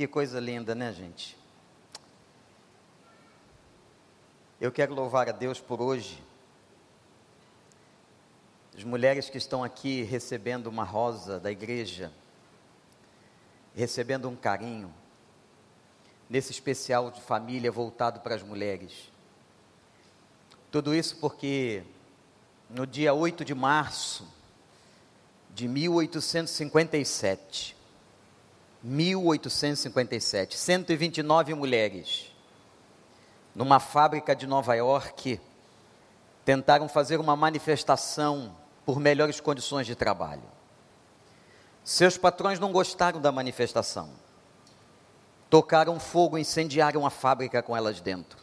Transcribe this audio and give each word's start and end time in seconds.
Que 0.00 0.08
coisa 0.08 0.40
linda, 0.40 0.74
né, 0.74 0.94
gente? 0.94 1.36
Eu 4.58 4.72
quero 4.72 4.94
louvar 4.94 5.28
a 5.28 5.32
Deus 5.32 5.60
por 5.60 5.82
hoje. 5.82 6.24
As 8.74 8.82
mulheres 8.82 9.28
que 9.28 9.36
estão 9.36 9.62
aqui 9.62 10.02
recebendo 10.02 10.68
uma 10.68 10.84
rosa 10.84 11.38
da 11.38 11.52
igreja, 11.52 12.10
recebendo 13.74 14.26
um 14.26 14.34
carinho, 14.34 14.90
nesse 16.30 16.50
especial 16.50 17.10
de 17.10 17.20
família 17.20 17.70
voltado 17.70 18.20
para 18.20 18.34
as 18.34 18.42
mulheres. 18.42 19.12
Tudo 20.70 20.94
isso 20.94 21.16
porque 21.16 21.84
no 22.70 22.86
dia 22.86 23.12
8 23.12 23.44
de 23.44 23.54
março 23.54 24.26
de 25.50 25.68
1857, 25.68 27.78
1857, 28.82 30.56
129 30.56 31.54
mulheres, 31.54 32.32
numa 33.54 33.78
fábrica 33.78 34.34
de 34.34 34.46
Nova 34.46 34.74
York, 34.74 35.38
tentaram 36.46 36.88
fazer 36.88 37.20
uma 37.20 37.36
manifestação 37.36 38.56
por 38.86 38.98
melhores 38.98 39.38
condições 39.38 39.86
de 39.86 39.94
trabalho. 39.94 40.42
Seus 41.84 42.16
patrões 42.16 42.58
não 42.58 42.72
gostaram 42.72 43.20
da 43.20 43.30
manifestação. 43.30 44.10
Tocaram 45.50 46.00
fogo, 46.00 46.38
incendiaram 46.38 47.04
a 47.04 47.10
fábrica 47.10 47.62
com 47.62 47.76
elas 47.76 48.00
dentro. 48.00 48.38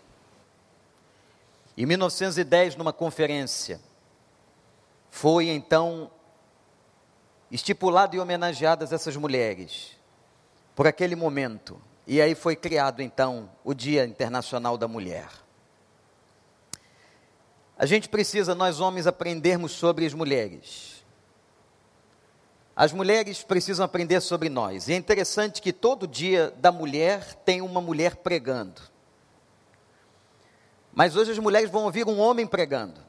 Em 1.76 1.86
1910, 1.86 2.76
numa 2.76 2.94
conferência, 2.94 3.80
foi 5.10 5.50
então 5.50 6.12
estipulado 7.50 8.16
e 8.16 8.20
homenageadas 8.20 8.92
essas 8.92 9.16
mulheres 9.16 9.97
por 10.78 10.86
aquele 10.86 11.16
momento. 11.16 11.82
E 12.06 12.22
aí 12.22 12.36
foi 12.36 12.56
criado 12.56 13.02
então 13.02 13.50
o 13.64 13.74
Dia 13.74 14.06
Internacional 14.06 14.78
da 14.78 14.88
Mulher. 14.88 15.28
A 17.76 17.88
gente 17.88 18.08
precisa, 18.08 18.54
nós 18.54 18.80
homens, 18.80 19.08
aprendermos 19.08 19.72
sobre 19.72 20.06
as 20.06 20.14
mulheres. 20.14 21.04
As 22.76 22.94
mulheres 22.94 23.42
precisam 23.42 23.84
aprender 23.84 24.22
sobre 24.22 24.50
nós. 24.50 24.88
E 24.88 24.94
é 24.94 24.96
interessante 24.96 25.64
que 25.64 25.74
todo 25.74 26.08
dia 26.08 26.54
da 26.58 26.72
mulher 26.72 27.34
tem 27.44 27.60
uma 27.60 27.82
mulher 27.82 28.18
pregando. 28.18 28.80
Mas 30.94 31.16
hoje 31.16 31.32
as 31.32 31.40
mulheres 31.40 31.72
vão 31.72 31.86
ouvir 31.86 32.08
um 32.08 32.20
homem 32.20 32.46
pregando. 32.46 33.02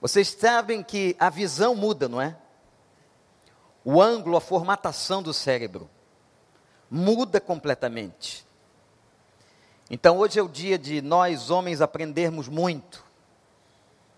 Vocês 0.00 0.26
sabem 0.26 0.82
que 0.82 1.14
a 1.20 1.30
visão 1.30 1.76
muda, 1.76 2.08
não 2.08 2.20
é? 2.20 2.36
O 3.88 4.02
ângulo, 4.02 4.36
a 4.36 4.40
formatação 4.40 5.22
do 5.22 5.32
cérebro 5.32 5.88
muda 6.90 7.40
completamente. 7.40 8.44
Então 9.88 10.18
hoje 10.18 10.40
é 10.40 10.42
o 10.42 10.48
dia 10.48 10.76
de 10.76 11.00
nós 11.00 11.50
homens 11.50 11.80
aprendermos 11.80 12.48
muito 12.48 13.04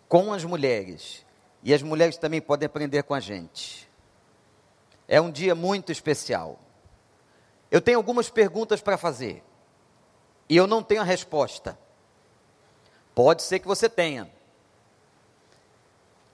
com 0.08 0.32
as 0.32 0.42
mulheres 0.42 1.22
e 1.62 1.74
as 1.74 1.82
mulheres 1.82 2.16
também 2.16 2.40
podem 2.40 2.64
aprender 2.64 3.02
com 3.02 3.12
a 3.12 3.20
gente. 3.20 3.86
É 5.06 5.20
um 5.20 5.30
dia 5.30 5.54
muito 5.54 5.92
especial. 5.92 6.58
Eu 7.70 7.82
tenho 7.82 7.98
algumas 7.98 8.30
perguntas 8.30 8.80
para 8.80 8.96
fazer 8.96 9.44
e 10.48 10.56
eu 10.56 10.66
não 10.66 10.82
tenho 10.82 11.02
a 11.02 11.04
resposta. 11.04 11.78
Pode 13.14 13.42
ser 13.42 13.58
que 13.58 13.68
você 13.68 13.86
tenha. 13.86 14.32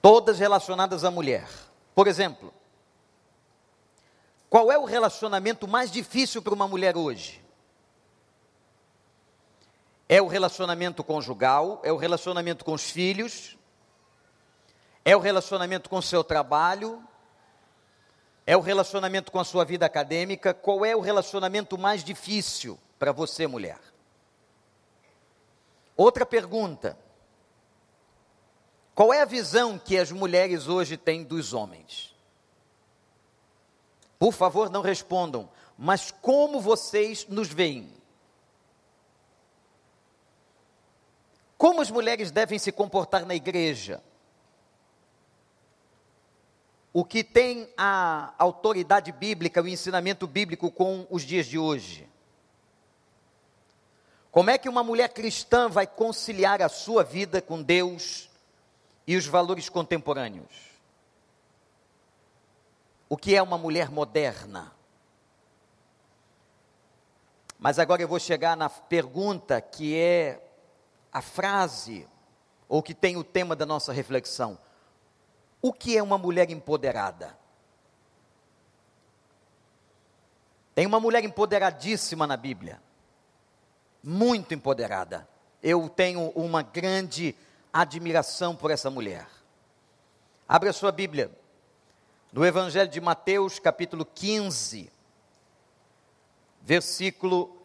Todas 0.01 0.39
relacionadas 0.39 1.03
à 1.03 1.11
mulher. 1.11 1.49
Por 1.97 2.07
exemplo, 2.07 2.55
qual 4.55 4.71
é 4.71 4.79
o 4.79 4.85
relacionamento 4.85 5.67
mais 5.67 5.91
difícil 5.91 6.41
para 6.41 6.55
uma 6.55 6.69
mulher 6.69 6.97
hoje? 6.97 7.45
É 10.09 10.23
o 10.23 10.29
relacionamento 10.29 11.03
conjugal, 11.03 11.81
é 11.83 11.93
o 11.93 11.97
relacionamento 11.97 12.65
com 12.65 12.73
os 12.73 12.89
filhos, 12.89 13.59
é 15.05 15.17
o 15.17 15.19
relacionamento 15.19 15.91
com 15.91 15.99
o 15.99 16.03
seu 16.03 16.23
trabalho, 16.23 17.03
é 18.47 18.57
o 18.57 18.61
relacionamento 18.61 19.33
com 19.33 19.41
a 19.41 19.45
sua 19.45 19.65
vida 19.65 19.87
acadêmica. 19.87 20.55
Qual 20.55 20.85
é 20.85 20.95
o 20.95 21.01
relacionamento 21.01 21.77
mais 21.77 22.05
difícil 22.05 22.79
para 22.97 23.11
você, 23.11 23.49
mulher? 23.49 23.81
Outra 25.97 26.25
pergunta: 26.25 26.97
qual 28.95 29.13
é 29.13 29.21
a 29.21 29.27
visão 29.27 29.81
que 29.81 29.99
as 29.99 30.13
mulheres 30.13 30.69
hoje 30.69 30.97
têm 30.97 31.25
dos 31.25 31.53
homens? 31.53 32.14
Por 34.19 34.33
favor, 34.33 34.71
não 34.71 34.81
respondam, 34.81 35.49
mas 35.77 36.11
como 36.11 36.61
vocês 36.61 37.27
nos 37.29 37.49
veem? 37.49 37.93
Como 41.57 41.81
as 41.81 41.91
mulheres 41.91 42.31
devem 42.31 42.59
se 42.59 42.71
comportar 42.71 43.25
na 43.25 43.35
igreja? 43.35 44.03
O 46.93 47.05
que 47.05 47.25
tem 47.25 47.69
a 47.77 48.35
autoridade 48.39 49.11
bíblica, 49.11 49.63
o 49.63 49.67
ensinamento 49.67 50.27
bíblico 50.27 50.71
com 50.71 51.07
os 51.11 51.23
dias 51.23 51.47
de 51.47 51.59
hoje? 51.59 52.09
Como 54.31 54.51
é 54.51 54.59
que 54.59 54.69
uma 54.69 54.85
mulher 54.85 55.09
cristã 55.09 55.69
vai 55.69 55.87
conciliar 55.87 56.61
a 56.61 56.69
sua 56.69 57.03
vida 57.03 57.41
com 57.41 57.63
Deus 57.63 58.29
e 59.07 59.17
os 59.17 59.27
valores 59.27 59.69
contemporâneos? 59.69 60.74
O 63.09 63.17
que 63.17 63.35
é 63.35 63.43
uma 63.43 63.59
mulher 63.59 63.91
moderna. 63.91 64.73
Mas 67.59 67.79
agora 67.79 68.03
eu 68.03 68.09
vou 68.09 68.19
chegar 68.19 68.57
na 68.57 68.69
pergunta 68.69 69.61
que 69.61 69.97
é 69.97 70.41
a 71.13 71.23
frase, 71.23 72.07
ou 72.69 72.83
que 72.83 72.93
tem 72.93 73.17
o 73.17 73.25
tema 73.25 73.55
da 73.55 73.65
nossa 73.65 73.93
reflexão. 73.93 74.59
O 75.63 75.73
que 75.73 75.97
é 75.97 76.03
uma 76.03 76.19
mulher 76.19 76.51
empoderada? 76.51 77.39
Tem 80.75 80.85
uma 80.87 80.99
mulher 80.99 81.25
empoderadíssima 81.25 82.27
na 82.27 82.37
Bíblia, 82.37 82.83
muito 84.03 84.53
empoderada. 84.53 85.27
Eu 85.63 85.89
tenho 85.89 86.31
uma 86.31 86.63
grande 86.63 87.35
admiração 87.73 88.57
por 88.57 88.71
essa 88.71 88.91
mulher. 88.91 89.27
Abra 90.49 90.73
sua 90.73 90.93
Bíblia, 90.93 91.31
do 92.35 92.45
Evangelho 92.45 92.91
de 92.91 93.01
Mateus, 93.01 93.61
capítulo 93.61 94.05
15, 94.05 94.91
versículo 96.63 97.57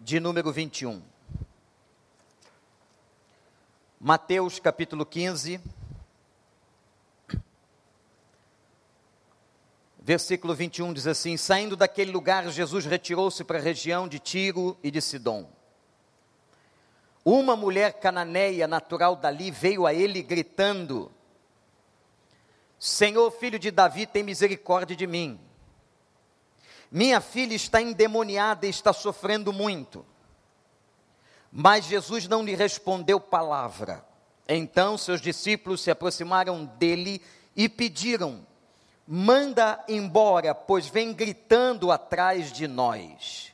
de 0.00 0.18
número 0.18 0.50
21. 0.50 1.00
Mateus, 4.00 4.58
capítulo 4.58 5.06
15, 5.06 5.60
versículo 10.00 10.56
21 10.56 10.92
diz 10.92 11.06
assim: 11.06 11.36
Saindo 11.36 11.76
daquele 11.76 12.10
lugar, 12.10 12.48
Jesus 12.48 12.84
retirou-se 12.84 13.44
para 13.44 13.60
a 13.60 13.62
região 13.62 14.08
de 14.08 14.18
Tiro 14.18 14.76
e 14.82 14.90
de 14.90 15.00
Sidom. 15.00 15.48
Uma 17.24 17.54
mulher 17.54 18.00
cananeia 18.00 18.66
natural 18.66 19.14
dali 19.14 19.52
veio 19.52 19.86
a 19.86 19.94
ele 19.94 20.20
gritando: 20.20 21.12
Senhor, 22.84 23.30
filho 23.30 23.58
de 23.58 23.70
Davi, 23.70 24.04
tem 24.04 24.22
misericórdia 24.22 24.94
de 24.94 25.06
mim. 25.06 25.40
Minha 26.90 27.18
filha 27.18 27.54
está 27.54 27.80
endemoniada 27.80 28.66
e 28.66 28.68
está 28.68 28.92
sofrendo 28.92 29.54
muito. 29.54 30.04
Mas 31.50 31.86
Jesus 31.86 32.28
não 32.28 32.44
lhe 32.44 32.54
respondeu 32.54 33.18
palavra. 33.18 34.04
Então 34.46 34.98
seus 34.98 35.22
discípulos 35.22 35.80
se 35.80 35.90
aproximaram 35.90 36.66
dele 36.66 37.22
e 37.56 37.70
pediram: 37.70 38.46
Manda 39.08 39.82
embora, 39.88 40.54
pois 40.54 40.86
vem 40.86 41.14
gritando 41.14 41.90
atrás 41.90 42.52
de 42.52 42.68
nós. 42.68 43.50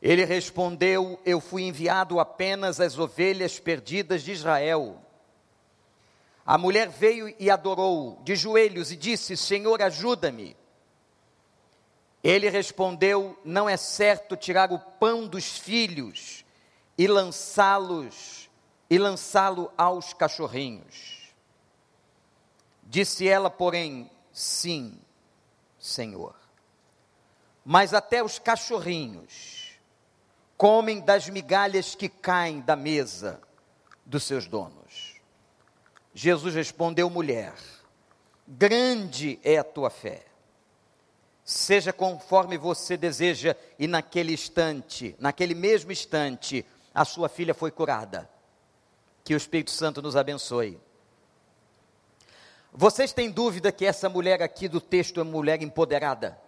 Ele 0.00 0.24
respondeu: 0.24 1.20
Eu 1.26 1.40
fui 1.40 1.64
enviado 1.64 2.20
apenas 2.20 2.78
às 2.78 2.96
ovelhas 2.96 3.58
perdidas 3.58 4.22
de 4.22 4.30
Israel. 4.30 5.09
A 6.50 6.58
mulher 6.58 6.88
veio 6.88 7.32
e 7.38 7.48
adorou 7.48 8.20
de 8.24 8.34
joelhos 8.34 8.90
e 8.90 8.96
disse: 8.96 9.36
Senhor, 9.36 9.80
ajuda-me. 9.80 10.56
Ele 12.24 12.50
respondeu: 12.50 13.38
Não 13.44 13.68
é 13.68 13.76
certo 13.76 14.36
tirar 14.36 14.72
o 14.72 14.78
pão 14.80 15.28
dos 15.28 15.58
filhos 15.58 16.44
e 16.98 17.06
lançá-los 17.06 18.50
e 18.90 18.98
lançá-lo 18.98 19.70
aos 19.78 20.12
cachorrinhos. 20.12 21.32
Disse 22.82 23.28
ela, 23.28 23.48
porém, 23.48 24.10
sim, 24.32 25.00
Senhor. 25.78 26.34
Mas 27.64 27.94
até 27.94 28.24
os 28.24 28.40
cachorrinhos 28.40 29.78
comem 30.56 30.98
das 30.98 31.28
migalhas 31.28 31.94
que 31.94 32.08
caem 32.08 32.60
da 32.60 32.74
mesa 32.74 33.40
dos 34.04 34.24
seus 34.24 34.48
donos. 34.48 35.09
Jesus 36.22 36.54
respondeu: 36.54 37.08
mulher, 37.08 37.54
grande 38.46 39.40
é 39.42 39.56
a 39.56 39.64
tua 39.64 39.88
fé. 39.88 40.26
seja 41.42 41.94
conforme 41.94 42.58
você 42.58 42.94
deseja, 42.94 43.56
e 43.78 43.86
naquele 43.86 44.34
instante, 44.34 45.16
naquele 45.18 45.54
mesmo 45.54 45.90
instante, 45.90 46.62
a 46.94 47.06
sua 47.06 47.26
filha 47.26 47.54
foi 47.54 47.70
curada. 47.70 48.28
Que 49.24 49.32
o 49.32 49.36
Espírito 49.38 49.70
Santo 49.70 50.02
nos 50.02 50.14
abençoe. 50.14 50.78
Vocês 52.70 53.14
têm 53.14 53.30
dúvida 53.30 53.72
que 53.72 53.86
essa 53.86 54.10
mulher 54.10 54.42
aqui 54.42 54.68
do 54.68 54.78
texto 54.78 55.22
é 55.22 55.24
mulher 55.24 55.62
empoderada? 55.62 56.38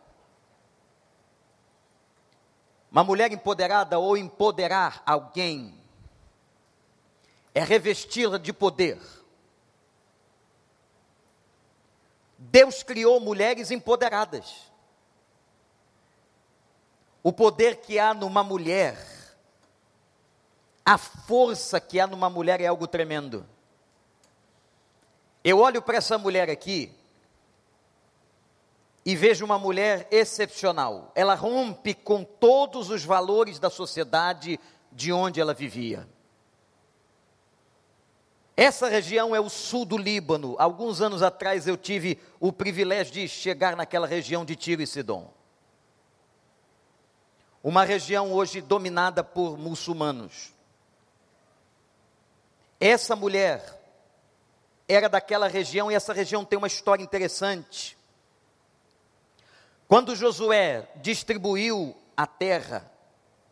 Uma 2.91 3.03
mulher 3.03 3.33
empoderada 3.33 3.99
ou 3.99 4.19
empoderar 4.19 5.03
alguém 5.07 5.75
é 7.55 7.65
revesti-la 7.65 8.37
de 8.37 8.53
poder. 8.53 9.01
Deus 12.51 12.83
criou 12.83 13.21
mulheres 13.21 13.71
empoderadas. 13.71 14.73
O 17.23 17.33
poder 17.33 17.77
que 17.77 18.01
há 18.01 18.13
numa 18.13 18.43
mulher, 18.43 18.99
a 20.85 20.99
força 20.99 21.81
que 21.81 22.01
há 22.01 22.07
numa 22.07 22.29
mulher 22.29 22.61
é 22.61 22.67
algo 22.67 22.89
tremendo. 22.89 23.47
Eu 25.45 25.61
olho 25.61 25.81
para 25.81 25.99
essa 25.99 26.19
mulher 26.19 26.51
aqui 26.51 26.93
e 29.05 29.15
vejo 29.15 29.45
uma 29.45 29.59
mulher 29.59 30.09
excepcional. 30.11 31.13
Ela 31.15 31.37
rompe 31.37 31.95
com 31.95 32.25
todos 32.25 32.91
os 32.91 33.05
valores 33.05 33.61
da 33.61 33.71
sociedade 33.71 34.59
de 34.91 35.13
onde 35.13 35.41
ela 35.41 35.55
vivia. 35.55 36.09
Essa 38.57 38.89
região 38.89 39.35
é 39.35 39.41
o 39.41 39.49
sul 39.49 39.85
do 39.85 39.97
Líbano. 39.97 40.57
Alguns 40.59 41.01
anos 41.01 41.23
atrás 41.23 41.67
eu 41.67 41.77
tive 41.77 42.19
o 42.39 42.53
privilégio 42.53 43.13
de 43.13 43.29
chegar 43.29 43.75
naquela 43.77 44.07
região 44.07 44.45
de 44.45 44.55
Tiro 44.55 44.83
e 44.83 44.87
Sidom. 44.87 45.33
Uma 47.63 47.85
região 47.85 48.33
hoje 48.33 48.61
dominada 48.61 49.25
por 49.25 49.57
muçulmanos. 49.57 50.53
Essa 52.79 53.15
mulher 53.15 53.81
era 54.89 55.09
daquela 55.09 55.49
região 55.49 55.91
e 55.91 55.95
essa 55.95 56.13
região 56.13 56.45
tem 56.45 56.59
uma 56.59 56.67
história 56.67 57.03
interessante. 57.03 57.97
Quando 59.89 60.17
Josué 60.17 60.89
distribuiu 60.97 61.97
a 62.17 62.27
terra, 62.27 62.91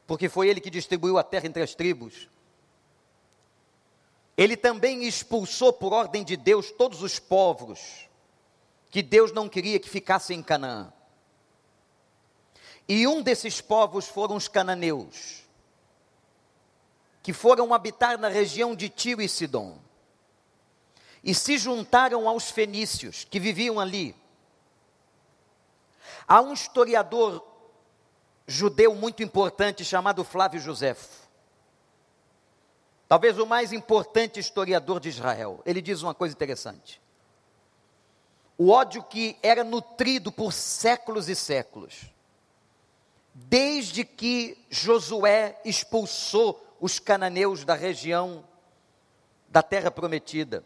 porque 0.06 0.29
foi 0.29 0.49
ele 0.49 0.61
que 0.61 0.70
distribuiu 0.70 1.17
a 1.17 1.23
terra 1.23 1.46
entre 1.46 1.62
as 1.62 1.75
tribos, 1.75 2.29
ele 4.37 4.56
também 4.56 5.05
expulsou 5.05 5.73
por 5.73 5.93
ordem 5.93 6.25
de 6.25 6.37
Deus 6.37 6.71
todos 6.71 7.03
os 7.03 7.19
povos 7.19 8.09
que 8.91 9.03
Deus 9.03 9.32
não 9.32 9.49
queria 9.49 9.79
que 9.79 9.88
ficassem 9.88 10.38
em 10.38 10.43
Canaã. 10.43 10.93
E 12.88 13.06
um 13.06 13.23
desses 13.23 13.61
povos 13.61 14.09
foram 14.09 14.35
os 14.35 14.49
cananeus, 14.49 15.44
que 17.23 17.32
foram 17.32 17.73
habitar 17.73 18.19
na 18.19 18.29
região 18.29 18.75
de 18.75 18.88
Tiro 18.88 19.23
e 19.23 19.29
Sidom 19.29 19.79
e 21.23 21.35
se 21.35 21.59
juntaram 21.59 22.29
aos 22.29 22.50
fenícios 22.50 23.25
que 23.25 23.38
viviam 23.38 23.79
ali. 23.79 24.17
Há 26.27 26.41
um 26.41 26.53
historiador 26.53 27.44
judeu 28.47 28.94
muito 28.94 29.23
importante 29.23 29.85
chamado 29.85 30.25
Flávio 30.25 30.61
Josefo. 30.61 31.29
Talvez 33.10 33.40
o 33.40 33.44
mais 33.44 33.72
importante 33.72 34.38
historiador 34.38 35.00
de 35.00 35.08
Israel. 35.08 35.60
Ele 35.66 35.82
diz 35.82 36.00
uma 36.00 36.14
coisa 36.14 36.32
interessante. 36.32 37.02
O 38.56 38.70
ódio 38.70 39.02
que 39.02 39.36
era 39.42 39.64
nutrido 39.64 40.30
por 40.30 40.52
séculos 40.52 41.28
e 41.28 41.34
séculos, 41.34 42.14
desde 43.34 44.04
que 44.04 44.64
Josué 44.70 45.60
expulsou 45.64 46.64
os 46.80 47.00
cananeus 47.00 47.64
da 47.64 47.74
região 47.74 48.44
da 49.48 49.60
terra 49.60 49.90
prometida 49.90 50.64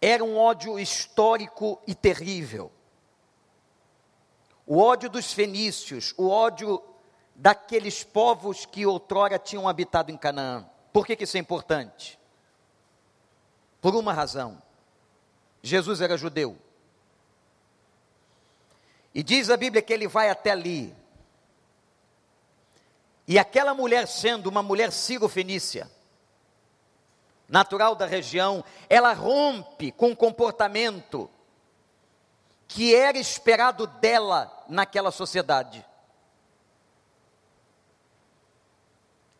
era 0.00 0.22
um 0.22 0.38
ódio 0.38 0.78
histórico 0.78 1.82
e 1.88 1.94
terrível. 1.96 2.70
O 4.64 4.78
ódio 4.78 5.10
dos 5.10 5.32
fenícios, 5.32 6.14
o 6.16 6.28
ódio 6.28 6.80
daqueles 7.34 8.04
povos 8.04 8.64
que 8.64 8.86
outrora 8.86 9.40
tinham 9.40 9.68
habitado 9.68 10.12
em 10.12 10.16
Canaã. 10.16 10.70
Por 10.96 11.06
que, 11.06 11.14
que 11.14 11.24
isso 11.24 11.36
é 11.36 11.40
importante? 11.40 12.18
Por 13.82 13.94
uma 13.94 14.14
razão. 14.14 14.62
Jesus 15.62 16.00
era 16.00 16.16
judeu. 16.16 16.56
E 19.14 19.22
diz 19.22 19.50
a 19.50 19.58
Bíblia 19.58 19.82
que 19.82 19.92
ele 19.92 20.08
vai 20.08 20.30
até 20.30 20.52
ali. 20.52 20.96
E 23.28 23.38
aquela 23.38 23.74
mulher, 23.74 24.08
sendo 24.08 24.46
uma 24.46 24.62
mulher 24.62 24.90
sírio-fenícia, 24.90 25.86
natural 27.46 27.94
da 27.94 28.06
região, 28.06 28.64
ela 28.88 29.12
rompe 29.12 29.92
com 29.92 30.12
o 30.12 30.16
comportamento 30.16 31.28
que 32.66 32.94
era 32.94 33.18
esperado 33.18 33.86
dela 33.86 34.50
naquela 34.66 35.10
sociedade. 35.10 35.84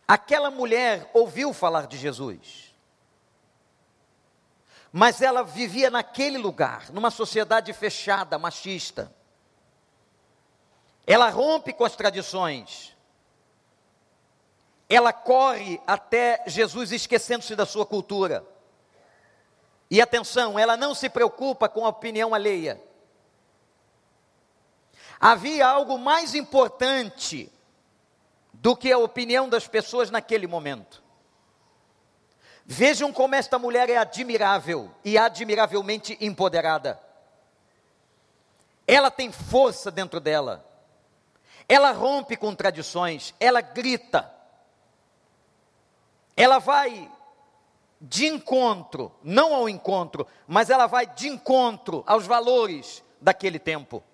Aquela 0.08 0.50
mulher 0.50 1.11
ouviu 1.12 1.53
falar 1.53 1.87
de 1.87 1.99
Jesus, 1.99 2.75
mas 4.93 5.20
ela 5.20 5.43
vivia 5.43 5.91
naquele 5.91 6.38
lugar, 6.38 6.91
numa 6.93 7.11
sociedade 7.11 7.73
fechada, 7.73 8.38
machista. 8.38 9.12
Ela 11.05 11.29
rompe 11.29 11.73
com 11.73 11.85
as 11.85 11.97
tradições, 11.97 12.97
ela 14.88 15.12
corre 15.12 15.81
até 15.87 16.44
Jesus 16.47 16.93
esquecendo-se 16.93 17.56
da 17.56 17.67
sua 17.67 17.85
cultura. 17.85 18.47
E 19.91 20.00
atenção, 20.00 20.58
ela 20.58 20.76
não 20.76 20.94
se 20.94 21.08
preocupa 21.08 21.69
com 21.69 21.85
a 21.85 21.88
opinião 21.88 22.35
alheia. 22.35 22.81
Havia 25.19 25.67
algo 25.67 25.99
mais 25.99 26.35
importante 26.35 27.53
do 28.61 28.76
que 28.76 28.93
a 28.93 28.99
opinião 28.99 29.49
das 29.49 29.67
pessoas 29.67 30.11
naquele 30.11 30.47
momento. 30.47 31.03
Vejam 32.64 33.12
como 33.12 33.35
esta 33.35 33.58
mulher 33.58 33.88
é 33.88 33.97
admirável 33.97 34.91
e 35.05 35.17
admiravelmente 35.17 36.17
empoderada. 36.20 37.00
Ela 38.87 39.10
tem 39.10 39.31
força 39.31 39.91
dentro 39.91 40.20
dela. 40.20 40.65
Ela 41.69 41.93
rompe 41.93 42.36
com 42.36 42.55
tradições, 42.55 43.34
ela 43.41 43.60
grita 43.60 44.36
ela 46.36 46.58
vai 46.58 47.10
de 47.98 48.27
encontro, 48.27 49.10
não 49.22 49.55
ao 49.55 49.69
encontro, 49.69 50.27
mas 50.46 50.69
ela 50.69 50.86
vai 50.86 51.06
de 51.06 51.29
encontro 51.29 52.05
aos 52.06 52.27
valores 52.27 53.03
daquele 53.19 53.58
tempo. 53.58 54.05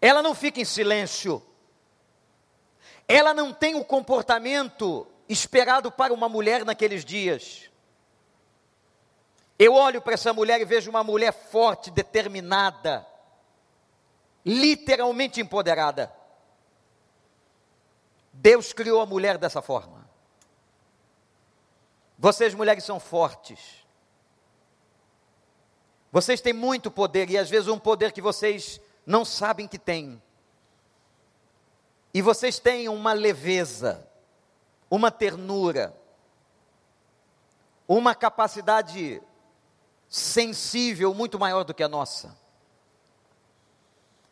Ela 0.00 0.22
não 0.22 0.34
fica 0.34 0.60
em 0.60 0.64
silêncio. 0.64 1.42
Ela 3.08 3.32
não 3.32 3.52
tem 3.52 3.74
o 3.74 3.84
comportamento 3.84 5.06
esperado 5.28 5.90
para 5.90 6.12
uma 6.12 6.28
mulher 6.28 6.64
naqueles 6.64 7.04
dias. 7.04 7.70
Eu 9.58 9.74
olho 9.74 10.02
para 10.02 10.14
essa 10.14 10.32
mulher 10.32 10.60
e 10.60 10.64
vejo 10.64 10.90
uma 10.90 11.02
mulher 11.02 11.32
forte, 11.32 11.90
determinada, 11.90 13.06
literalmente 14.44 15.40
empoderada. 15.40 16.12
Deus 18.32 18.72
criou 18.72 19.00
a 19.00 19.06
mulher 19.06 19.38
dessa 19.38 19.62
forma. 19.62 20.06
Vocês, 22.18 22.54
mulheres, 22.54 22.84
são 22.84 23.00
fortes. 23.00 23.86
Vocês 26.12 26.40
têm 26.40 26.52
muito 26.52 26.90
poder 26.90 27.30
e 27.30 27.38
às 27.38 27.48
vezes 27.48 27.68
um 27.68 27.78
poder 27.78 28.12
que 28.12 28.22
vocês 28.22 28.80
não 29.06 29.24
sabem 29.24 29.66
que 29.66 29.78
têm. 29.78 30.22
E 32.16 32.22
vocês 32.22 32.58
têm 32.58 32.88
uma 32.88 33.12
leveza, 33.12 34.08
uma 34.90 35.10
ternura, 35.10 35.94
uma 37.86 38.14
capacidade 38.14 39.20
sensível 40.08 41.12
muito 41.12 41.38
maior 41.38 41.62
do 41.62 41.74
que 41.74 41.82
a 41.82 41.88
nossa. 41.88 42.34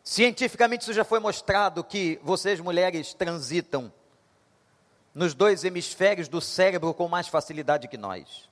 Cientificamente 0.03 0.81
isso 0.81 0.93
já 0.93 1.03
foi 1.03 1.19
mostrado 1.19 1.83
que 1.83 2.19
vocês 2.23 2.59
mulheres 2.59 3.13
transitam 3.13 3.93
nos 5.13 5.35
dois 5.35 5.63
hemisférios 5.63 6.27
do 6.27 6.41
cérebro 6.41 6.91
com 6.91 7.07
mais 7.07 7.27
facilidade 7.27 7.87
que 7.87 7.97
nós. 7.97 8.49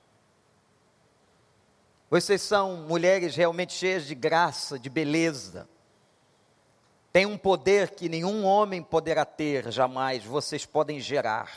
Vocês 2.08 2.40
são 2.40 2.76
mulheres 2.76 3.34
realmente 3.34 3.72
cheias 3.72 4.06
de 4.06 4.14
graça, 4.14 4.78
de 4.78 4.88
beleza. 4.88 5.68
Tem 7.14 7.26
um 7.26 7.38
poder 7.38 7.90
que 7.90 8.08
nenhum 8.08 8.44
homem 8.44 8.82
poderá 8.82 9.24
ter 9.24 9.70
jamais, 9.70 10.24
vocês 10.24 10.66
podem 10.66 10.98
gerar. 10.98 11.48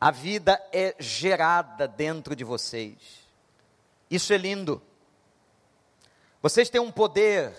A 0.00 0.10
vida 0.10 0.58
é 0.72 0.96
gerada 0.98 1.86
dentro 1.86 2.34
de 2.34 2.44
vocês. 2.44 2.96
Isso 4.10 4.32
é 4.32 4.38
lindo. 4.38 4.80
Vocês 6.40 6.70
têm 6.70 6.80
um 6.80 6.90
poder 6.90 7.54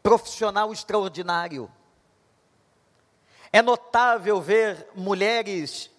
profissional 0.00 0.72
extraordinário. 0.72 1.68
É 3.52 3.60
notável 3.60 4.40
ver 4.40 4.90
mulheres 4.94 5.90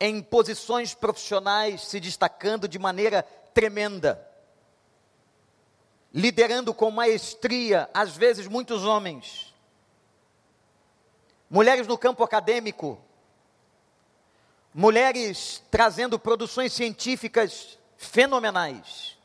em 0.00 0.20
posições 0.20 0.94
profissionais 0.94 1.82
se 1.82 2.00
destacando 2.00 2.66
de 2.66 2.76
maneira 2.76 3.22
tremenda, 3.54 4.28
liderando 6.12 6.74
com 6.74 6.90
maestria, 6.90 7.88
às 7.94 8.16
vezes, 8.16 8.46
muitos 8.46 8.84
homens. 8.84 9.54
Mulheres 11.48 11.86
no 11.86 11.96
campo 11.96 12.22
acadêmico, 12.22 12.98
mulheres 14.74 15.62
trazendo 15.70 16.18
produções 16.18 16.72
científicas 16.72 17.78
fenomenais. 17.96 19.18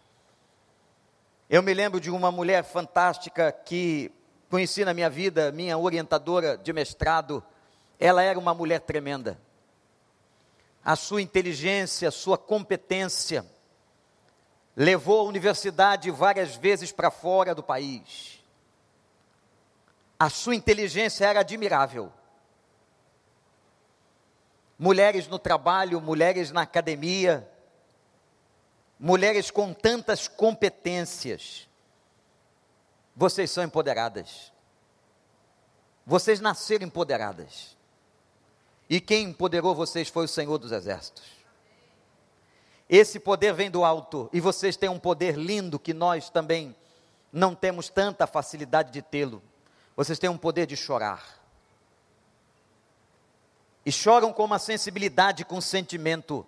Eu 1.50 1.64
me 1.64 1.74
lembro 1.74 2.00
de 2.00 2.10
uma 2.10 2.32
mulher 2.32 2.64
fantástica 2.64 3.52
que 3.52 4.12
conheci 4.50 4.84
na 4.84 4.94
minha 4.94 5.10
vida, 5.10 5.52
minha 5.52 5.78
orientadora 5.78 6.58
de 6.58 6.74
mestrado. 6.74 7.44
Ela 8.00 8.22
era 8.22 8.38
uma 8.38 8.54
mulher 8.54 8.82
tremenda. 8.82 9.40
A 10.84 10.96
sua 10.96 11.22
inteligência, 11.22 12.10
a 12.10 12.12
sua 12.12 12.38
competência, 12.38 13.46
levou 14.80 15.22
a 15.22 15.24
universidade 15.24 16.12
várias 16.12 16.56
vezes 16.56 16.92
para 16.92 17.10
fora 17.10 17.56
do 17.56 17.64
país. 17.64 18.40
A 20.20 20.30
sua 20.30 20.54
inteligência 20.54 21.26
era 21.26 21.40
admirável. 21.40 22.14
Mulheres 24.78 25.28
no 25.28 25.40
trabalho, 25.40 26.00
mulheres 26.00 26.52
na 26.52 26.62
academia, 26.62 27.50
mulheres 29.00 29.50
com 29.50 29.74
tantas 29.74 30.28
competências. 30.28 31.68
Vocês 33.16 33.50
são 33.50 33.64
empoderadas. 33.64 34.54
Vocês 36.06 36.40
nasceram 36.40 36.86
empoderadas. 36.86 37.76
E 38.88 39.02
quem 39.02 39.30
empoderou 39.30 39.74
vocês 39.74 40.08
foi 40.08 40.26
o 40.26 40.30
Senhor 40.30 40.60
dos 40.60 40.72
Exércitos. 40.72 41.37
Esse 42.90 43.20
poder 43.20 43.54
vem 43.54 43.70
do 43.70 43.84
alto 43.84 44.30
e 44.32 44.40
vocês 44.40 44.78
têm 44.78 44.90
um 44.90 45.00
poder 45.00 45.36
lindo 45.36 45.78
que 45.78 45.94
nós 45.94 46.30
também 46.30 46.76
não 47.32 47.54
temos 47.54 47.90
tanta 47.90 48.26
facilidade 48.26 48.92
de 48.92 49.02
tê-lo. 49.02 49.44
Vocês 49.96 50.18
têm 50.18 50.30
um 50.30 50.38
poder 50.38 50.66
de 50.66 50.78
chorar. 50.78 51.38
E 53.86 53.92
choram 53.92 54.32
com 54.32 54.44
uma 54.44 54.60
sensibilidade, 54.60 55.44
com 55.44 55.60
sentimento 55.60 56.46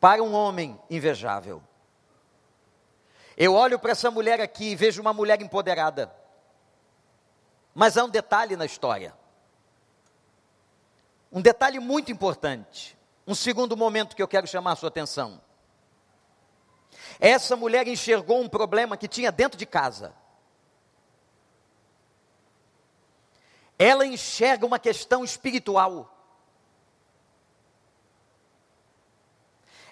para 0.00 0.22
um 0.22 0.34
homem 0.34 0.78
invejável. 0.90 1.62
Eu 3.36 3.54
olho 3.54 3.78
para 3.78 3.92
essa 3.92 4.10
mulher 4.10 4.40
aqui 4.40 4.72
e 4.72 4.76
vejo 4.76 5.00
uma 5.00 5.12
mulher 5.12 5.40
empoderada. 5.40 6.14
Mas 7.74 7.96
há 7.96 8.04
um 8.04 8.08
detalhe 8.08 8.56
na 8.56 8.64
história. 8.64 9.14
Um 11.32 11.40
detalhe 11.40 11.80
muito 11.80 12.12
importante. 12.12 12.93
Um 13.26 13.34
segundo 13.34 13.76
momento 13.76 14.14
que 14.14 14.22
eu 14.22 14.28
quero 14.28 14.46
chamar 14.46 14.72
a 14.72 14.76
sua 14.76 14.88
atenção. 14.88 15.40
Essa 17.18 17.56
mulher 17.56 17.86
enxergou 17.88 18.40
um 18.40 18.48
problema 18.48 18.96
que 18.96 19.08
tinha 19.08 19.32
dentro 19.32 19.58
de 19.58 19.66
casa. 19.66 20.14
Ela 23.78 24.06
enxerga 24.06 24.66
uma 24.66 24.78
questão 24.78 25.24
espiritual. 25.24 26.10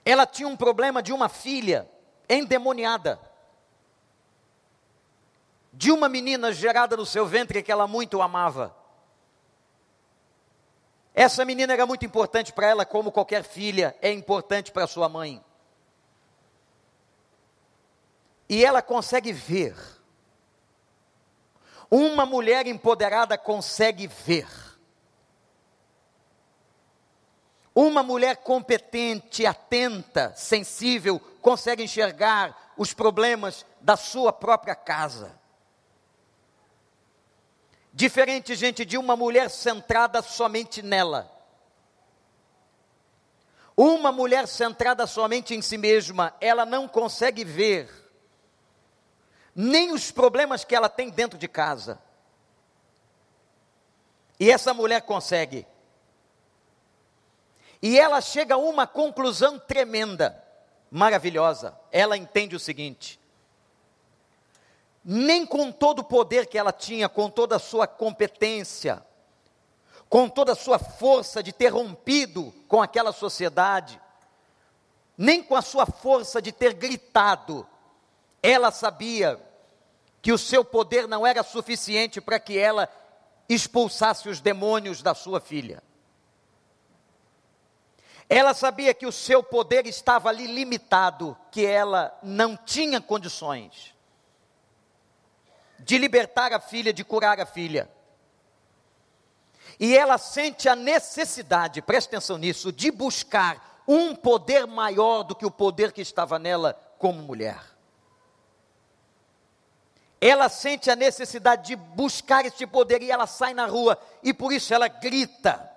Ela 0.04 0.26
tinha 0.26 0.48
um 0.48 0.56
problema 0.56 1.02
de 1.02 1.12
uma 1.12 1.28
filha 1.28 1.88
endemoniada, 2.28 3.20
de 5.72 5.90
uma 5.90 6.08
menina 6.08 6.52
gerada 6.52 6.96
no 6.96 7.06
seu 7.06 7.26
ventre 7.26 7.62
que 7.62 7.72
ela 7.72 7.86
muito 7.86 8.20
amava. 8.20 8.81
Essa 11.14 11.44
menina 11.44 11.72
era 11.72 11.86
muito 11.86 12.04
importante 12.04 12.52
para 12.52 12.68
ela, 12.68 12.86
como 12.86 13.12
qualquer 13.12 13.44
filha 13.44 13.96
é 14.00 14.10
importante 14.10 14.72
para 14.72 14.86
sua 14.86 15.08
mãe. 15.08 15.42
E 18.48 18.64
ela 18.64 18.82
consegue 18.82 19.32
ver. 19.32 19.76
Uma 21.90 22.24
mulher 22.24 22.66
empoderada 22.66 23.36
consegue 23.36 24.06
ver 24.06 24.46
Uma 27.74 28.02
mulher 28.02 28.36
competente, 28.36 29.46
atenta, 29.46 30.32
sensível, 30.36 31.18
consegue 31.40 31.82
enxergar 31.82 32.72
os 32.76 32.92
problemas 32.92 33.64
da 33.80 33.96
sua 33.96 34.32
própria 34.32 34.74
casa. 34.74 35.40
Diferente, 37.92 38.54
gente, 38.54 38.84
de 38.84 38.96
uma 38.96 39.14
mulher 39.14 39.50
centrada 39.50 40.22
somente 40.22 40.80
nela. 40.80 41.30
Uma 43.76 44.10
mulher 44.10 44.48
centrada 44.48 45.06
somente 45.06 45.54
em 45.54 45.62
si 45.62 45.76
mesma, 45.76 46.34
ela 46.40 46.64
não 46.64 46.88
consegue 46.88 47.44
ver 47.44 47.88
nem 49.54 49.92
os 49.92 50.10
problemas 50.10 50.64
que 50.64 50.74
ela 50.74 50.88
tem 50.88 51.10
dentro 51.10 51.38
de 51.38 51.46
casa. 51.48 52.00
E 54.40 54.50
essa 54.50 54.72
mulher 54.72 55.02
consegue. 55.02 55.66
E 57.80 57.98
ela 57.98 58.20
chega 58.20 58.54
a 58.54 58.58
uma 58.58 58.86
conclusão 58.86 59.58
tremenda, 59.58 60.42
maravilhosa. 60.90 61.78
Ela 61.90 62.16
entende 62.16 62.56
o 62.56 62.60
seguinte: 62.60 63.20
nem 65.04 65.44
com 65.44 65.72
todo 65.72 66.00
o 66.00 66.04
poder 66.04 66.46
que 66.46 66.56
ela 66.56 66.72
tinha, 66.72 67.08
com 67.08 67.28
toda 67.28 67.56
a 67.56 67.60
sua 67.60 67.86
competência, 67.86 69.04
com 70.08 70.28
toda 70.28 70.52
a 70.52 70.56
sua 70.56 70.78
força 70.78 71.42
de 71.42 71.52
ter 71.52 71.68
rompido 71.68 72.52
com 72.68 72.80
aquela 72.80 73.12
sociedade, 73.12 74.00
nem 75.16 75.42
com 75.42 75.56
a 75.56 75.62
sua 75.62 75.86
força 75.86 76.40
de 76.40 76.52
ter 76.52 76.74
gritado, 76.74 77.66
ela 78.42 78.70
sabia 78.70 79.40
que 80.20 80.32
o 80.32 80.38
seu 80.38 80.64
poder 80.64 81.08
não 81.08 81.26
era 81.26 81.42
suficiente 81.42 82.20
para 82.20 82.38
que 82.38 82.56
ela 82.56 82.88
expulsasse 83.48 84.28
os 84.28 84.40
demônios 84.40 85.02
da 85.02 85.14
sua 85.14 85.40
filha. 85.40 85.82
Ela 88.28 88.54
sabia 88.54 88.94
que 88.94 89.04
o 89.04 89.12
seu 89.12 89.42
poder 89.42 89.86
estava 89.86 90.28
ali 90.28 90.46
limitado, 90.46 91.36
que 91.50 91.66
ela 91.66 92.16
não 92.22 92.56
tinha 92.56 93.00
condições 93.00 93.91
de 95.84 95.98
libertar 95.98 96.52
a 96.52 96.60
filha, 96.60 96.92
de 96.92 97.04
curar 97.04 97.40
a 97.40 97.46
filha. 97.46 97.90
E 99.78 99.96
ela 99.96 100.18
sente 100.18 100.68
a 100.68 100.76
necessidade, 100.76 101.82
preste 101.82 102.08
atenção 102.08 102.38
nisso, 102.38 102.72
de 102.72 102.90
buscar 102.90 103.82
um 103.86 104.14
poder 104.14 104.66
maior 104.66 105.22
do 105.22 105.34
que 105.34 105.46
o 105.46 105.50
poder 105.50 105.92
que 105.92 106.00
estava 106.00 106.38
nela 106.38 106.74
como 106.98 107.22
mulher. 107.22 107.60
Ela 110.20 110.48
sente 110.48 110.88
a 110.88 110.94
necessidade 110.94 111.66
de 111.66 111.76
buscar 111.76 112.46
este 112.46 112.64
poder 112.64 113.02
e 113.02 113.10
ela 113.10 113.26
sai 113.26 113.54
na 113.54 113.66
rua 113.66 113.98
e 114.22 114.32
por 114.32 114.52
isso 114.52 114.72
ela 114.72 114.86
grita. 114.86 115.68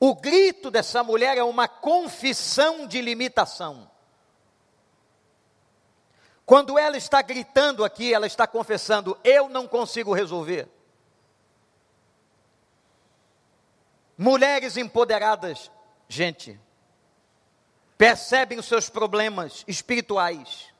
O 0.00 0.14
grito 0.14 0.70
dessa 0.70 1.04
mulher 1.04 1.38
é 1.38 1.44
uma 1.44 1.68
confissão 1.68 2.86
de 2.86 3.00
limitação. 3.00 3.88
Quando 6.46 6.78
ela 6.78 6.96
está 6.96 7.20
gritando 7.20 7.84
aqui, 7.84 8.14
ela 8.14 8.26
está 8.26 8.46
confessando: 8.46 9.18
Eu 9.24 9.48
não 9.48 9.66
consigo 9.66 10.14
resolver. 10.14 10.68
Mulheres 14.16 14.76
empoderadas, 14.76 15.70
gente, 16.08 16.58
percebem 17.98 18.58
os 18.60 18.66
seus 18.66 18.88
problemas 18.88 19.64
espirituais 19.66 20.72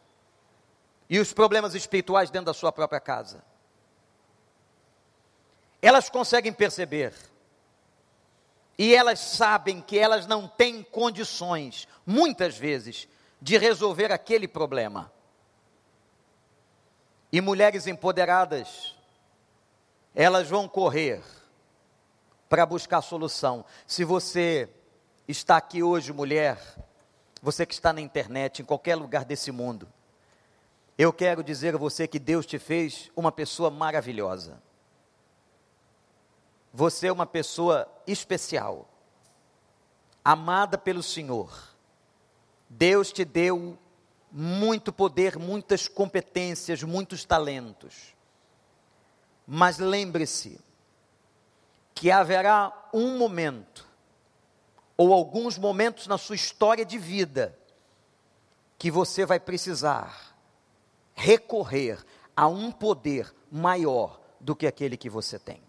e 1.11 1.19
os 1.19 1.33
problemas 1.33 1.75
espirituais 1.75 2.31
dentro 2.31 2.47
da 2.47 2.55
sua 2.55 2.71
própria 2.71 3.01
casa. 3.01 3.45
Elas 5.83 6.09
conseguem 6.09 6.53
perceber 6.53 7.13
e 8.79 8.95
elas 8.95 9.19
sabem 9.19 9.81
que 9.81 9.99
elas 9.99 10.27
não 10.29 10.47
têm 10.47 10.83
condições, 10.85 11.89
muitas 12.07 12.57
vezes, 12.57 13.09
de 13.43 13.59
resolver 13.59 14.13
aquele 14.13 14.47
problema. 14.47 15.13
E 17.33 17.41
mulheres 17.41 17.87
empoderadas, 17.87 18.95
elas 20.15 20.49
vão 20.49 20.69
correr 20.69 21.23
para 22.49 22.65
buscar 22.65 23.03
solução. 23.03 23.65
Se 23.87 24.05
você 24.05 24.69
está 25.27 25.57
aqui 25.57 25.83
hoje, 25.83 26.13
mulher, 26.13 26.59
você 27.43 27.67
que 27.67 27.75
está 27.75 27.93
na 27.93 28.01
internet, 28.01 28.63
em 28.63 28.65
qualquer 28.65 28.95
lugar 28.95 29.25
desse 29.25 29.51
mundo, 29.51 29.89
eu 30.97 31.13
quero 31.13 31.43
dizer 31.45 31.75
a 31.75 31.79
você 31.79 32.09
que 32.09 32.19
Deus 32.19 32.47
te 32.47 32.59
fez 32.59 33.11
uma 33.15 33.31
pessoa 33.31 33.71
maravilhosa. 33.71 34.63
Você 36.73 37.09
é 37.09 37.13
uma 37.13 37.27
pessoa 37.27 37.87
especial, 38.07 38.89
amada 40.25 40.79
pelo 40.79 41.03
Senhor. 41.03 41.51
Deus 42.69 43.13
te 43.13 43.25
deu 43.25 43.79
muito 44.39 44.93
poder, 44.93 45.39
muitas 45.39 45.89
competências, 45.89 46.83
muitos 46.83 47.25
talentos. 47.25 48.15
Mas 49.47 49.79
lembre-se 49.79 50.61
que 51.95 52.11
haverá 52.11 52.91
um 52.93 53.17
momento, 53.17 53.89
ou 54.95 55.15
alguns 55.15 55.57
momentos 55.57 56.07
na 56.07 56.19
sua 56.19 56.37
história 56.37 56.85
de 56.85 56.99
vida, 56.99 57.59
que 58.79 58.91
você 58.91 59.25
vai 59.25 59.41
precisar 59.41 60.37
recorrer 61.15 62.05
a 62.37 62.47
um 62.47 62.71
poder 62.71 63.35
maior 63.51 64.21
do 64.39 64.55
que 64.55 64.67
aquele 64.67 64.99
que 64.99 65.09
você 65.09 65.39
tem. 65.39 65.63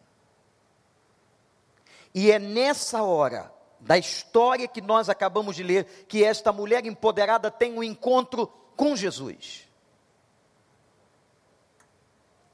E 2.14 2.30
é 2.34 2.38
nessa 2.38 3.02
hora 3.02 3.50
da 3.80 3.98
história 3.98 4.68
que 4.68 4.82
nós 4.82 5.10
acabamos 5.10 5.56
de 5.56 5.64
ler 5.64 5.86
que 6.08 6.24
esta 6.24 6.52
mulher 6.52 6.86
empoderada 6.86 7.52
tem 7.52 7.74
um 7.74 7.84
encontro 7.84 8.48
com 8.76 8.96
Jesus. 8.96 9.68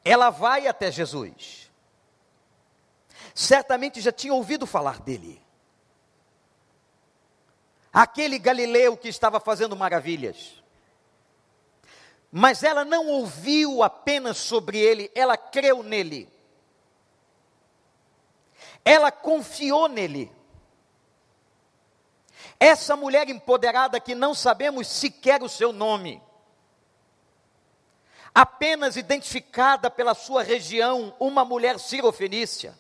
Ela 0.03 0.29
vai 0.29 0.67
até 0.67 0.91
Jesus. 0.91 1.71
Certamente 3.33 4.01
já 4.01 4.11
tinha 4.11 4.33
ouvido 4.33 4.65
falar 4.65 4.99
dele. 4.99 5.41
Aquele 7.91 8.37
galileu 8.37 8.97
que 8.97 9.07
estava 9.07 9.39
fazendo 9.39 9.75
maravilhas. 9.75 10.61
Mas 12.31 12.63
ela 12.63 12.83
não 12.83 13.07
ouviu 13.07 13.83
apenas 13.83 14.37
sobre 14.37 14.79
ele, 14.79 15.11
ela 15.13 15.37
creu 15.37 15.83
nele. 15.83 16.27
Ela 18.83 19.11
confiou 19.11 19.87
nele. 19.87 20.31
Essa 22.63 22.95
mulher 22.95 23.27
empoderada 23.27 23.99
que 23.99 24.15
não 24.15 24.33
sabemos 24.33 24.87
sequer 24.87 25.43
o 25.43 25.49
seu 25.49 25.73
nome, 25.73 26.23
apenas 28.33 28.95
identificada 28.95 29.91
pela 29.91 30.13
sua 30.13 30.43
região, 30.43 31.13
uma 31.19 31.43
mulher 31.43 31.77
cirofenícia. 31.77 32.73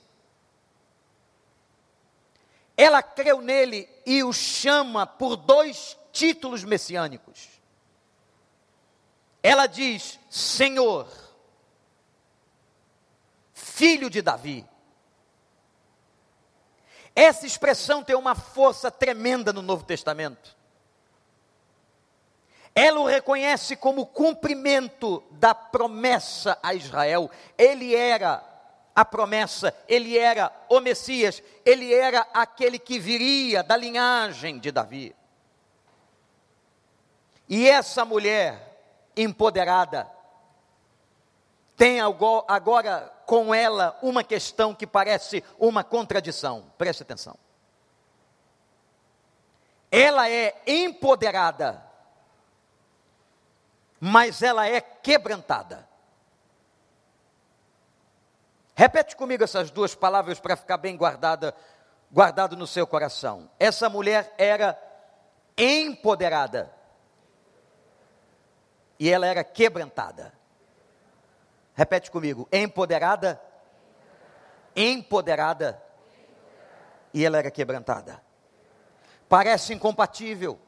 Ela 2.77 3.03
creu 3.03 3.41
nele 3.41 3.89
e 4.05 4.23
o 4.23 4.31
chama 4.31 5.05
por 5.05 5.35
dois 5.35 5.97
títulos 6.13 6.63
messiânicos. 6.63 7.49
Ela 9.43 9.67
diz: 9.67 10.17
Senhor, 10.29 11.09
filho 13.53 14.09
de 14.09 14.21
Davi. 14.21 14.65
Essa 17.15 17.45
expressão 17.45 18.03
tem 18.03 18.15
uma 18.15 18.35
força 18.35 18.89
tremenda 18.89 19.53
no 19.53 19.61
Novo 19.61 19.83
Testamento. 19.83 20.55
Ela 22.75 22.99
o 22.99 23.05
reconhece 23.05 23.75
como 23.75 24.05
cumprimento 24.05 25.23
da 25.31 25.53
promessa 25.53 26.57
a 26.63 26.73
Israel. 26.73 27.29
Ele 27.55 27.95
era 27.95 28.43
a 28.95 29.05
promessa, 29.05 29.75
ele 29.87 30.17
era 30.17 30.51
o 30.69 30.79
Messias, 30.79 31.41
ele 31.65 31.93
era 31.93 32.27
aquele 32.33 32.79
que 32.79 32.99
viria 32.99 33.63
da 33.63 33.77
linhagem 33.77 34.57
de 34.59 34.71
Davi. 34.71 35.15
E 37.47 37.69
essa 37.69 38.03
mulher, 38.05 38.73
empoderada. 39.15 40.09
Tem 41.75 41.99
agora 42.01 43.12
com 43.25 43.53
ela 43.53 43.97
uma 44.01 44.23
questão 44.23 44.73
que 44.73 44.87
parece 44.87 45.43
uma 45.59 45.83
contradição. 45.83 46.71
Preste 46.77 47.03
atenção. 47.03 47.35
Ela 49.91 50.29
é 50.29 50.61
empoderada, 50.65 51.83
mas 53.99 54.41
ela 54.41 54.67
é 54.67 54.81
quebrantada. 54.81 55.87
Repete 58.75 59.15
comigo 59.15 59.43
essas 59.43 59.69
duas 59.69 59.93
palavras 59.93 60.39
para 60.39 60.55
ficar 60.55 60.77
bem 60.77 60.97
guardada, 60.97 61.55
guardado 62.11 62.57
no 62.57 62.65
seu 62.65 62.87
coração. 62.87 63.49
Essa 63.59 63.87
mulher 63.87 64.33
era 64.37 64.77
empoderada 65.55 66.73
e 68.99 69.09
ela 69.09 69.27
era 69.27 69.43
quebrantada. 69.43 70.33
Repete 71.73 72.11
comigo: 72.11 72.47
empoderada, 72.51 73.41
empoderada, 74.75 75.81
e 77.13 77.25
ela 77.25 77.37
era 77.39 77.51
quebrantada. 77.51 78.21
Parece 79.27 79.73
incompatível. 79.73 80.59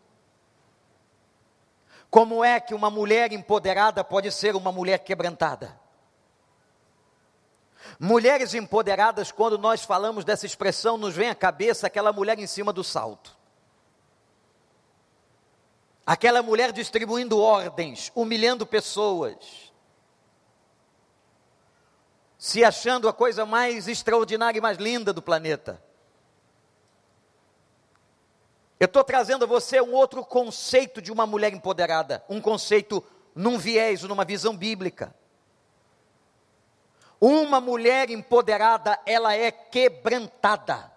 Como 2.10 2.44
é 2.44 2.60
que 2.60 2.74
uma 2.74 2.90
mulher 2.90 3.32
empoderada 3.34 4.04
pode 4.04 4.32
ser 4.32 4.56
uma 4.56 4.72
mulher 4.72 5.00
quebrantada? 5.00 5.80
Mulheres 8.00 8.54
empoderadas, 8.54 9.32
quando 9.32 9.58
nós 9.58 9.84
falamos 9.84 10.26
dessa 10.26 10.46
expressão, 10.46 10.98
nos 10.98 11.16
vem 11.16 11.30
à 11.30 11.36
cabeça 11.36 11.88
aquela 11.88 12.12
mulher 12.12 12.40
em 12.40 12.48
cima 12.48 12.74
do 12.74 12.84
salto. 12.84 13.38
Aquela 16.06 16.42
mulher 16.42 16.72
distribuindo 16.72 17.40
ordens, 17.40 18.12
humilhando 18.16 18.66
pessoas, 18.66 19.74
se 22.38 22.64
achando 22.64 23.08
a 23.08 23.14
coisa 23.14 23.46
mais 23.46 23.88
extraordinária 23.88 24.58
e 24.58 24.62
mais 24.62 24.78
linda 24.78 25.14
do 25.14 25.22
planeta. 25.22 25.82
Eu 28.80 28.86
estou 28.86 29.04
trazendo 29.04 29.46
a 29.46 29.48
você 29.48 29.80
um 29.82 29.94
outro 29.94 30.24
conceito 30.24 31.02
de 31.02 31.12
uma 31.12 31.26
mulher 31.26 31.54
empoderada, 31.54 32.24
um 32.30 32.42
conceito 32.42 33.04
num 33.34 33.58
viés, 33.58 34.04
numa 34.04 34.26
visão 34.26 34.56
bíblica. 34.56 35.16
Uma 37.20 37.62
mulher 37.62 38.10
empoderada, 38.10 39.00
ela 39.06 39.34
é 39.34 39.52
quebrantada 39.52 40.95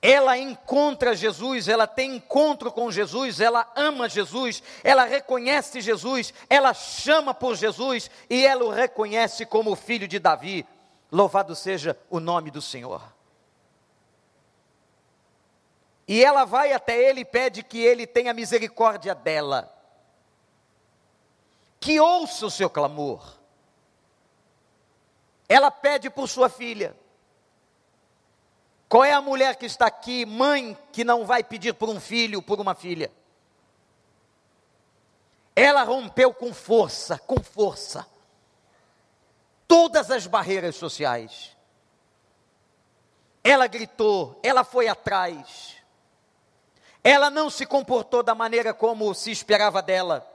ela 0.00 0.38
encontra 0.38 1.16
Jesus, 1.16 1.66
ela 1.66 1.86
tem 1.86 2.16
encontro 2.16 2.70
com 2.70 2.90
Jesus, 2.90 3.40
ela 3.40 3.70
ama 3.74 4.08
Jesus, 4.08 4.62
ela 4.84 5.04
reconhece 5.04 5.80
Jesus, 5.80 6.32
ela 6.48 6.72
chama 6.72 7.34
por 7.34 7.56
Jesus 7.56 8.08
e 8.30 8.46
ela 8.46 8.64
o 8.64 8.70
reconhece 8.70 9.44
como 9.44 9.74
filho 9.74 10.06
de 10.06 10.20
Davi. 10.20 10.64
Louvado 11.10 11.56
seja 11.56 11.98
o 12.08 12.20
nome 12.20 12.50
do 12.50 12.62
Senhor. 12.62 13.02
E 16.06 16.24
ela 16.24 16.44
vai 16.44 16.72
até 16.72 16.96
ele 16.96 17.20
e 17.20 17.24
pede 17.24 17.62
que 17.62 17.78
ele 17.78 18.06
tenha 18.06 18.32
misericórdia 18.32 19.14
dela, 19.14 19.74
que 21.80 22.00
ouça 22.00 22.46
o 22.46 22.50
seu 22.50 22.70
clamor. 22.70 23.36
Ela 25.48 25.70
pede 25.70 26.08
por 26.08 26.28
sua 26.28 26.48
filha. 26.48 26.96
Qual 28.88 29.04
é 29.04 29.12
a 29.12 29.20
mulher 29.20 29.56
que 29.56 29.66
está 29.66 29.86
aqui, 29.86 30.24
mãe, 30.24 30.76
que 30.90 31.04
não 31.04 31.26
vai 31.26 31.44
pedir 31.44 31.74
por 31.74 31.90
um 31.90 32.00
filho, 32.00 32.40
por 32.40 32.58
uma 32.58 32.74
filha? 32.74 33.12
Ela 35.54 35.82
rompeu 35.82 36.32
com 36.32 36.54
força, 36.54 37.18
com 37.18 37.42
força, 37.42 38.06
todas 39.66 40.10
as 40.10 40.26
barreiras 40.26 40.76
sociais. 40.76 41.54
Ela 43.44 43.66
gritou, 43.66 44.38
ela 44.42 44.64
foi 44.64 44.88
atrás. 44.88 45.76
Ela 47.04 47.28
não 47.28 47.50
se 47.50 47.66
comportou 47.66 48.22
da 48.22 48.34
maneira 48.34 48.72
como 48.72 49.12
se 49.14 49.30
esperava 49.30 49.82
dela. 49.82 50.26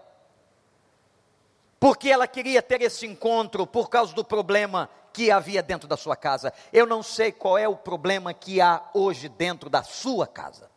Porque 1.79 2.09
ela 2.09 2.27
queria 2.27 2.61
ter 2.61 2.81
esse 2.81 3.05
encontro 3.05 3.65
por 3.65 3.89
causa 3.89 4.13
do 4.13 4.23
problema 4.23 4.89
que 5.13 5.29
havia 5.29 5.61
dentro 5.61 5.87
da 5.87 5.95
sua 5.95 6.15
casa. 6.15 6.51
Eu 6.73 6.87
não 6.87 7.03
sei 7.03 7.31
qual 7.31 7.57
é 7.57 7.67
o 7.67 7.77
problema 7.77 8.33
que 8.33 8.59
há 8.59 8.81
hoje 8.93 9.29
dentro 9.29 9.69
da 9.69 9.83
sua 9.83 10.25
casa. 10.25 10.69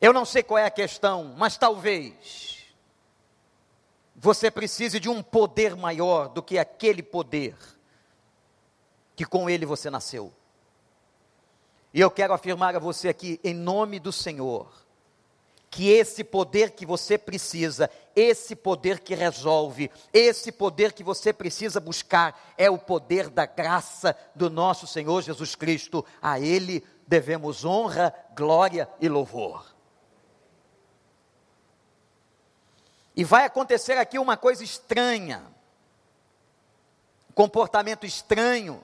Eu 0.00 0.12
não 0.12 0.26
sei 0.26 0.42
qual 0.42 0.58
é 0.58 0.66
a 0.66 0.70
questão, 0.70 1.34
mas 1.38 1.56
talvez 1.56 2.66
você 4.14 4.50
precise 4.50 5.00
de 5.00 5.08
um 5.08 5.22
poder 5.22 5.74
maior 5.74 6.28
do 6.28 6.42
que 6.42 6.58
aquele 6.58 7.02
poder 7.02 7.56
que 9.16 9.24
com 9.24 9.48
ele 9.48 9.64
você 9.64 9.88
nasceu. 9.88 10.32
E 11.92 12.00
eu 12.00 12.10
quero 12.10 12.34
afirmar 12.34 12.76
a 12.76 12.78
você 12.78 13.08
aqui, 13.08 13.40
em 13.42 13.54
nome 13.54 13.98
do 13.98 14.12
Senhor, 14.12 14.83
que 15.74 15.90
esse 15.90 16.22
poder 16.22 16.70
que 16.70 16.86
você 16.86 17.18
precisa, 17.18 17.90
esse 18.14 18.54
poder 18.54 19.00
que 19.00 19.12
resolve, 19.12 19.90
esse 20.12 20.52
poder 20.52 20.92
que 20.92 21.02
você 21.02 21.32
precisa 21.32 21.80
buscar, 21.80 22.54
é 22.56 22.70
o 22.70 22.78
poder 22.78 23.28
da 23.28 23.44
graça 23.44 24.16
do 24.36 24.48
nosso 24.48 24.86
Senhor 24.86 25.20
Jesus 25.20 25.56
Cristo. 25.56 26.04
A 26.22 26.38
Ele 26.38 26.86
devemos 27.08 27.64
honra, 27.64 28.14
glória 28.36 28.88
e 29.00 29.08
louvor. 29.08 29.66
E 33.16 33.24
vai 33.24 33.44
acontecer 33.44 33.98
aqui 33.98 34.16
uma 34.16 34.36
coisa 34.36 34.62
estranha, 34.62 35.42
comportamento 37.34 38.06
estranho, 38.06 38.80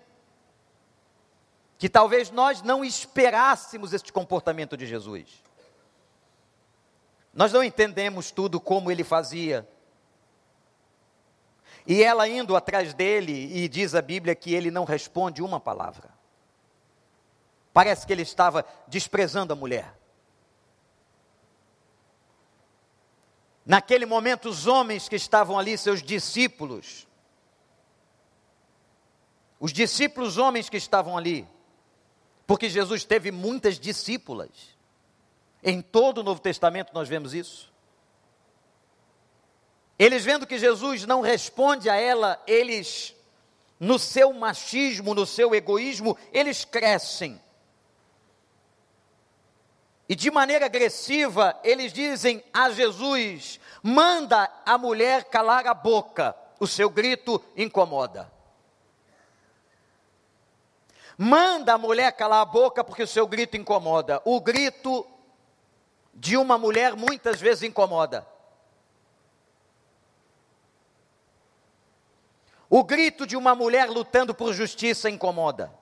que 1.79 1.89
talvez 1.89 2.33
nós 2.33 2.63
não 2.63 2.85
esperássemos 2.85 3.93
este 3.93 4.13
comportamento 4.13 4.77
de 4.77 4.89
Jesus. 4.89 5.50
Nós 7.33 7.53
não 7.53 7.63
entendemos 7.63 8.31
tudo 8.31 8.61
como 8.61 8.91
ele 8.91 9.05
fazia. 9.05 9.69
E 11.87 12.03
ela 12.03 12.29
indo 12.29 12.57
atrás 12.57 12.93
dele, 12.93 13.33
e 13.57 13.69
diz 13.69 13.95
a 13.95 14.03
Bíblia 14.03 14.35
que 14.35 14.55
ele 14.55 14.71
não 14.71 14.85
responde 14.85 15.43
uma 15.43 15.61
palavra. 15.61 16.11
Parece 17.73 18.07
que 18.07 18.13
ele 18.13 18.23
estava 18.23 18.65
desprezando 18.89 19.53
a 19.53 19.57
mulher. 19.57 19.97
Naquele 23.65 24.05
momento, 24.05 24.49
os 24.49 24.67
homens 24.67 25.09
que 25.09 25.15
estavam 25.15 25.59
ali, 25.59 25.79
seus 25.79 26.03
discípulos, 26.03 27.07
os 29.61 29.73
discípulos 29.73 30.39
homens 30.39 30.69
que 30.69 30.77
estavam 30.77 31.17
ali, 31.17 31.47
porque 32.47 32.69
Jesus 32.69 33.05
teve 33.05 33.31
muitas 33.31 33.79
discípulas. 33.79 34.80
Em 35.63 35.83
todo 35.83 36.19
o 36.19 36.23
Novo 36.23 36.41
Testamento 36.41 36.93
nós 36.95 37.09
vemos 37.09 37.35
isso. 37.35 37.71
Eles 39.99 40.25
vendo 40.25 40.47
que 40.47 40.59
Jesus 40.59 41.05
não 41.05 41.21
responde 41.21 41.91
a 41.91 41.95
ela, 41.95 42.43
eles, 42.47 43.15
no 43.79 43.99
seu 43.99 44.33
machismo, 44.33 45.15
no 45.15 45.27
seu 45.27 45.55
egoísmo, 45.55 46.17
eles 46.33 46.65
crescem. 46.65 47.39
E 50.09 50.17
de 50.17 50.31
maneira 50.31 50.65
agressiva, 50.67 51.57
eles 51.63 51.93
dizem 51.93 52.43
a 52.53 52.71
Jesus: 52.71 53.61
manda 53.83 54.51
a 54.65 54.79
mulher 54.79 55.25
calar 55.25 55.67
a 55.67 55.75
boca, 55.75 56.35
o 56.59 56.67
seu 56.67 56.89
grito 56.89 57.41
incomoda. 57.55 58.33
Manda 61.17 61.75
a 61.75 61.79
mulher 61.79 62.11
calar 62.13 62.41
a 62.41 62.47
boca 62.47 62.83
porque 62.83 63.03
o 63.03 63.07
seu 63.07 63.27
grito 63.27 63.55
incomoda. 63.55 64.23
O 64.25 64.41
grito 64.41 65.07
de 66.13 66.37
uma 66.37 66.59
mulher 66.59 66.95
muitas 66.95 67.41
vezes 67.41 67.63
incomoda. 67.63 68.27
O 72.69 72.85
grito 72.85 73.27
de 73.27 73.37
uma 73.37 73.55
mulher 73.55 73.89
lutando 73.91 74.33
por 74.33 74.53
justiça 74.53 75.11
incomoda. 75.11 75.73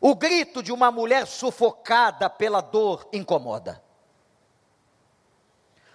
O 0.00 0.16
grito 0.16 0.60
de 0.60 0.72
uma 0.72 0.90
mulher 0.90 1.26
sufocada 1.28 2.28
pela 2.28 2.60
dor 2.60 3.08
incomoda. 3.12 3.80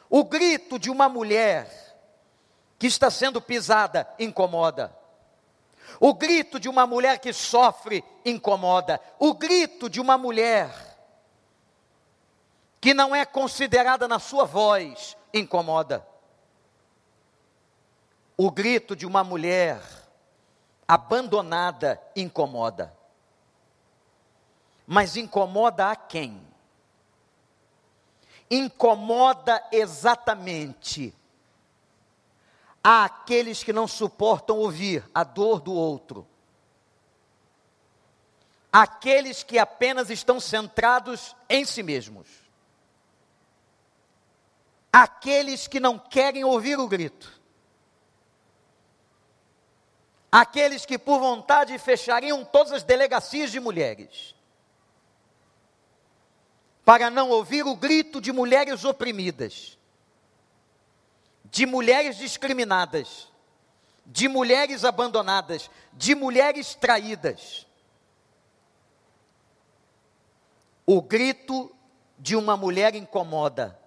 O 0.10 0.24
grito 0.24 0.80
de 0.80 0.90
uma 0.90 1.10
mulher 1.10 1.70
que 2.80 2.88
está 2.88 3.12
sendo 3.12 3.42
pisada 3.42 4.08
incomoda. 4.18 4.96
O 6.00 6.14
grito 6.14 6.58
de 6.58 6.70
uma 6.70 6.88
mulher 6.88 7.20
que 7.20 7.34
sofre 7.34 8.02
incomoda. 8.24 9.02
O 9.20 9.34
grito 9.34 9.90
de 9.90 10.00
uma 10.00 10.18
mulher 10.18 10.87
que 12.80 12.94
não 12.94 13.16
é 13.16 13.26
considerada 13.26 14.08
na 14.08 14.20
sua 14.20 14.46
voz 14.46 15.18
incomoda. 15.34 16.08
O 18.38 18.52
grito 18.52 18.96
de 18.96 19.06
uma 19.06 19.24
mulher 19.24 19.82
abandonada 20.88 22.02
incomoda. 22.16 22.96
Mas 24.86 25.18
incomoda 25.18 25.92
a 25.92 25.96
quem? 25.96 26.42
Incomoda 28.50 29.62
exatamente 29.72 31.14
àqueles 32.90 33.66
que 33.66 33.74
não 33.74 33.86
suportam 33.86 34.60
ouvir 34.60 35.04
a 35.14 35.26
dor 35.26 35.60
do 35.60 35.74
outro, 35.74 36.26
aqueles 38.72 39.44
que 39.44 39.60
apenas 39.60 40.10
estão 40.10 40.40
centrados 40.40 41.36
em 41.50 41.66
si 41.66 41.84
mesmos, 41.84 42.47
aqueles 44.92 45.68
que 45.68 45.80
não 45.80 45.98
querem 45.98 46.44
ouvir 46.44 46.80
o 46.80 46.88
grito, 46.88 47.40
aqueles 50.32 50.86
que 50.86 50.98
por 50.98 51.20
vontade 51.20 51.78
fechariam 51.78 52.44
todas 52.44 52.74
as 52.74 52.84
delegacias 52.84 53.52
de 53.52 53.60
mulheres, 53.60 54.36
para 56.84 57.10
não 57.10 57.30
ouvir 57.30 57.66
o 57.66 57.76
grito 57.76 58.22
de 58.22 58.32
mulheres 58.32 58.86
oprimidas. 58.86 59.78
De 61.44 61.66
mulheres 61.66 62.18
discriminadas, 62.18 63.32
de 64.06 64.30
mulheres 64.30 64.86
abandonadas, 64.86 65.70
de 65.92 66.16
mulheres 66.16 66.76
traídas. 66.76 67.68
O 70.86 71.02
grito 71.02 71.76
de 72.18 72.38
uma 72.38 72.56
mulher 72.56 72.96
incomoda, 72.96 73.78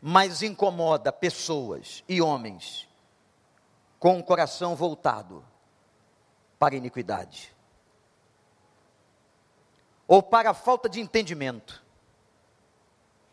mas 0.00 0.42
incomoda 0.42 1.12
pessoas 1.12 2.02
e 2.08 2.20
homens 2.22 2.88
com 3.98 4.18
o 4.18 4.22
coração 4.22 4.74
voltado 4.74 5.44
para 6.58 6.74
a 6.74 6.78
iniquidade 6.78 7.54
ou 10.06 10.22
para 10.22 10.50
a 10.50 10.54
falta 10.54 10.88
de 10.88 11.00
entendimento 11.00 11.84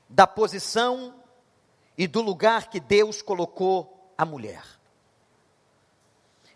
da 0.08 0.28
posição 0.28 1.16
e 1.98 2.06
do 2.06 2.22
lugar 2.22 2.70
que 2.70 2.80
Deus 2.80 3.22
colocou 3.22 4.14
a 4.18 4.24
mulher. 4.24 4.64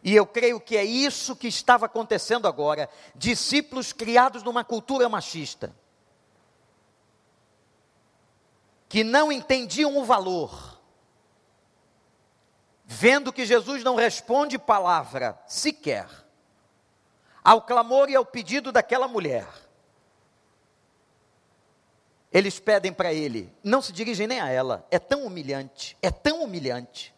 E 0.04 0.16
eu 0.16 0.26
creio 0.26 0.60
que 0.60 0.78
é 0.78 0.84
isso 0.84 1.36
que 1.36 1.48
estava 1.48 1.86
acontecendo 1.86 2.48
agora. 2.48 2.90
Discípulos 3.16 3.94
criados 3.94 4.44
numa 4.44 4.64
cultura 4.64 5.08
machista, 5.10 5.76
que 8.92 9.06
não 9.06 9.32
entendiam 9.32 9.98
o 9.98 10.04
valor, 10.04 10.78
vendo 12.84 13.32
que 13.32 13.46
Jesus 13.46 13.86
não 13.86 13.96
responde 13.96 14.60
palavra 14.60 15.42
sequer 15.48 16.10
ao 17.42 17.62
clamor 17.62 18.10
e 18.10 18.18
ao 18.18 18.26
pedido 18.26 18.70
daquela 18.70 19.08
mulher 19.08 19.48
eles 22.34 22.60
pedem 22.60 22.92
para 22.92 23.14
ele, 23.14 23.50
não 23.64 23.82
se 23.82 23.94
dirigem 23.94 24.28
nem 24.28 24.42
a 24.42 24.50
ela, 24.50 24.86
é 24.92 25.00
tão 25.00 25.24
humilhante, 25.24 25.98
é 26.02 26.12
tão 26.12 26.44
humilhante, 26.44 27.16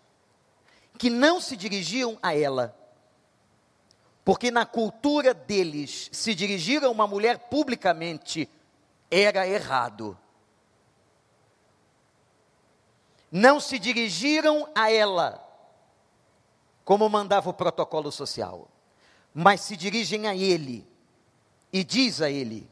que 0.99 1.09
não 1.09 1.41
se 1.41 1.57
dirigiam 1.57 2.19
a 2.21 2.35
ela, 2.37 2.77
porque 4.23 4.51
na 4.51 4.63
cultura 4.63 5.33
deles, 5.33 6.07
se 6.11 6.35
dirigir 6.35 6.83
a 6.83 6.89
uma 6.91 7.07
mulher 7.07 7.49
publicamente 7.49 8.47
era 9.09 9.47
errado. 9.47 10.15
Não 13.35 13.59
se 13.59 13.79
dirigiram 13.79 14.69
a 14.75 14.91
ela, 14.91 15.43
como 16.85 17.09
mandava 17.09 17.49
o 17.49 17.53
protocolo 17.53 18.11
social, 18.11 18.69
mas 19.33 19.61
se 19.61 19.75
dirigem 19.75 20.27
a 20.27 20.35
ele, 20.35 20.87
e 21.71 21.83
diz 21.83 22.21
a 22.21 22.29
ele: 22.29 22.69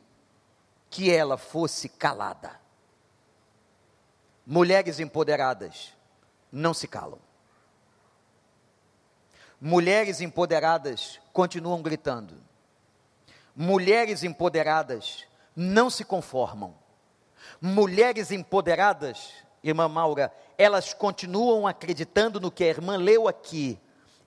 que 0.87 1.09
ela 1.09 1.35
fosse 1.35 1.89
calada. 1.89 2.59
Mulheres 4.45 4.99
empoderadas 4.99 5.93
não 6.51 6.75
se 6.75 6.87
calam. 6.87 7.19
Mulheres 9.59 10.21
empoderadas 10.21 11.19
continuam 11.33 11.81
gritando. 11.81 12.35
Mulheres 13.55 14.23
empoderadas 14.23 15.25
não 15.55 15.89
se 15.89 16.05
conformam. 16.05 16.75
Mulheres 17.59 18.31
empoderadas, 18.31 19.33
irmã 19.63 19.87
Maura, 19.87 20.31
elas 20.57 20.93
continuam 20.93 21.67
acreditando 21.67 22.39
no 22.39 22.51
que 22.51 22.63
a 22.63 22.67
irmã 22.67 22.97
leu 22.97 23.27
aqui, 23.27 23.79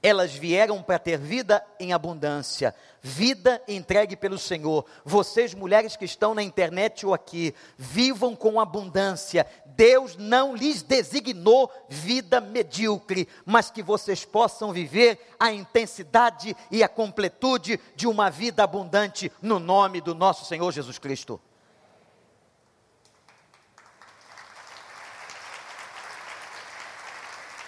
elas 0.05 0.35
vieram 0.35 0.83
para 0.83 0.99
ter 0.99 1.17
vida 1.17 1.65
em 1.81 1.95
abundância, 1.95 2.75
vida 3.01 3.63
entregue 3.67 4.15
pelo 4.15 4.39
Senhor. 4.39 4.85
Vocês, 5.03 5.55
mulheres 5.55 5.97
que 5.97 6.05
estão 6.05 6.35
na 6.35 6.43
internet 6.43 7.07
ou 7.07 7.15
aqui, 7.15 7.55
vivam 7.79 8.37
com 8.37 8.61
abundância. 8.61 9.47
Deus 9.65 10.15
não 10.15 10.55
lhes 10.55 10.83
designou 10.83 11.73
vida 11.89 12.39
medíocre, 12.39 13.27
mas 13.47 13.71
que 13.71 13.83
vocês 13.83 14.27
possam 14.27 14.75
viver 14.75 15.19
a 15.41 15.51
intensidade 15.51 16.55
e 16.71 16.83
a 16.83 16.89
completude 16.89 17.81
de 17.97 18.07
uma 18.07 18.29
vida 18.31 18.63
abundante 18.63 19.33
no 19.41 19.59
nome 19.59 20.03
do 20.03 20.15
nosso 20.15 20.45
Senhor 20.45 20.71
Jesus 20.71 20.99
Cristo. 20.99 21.41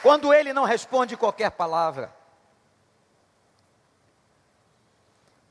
Quando 0.07 0.33
ele 0.33 0.53
não 0.53 0.63
responde 0.63 1.17
qualquer 1.17 1.51
palavra, 1.51 2.15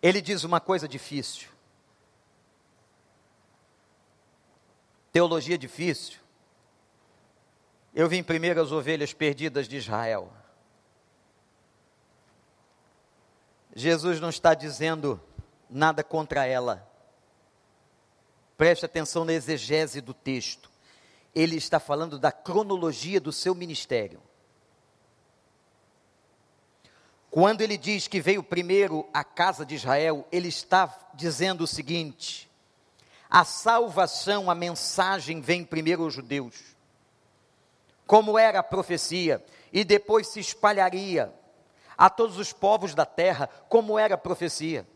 ele 0.01 0.21
diz 0.21 0.45
uma 0.45 0.61
coisa 0.61 0.87
difícil. 0.87 1.49
Teologia 5.11 5.57
difícil. 5.57 6.19
Eu 7.93 8.07
vim 8.07 8.23
primeiro 8.23 8.61
as 8.61 8.71
ovelhas 8.71 9.11
perdidas 9.11 9.67
de 9.67 9.75
Israel. 9.75 10.31
Jesus 13.75 14.21
não 14.21 14.29
está 14.29 14.53
dizendo 14.53 15.21
nada 15.69 16.01
contra 16.01 16.45
ela. 16.45 16.89
Preste 18.55 18.85
atenção 18.85 19.25
na 19.25 19.33
exegese 19.33 19.99
do 19.99 20.13
texto. 20.13 20.71
ele 21.35 21.57
está 21.57 21.77
falando 21.77 22.17
da 22.17 22.31
cronologia 22.31 23.19
do 23.19 23.33
seu 23.33 23.53
ministério. 23.53 24.23
Quando 27.35 27.59
ele 27.59 27.75
diz 27.75 28.07
que 28.07 28.21
veio 28.21 28.41
primeiro 28.41 29.05
a 29.13 29.21
casa 29.21 29.65
de 29.65 29.75
Israel, 29.75 30.25
ele 30.31 30.47
está 30.47 30.89
dizendo 31.13 31.65
o 31.65 31.67
seguinte: 31.67 32.49
a 33.29 33.43
salvação, 33.43 34.49
a 34.49 34.55
mensagem 34.55 35.41
vem 35.41 35.65
primeiro 35.65 36.03
aos 36.03 36.13
judeus, 36.13 36.55
como 38.07 38.39
era 38.39 38.59
a 38.59 38.63
profecia, 38.63 39.43
e 39.73 39.83
depois 39.83 40.29
se 40.29 40.39
espalharia 40.39 41.29
a 41.97 42.09
todos 42.09 42.37
os 42.37 42.53
povos 42.53 42.95
da 42.95 43.05
terra, 43.05 43.49
como 43.67 43.99
era 43.99 44.15
a 44.15 44.17
profecia. 44.17 44.87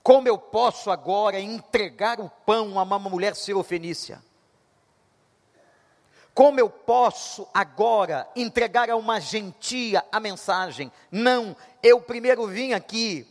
Como 0.00 0.28
eu 0.28 0.38
posso 0.38 0.92
agora 0.92 1.40
entregar 1.40 2.20
o 2.20 2.30
pão 2.30 2.78
a 2.78 2.84
uma 2.84 3.00
mulher 3.00 3.34
sirofenícia? 3.34 4.22
Como 6.34 6.58
eu 6.58 6.68
posso 6.68 7.46
agora 7.54 8.28
entregar 8.34 8.90
a 8.90 8.96
uma 8.96 9.20
gentia 9.20 10.04
a 10.10 10.18
mensagem? 10.18 10.90
Não, 11.08 11.56
eu 11.80 12.00
primeiro 12.00 12.44
vim 12.48 12.72
aqui 12.72 13.24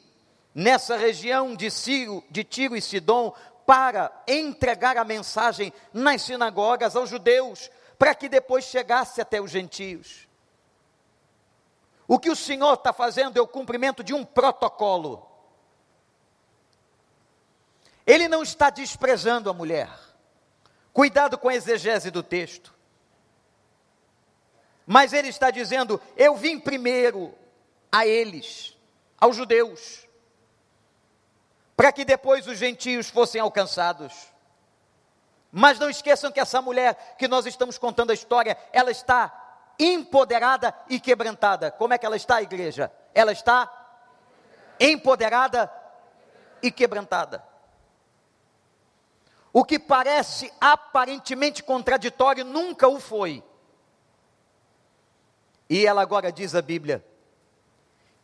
nessa 0.56 0.96
região 0.96 1.54
de 1.54 1.70
Ciro, 1.70 2.24
de 2.30 2.46
Tiro 2.46 2.78
e 2.78 2.82
Sidom 2.82 3.34
para 3.66 4.10
entregar 4.26 4.98
a 4.98 5.04
mensagem 5.04 5.74
nas 5.92 6.22
sinagogas 6.22 6.96
aos 6.96 7.10
judeus, 7.10 7.70
para 8.00 8.16
que 8.16 8.30
depois 8.30 8.64
chegasse 8.66 9.20
até 9.20 9.42
os 9.42 9.52
gentios. 9.52 10.28
O 12.08 12.18
que 12.18 12.30
o 12.30 12.36
Senhor 12.36 12.74
está 12.74 12.94
fazendo 12.94 13.38
é 13.38 13.42
o 13.42 13.48
cumprimento 13.48 14.02
de 14.02 14.14
um 14.14 14.24
protocolo. 14.24 15.30
Ele 18.06 18.30
não 18.30 18.44
está 18.44 18.70
desprezando 18.70 19.50
a 19.50 19.54
mulher. 19.54 19.90
Cuidado 20.94 21.38
com 21.38 21.50
a 21.50 21.56
exegese 21.56 22.12
do 22.12 22.24
texto. 22.24 22.73
Mas 24.86 25.14
ele 25.14 25.30
está 25.30 25.50
dizendo: 25.50 26.02
eu 26.16 26.36
vim 26.36 26.60
primeiro 26.60 27.34
a 27.92 28.06
eles, 28.06 28.78
aos 29.20 29.36
judeus, 29.36 30.08
para 31.76 31.92
que 31.92 32.04
depois 32.06 32.48
os 32.48 32.58
gentios 32.58 33.10
fossem 33.10 33.40
alcançados. 33.40 34.32
Mas 35.52 35.78
não 35.78 35.90
esqueçam 35.90 36.32
que 36.32 36.40
essa 36.40 36.62
mulher 36.62 37.16
que 37.18 37.28
nós 37.28 37.46
estamos 37.46 37.78
contando 37.78 38.10
a 38.12 38.16
história, 38.16 38.58
ela 38.72 38.90
está 38.90 39.32
empoderada 39.80 40.76
e 40.90 41.00
quebrantada. 41.00 41.72
Como 41.72 41.94
é 41.94 41.98
que 41.98 42.06
ela 42.06 42.16
está, 42.16 42.42
igreja? 42.42 42.92
Ela 43.14 43.32
está 43.32 43.72
empoderada 44.80 45.72
e 46.62 46.72
quebrantada. 46.72 47.44
O 49.52 49.64
que 49.64 49.78
parece 49.78 50.52
aparentemente 50.60 51.62
contraditório 51.62 52.44
nunca 52.44 52.88
o 52.88 53.00
foi. 53.00 53.44
E 55.70 55.86
ela 55.86 56.02
agora 56.02 56.32
diz 56.32 56.56
a 56.56 56.62
Bíblia 56.62 57.04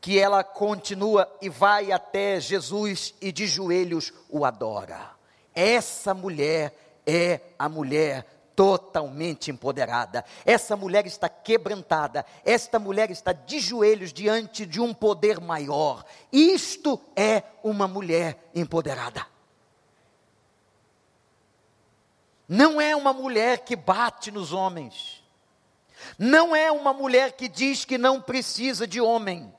que 0.01 0.17
ela 0.17 0.43
continua 0.43 1.29
e 1.41 1.49
vai 1.49 1.91
até 1.91 2.39
Jesus 2.39 3.13
e 3.21 3.31
de 3.31 3.47
joelhos 3.47 4.13
o 4.29 4.45
adora. 4.45 5.11
Essa 5.53 6.13
mulher 6.13 6.73
é 7.05 7.41
a 7.57 7.67
mulher 7.67 8.25
totalmente 8.55 9.51
empoderada. 9.51 10.23
Essa 10.45 10.75
mulher 10.75 11.05
está 11.05 11.27
quebrantada. 11.27 12.25
Esta 12.45 12.77
mulher 12.77 13.09
está 13.09 13.31
de 13.31 13.59
joelhos 13.59 14.11
diante 14.11 14.65
de 14.65 14.81
um 14.81 14.93
poder 14.93 15.39
maior. 15.39 16.05
Isto 16.31 16.99
é 17.15 17.43
uma 17.63 17.87
mulher 17.87 18.37
empoderada. 18.53 19.25
Não 22.47 22.81
é 22.81 22.95
uma 22.95 23.13
mulher 23.13 23.59
que 23.59 23.75
bate 23.75 24.31
nos 24.31 24.51
homens 24.51 25.18
não 26.17 26.55
é 26.55 26.71
uma 26.71 26.93
mulher 26.93 27.33
que 27.33 27.47
diz 27.47 27.85
que 27.85 27.97
não 27.97 28.21
precisa 28.21 28.87
de 28.87 28.99
homem. 28.99 29.53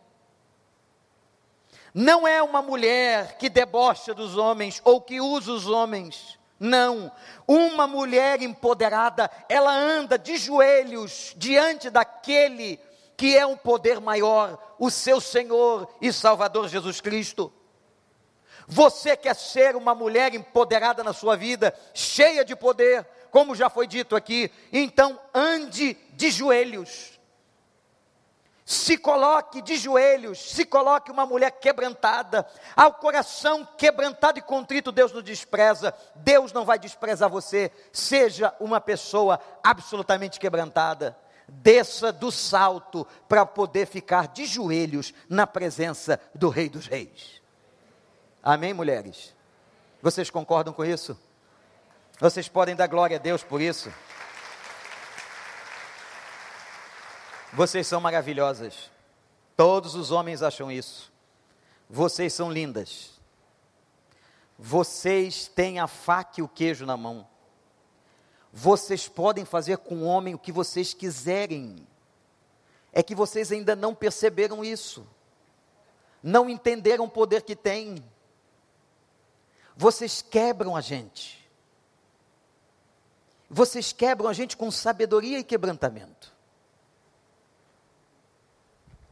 Não 1.92 2.26
é 2.26 2.42
uma 2.42 2.62
mulher 2.62 3.37
que 3.37 3.48
debocha 3.48 4.14
dos 4.14 4.37
homens 4.37 4.81
ou 4.85 5.00
que 5.00 5.20
usa 5.20 5.53
os 5.53 5.66
homens. 5.66 6.38
Não. 6.59 7.11
Uma 7.48 7.87
mulher 7.87 8.42
empoderada, 8.42 9.31
ela 9.48 9.74
anda 9.74 10.18
de 10.18 10.37
joelhos 10.37 11.35
diante 11.37 11.90
daquele 11.90 12.79
que 13.16 13.37
é 13.37 13.44
um 13.44 13.57
poder 13.57 14.00
maior, 14.00 14.59
o 14.79 14.90
seu 14.90 15.20
Senhor 15.20 15.87
e 16.00 16.12
Salvador 16.12 16.68
Jesus 16.68 17.00
Cristo. 17.00 17.53
Você 18.66 19.16
quer 19.16 19.35
ser 19.35 19.74
uma 19.74 19.94
mulher 19.94 20.33
empoderada 20.33 21.03
na 21.03 21.12
sua 21.12 21.37
vida, 21.37 21.74
cheia 21.92 22.44
de 22.44 22.55
poder, 22.55 23.07
como 23.31 23.55
já 23.55 23.71
foi 23.71 23.87
dito 23.87 24.16
aqui, 24.16 24.51
então 24.73 25.19
ande 25.35 25.97
de 26.12 26.31
joelhos. 26.31 27.19
Se 28.64 28.97
coloque 28.97 29.61
de 29.61 29.77
joelhos, 29.77 30.53
se 30.53 30.64
coloque 30.64 31.11
uma 31.11 31.27
mulher 31.27 31.51
quebrantada, 31.51 32.47
ao 32.77 32.95
coração 32.95 33.66
quebrantado 33.77 34.38
e 34.38 34.43
contrito, 34.43 34.93
Deus 34.93 35.12
não 35.12 35.23
despreza, 35.23 35.93
Deus 36.14 36.53
não 36.53 36.64
vai 36.64 36.79
desprezar 36.79 37.29
você. 37.29 37.73
Seja 37.93 38.55
uma 38.61 38.81
pessoa 38.81 39.40
absolutamente 39.61 40.38
quebrantada, 40.38 41.19
desça 41.49 42.12
do 42.12 42.31
salto 42.31 43.05
para 43.29 43.45
poder 43.45 43.87
ficar 43.87 44.29
de 44.29 44.47
joelhos 44.47 45.12
na 45.29 45.49
presença 45.49 46.21
do 46.33 46.49
Rei 46.49 46.69
dos 46.69 46.87
Reis. 46.87 47.43
Amém, 48.40 48.73
mulheres? 48.73 49.35
Vocês 50.01 50.31
concordam 50.31 50.73
com 50.73 50.85
isso? 50.85 51.19
Vocês 52.21 52.49
podem 52.49 52.77
dar 52.77 52.87
glória 52.87 53.17
a 53.17 53.19
Deus 53.19 53.43
por 53.43 53.63
isso. 53.63 53.91
Vocês 57.51 57.87
são 57.87 57.99
maravilhosas. 57.99 58.91
Todos 59.57 59.95
os 59.95 60.11
homens 60.11 60.43
acham 60.43 60.71
isso. 60.71 61.11
Vocês 61.89 62.35
são 62.35 62.53
lindas. 62.53 63.19
Vocês 64.59 65.49
têm 65.49 65.81
a 65.81 65.87
faca 65.87 66.41
e 66.41 66.43
o 66.43 66.49
queijo 66.49 66.85
na 66.85 66.95
mão. 66.95 67.27
Vocês 68.53 69.09
podem 69.09 69.47
fazer 69.47 69.79
com 69.79 70.03
o 70.03 70.05
homem 70.05 70.35
o 70.35 70.39
que 70.39 70.53
vocês 70.53 70.93
quiserem. 70.93 71.87
É 72.93 73.03
que 73.03 73.15
vocês 73.15 73.51
ainda 73.51 73.75
não 73.75 73.95
perceberam 73.95 74.63
isso. 74.63 75.07
Não 76.23 76.51
entenderam 76.51 77.07
o 77.07 77.11
poder 77.11 77.45
que 77.45 77.57
tem. 77.57 78.05
Vocês 79.75 80.21
quebram 80.21 80.77
a 80.77 80.83
gente. 80.83 81.39
Vocês 83.53 83.93
quebram 83.93 84.29
a 84.29 84.33
gente 84.33 84.57
com 84.57 84.71
sabedoria 84.71 85.41
e 85.41 85.45
quebrantamento. 85.45 86.33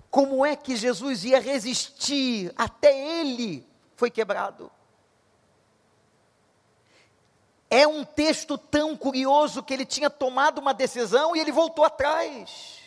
Como 0.08 0.46
é 0.46 0.54
que 0.54 0.76
Jesus 0.76 1.24
ia 1.24 1.40
resistir? 1.40 2.52
Até 2.56 3.20
ele 3.20 3.66
foi 3.96 4.10
quebrado. 4.10 4.70
É 7.68 7.86
um 7.86 8.04
texto 8.04 8.56
tão 8.56 8.96
curioso 8.96 9.62
que 9.62 9.74
ele 9.74 9.84
tinha 9.84 10.08
tomado 10.08 10.58
uma 10.58 10.72
decisão 10.72 11.34
e 11.34 11.40
ele 11.40 11.52
voltou 11.52 11.84
atrás. 11.84 12.78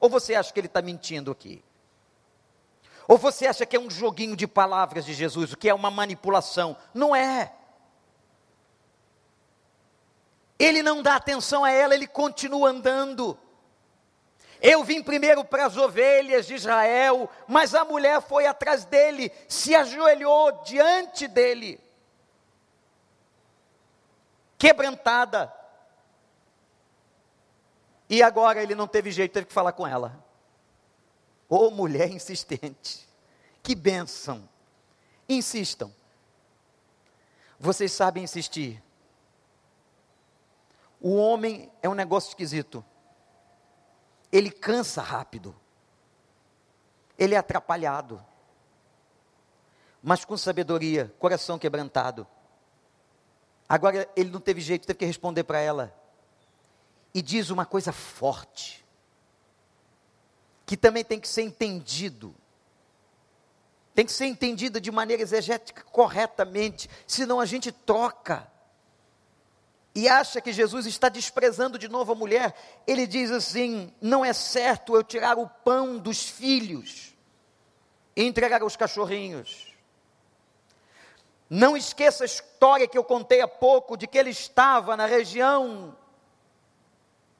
Ou 0.00 0.08
você 0.08 0.34
acha 0.34 0.52
que 0.52 0.58
ele 0.58 0.66
está 0.66 0.80
mentindo 0.80 1.30
aqui? 1.30 1.62
Ou 3.06 3.18
você 3.18 3.46
acha 3.46 3.64
que 3.64 3.76
é 3.76 3.80
um 3.80 3.90
joguinho 3.90 4.34
de 4.34 4.46
palavras 4.46 5.04
de 5.04 5.12
Jesus, 5.12 5.52
o 5.52 5.56
que 5.56 5.68
é 5.68 5.74
uma 5.74 5.90
manipulação? 5.90 6.76
Não 6.92 7.14
é. 7.14 7.52
Ele 10.58 10.82
não 10.82 11.02
dá 11.02 11.16
atenção 11.16 11.64
a 11.64 11.70
ela, 11.70 11.94
ele 11.94 12.06
continua 12.06 12.70
andando. 12.70 13.38
Eu 14.60 14.82
vim 14.82 15.02
primeiro 15.02 15.44
para 15.44 15.66
as 15.66 15.76
ovelhas 15.76 16.46
de 16.46 16.54
Israel, 16.54 17.30
mas 17.46 17.74
a 17.74 17.84
mulher 17.84 18.20
foi 18.20 18.44
atrás 18.44 18.84
dele, 18.84 19.30
se 19.48 19.74
ajoelhou 19.74 20.62
diante 20.64 21.28
dele, 21.28 21.80
quebrantada. 24.58 25.54
E 28.10 28.20
agora 28.20 28.60
ele 28.60 28.74
não 28.74 28.88
teve 28.88 29.12
jeito, 29.12 29.32
teve 29.32 29.46
que 29.46 29.52
falar 29.52 29.72
com 29.72 29.86
ela. 29.86 30.24
Ô 31.48 31.66
oh, 31.66 31.70
mulher 31.70 32.10
insistente, 32.10 33.08
que 33.62 33.76
bênção. 33.76 34.48
Insistam. 35.28 35.92
Vocês 37.60 37.92
sabem 37.92 38.24
insistir. 38.24 38.82
O 41.00 41.16
homem 41.16 41.70
é 41.82 41.88
um 41.88 41.94
negócio 41.94 42.28
esquisito. 42.28 42.84
Ele 44.32 44.50
cansa 44.50 45.00
rápido. 45.00 45.54
Ele 47.16 47.34
é 47.34 47.38
atrapalhado. 47.38 48.24
Mas 50.02 50.24
com 50.24 50.36
sabedoria, 50.36 51.14
coração 51.18 51.58
quebrantado. 51.58 52.26
Agora 53.68 54.08
ele 54.16 54.30
não 54.30 54.40
teve 54.40 54.60
jeito, 54.60 54.86
teve 54.86 55.00
que 55.00 55.04
responder 55.04 55.44
para 55.44 55.60
ela. 55.60 55.94
E 57.12 57.20
diz 57.20 57.50
uma 57.50 57.66
coisa 57.66 57.92
forte, 57.92 58.84
que 60.64 60.76
também 60.76 61.04
tem 61.04 61.18
que 61.18 61.28
ser 61.28 61.42
entendido. 61.42 62.34
Tem 63.94 64.06
que 64.06 64.12
ser 64.12 64.26
entendida 64.26 64.80
de 64.80 64.90
maneira 64.90 65.22
exegética 65.22 65.82
corretamente, 65.84 66.88
senão 67.06 67.40
a 67.40 67.46
gente 67.46 67.72
troca 67.72 68.50
e 69.94 70.08
acha 70.08 70.40
que 70.40 70.52
Jesus 70.52 70.86
está 70.86 71.08
desprezando 71.08 71.78
de 71.78 71.88
novo 71.88 72.12
a 72.12 72.14
mulher, 72.14 72.54
ele 72.86 73.06
diz 73.06 73.30
assim: 73.30 73.92
não 74.00 74.24
é 74.24 74.32
certo 74.32 74.94
eu 74.94 75.02
tirar 75.02 75.38
o 75.38 75.48
pão 75.48 75.98
dos 75.98 76.28
filhos 76.28 77.14
e 78.14 78.24
entregar 78.24 78.62
aos 78.62 78.76
cachorrinhos. 78.76 79.74
Não 81.50 81.76
esqueça 81.76 82.24
a 82.24 82.26
história 82.26 82.86
que 82.86 82.98
eu 82.98 83.04
contei 83.04 83.40
há 83.40 83.48
pouco 83.48 83.96
de 83.96 84.06
que 84.06 84.18
ele 84.18 84.30
estava 84.30 84.96
na 84.96 85.06
região 85.06 85.96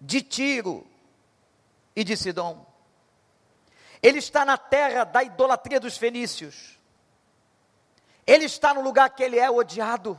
de 0.01 0.23
Tiro 0.23 0.87
e 1.95 2.03
de 2.03 2.17
Sidom. 2.17 2.67
Ele 4.03 4.19
está 4.19 4.45
na 4.45 4.57
terra 4.57 5.05
da 5.05 5.23
idolatria 5.23 5.79
dos 5.79 5.97
fenícios. 5.97 6.79
Ele 8.27 8.45
está 8.45 8.73
no 8.73 8.81
lugar 8.81 9.11
que 9.11 9.23
ele 9.23 9.39
é 9.39 9.51
odiado. 9.51 10.19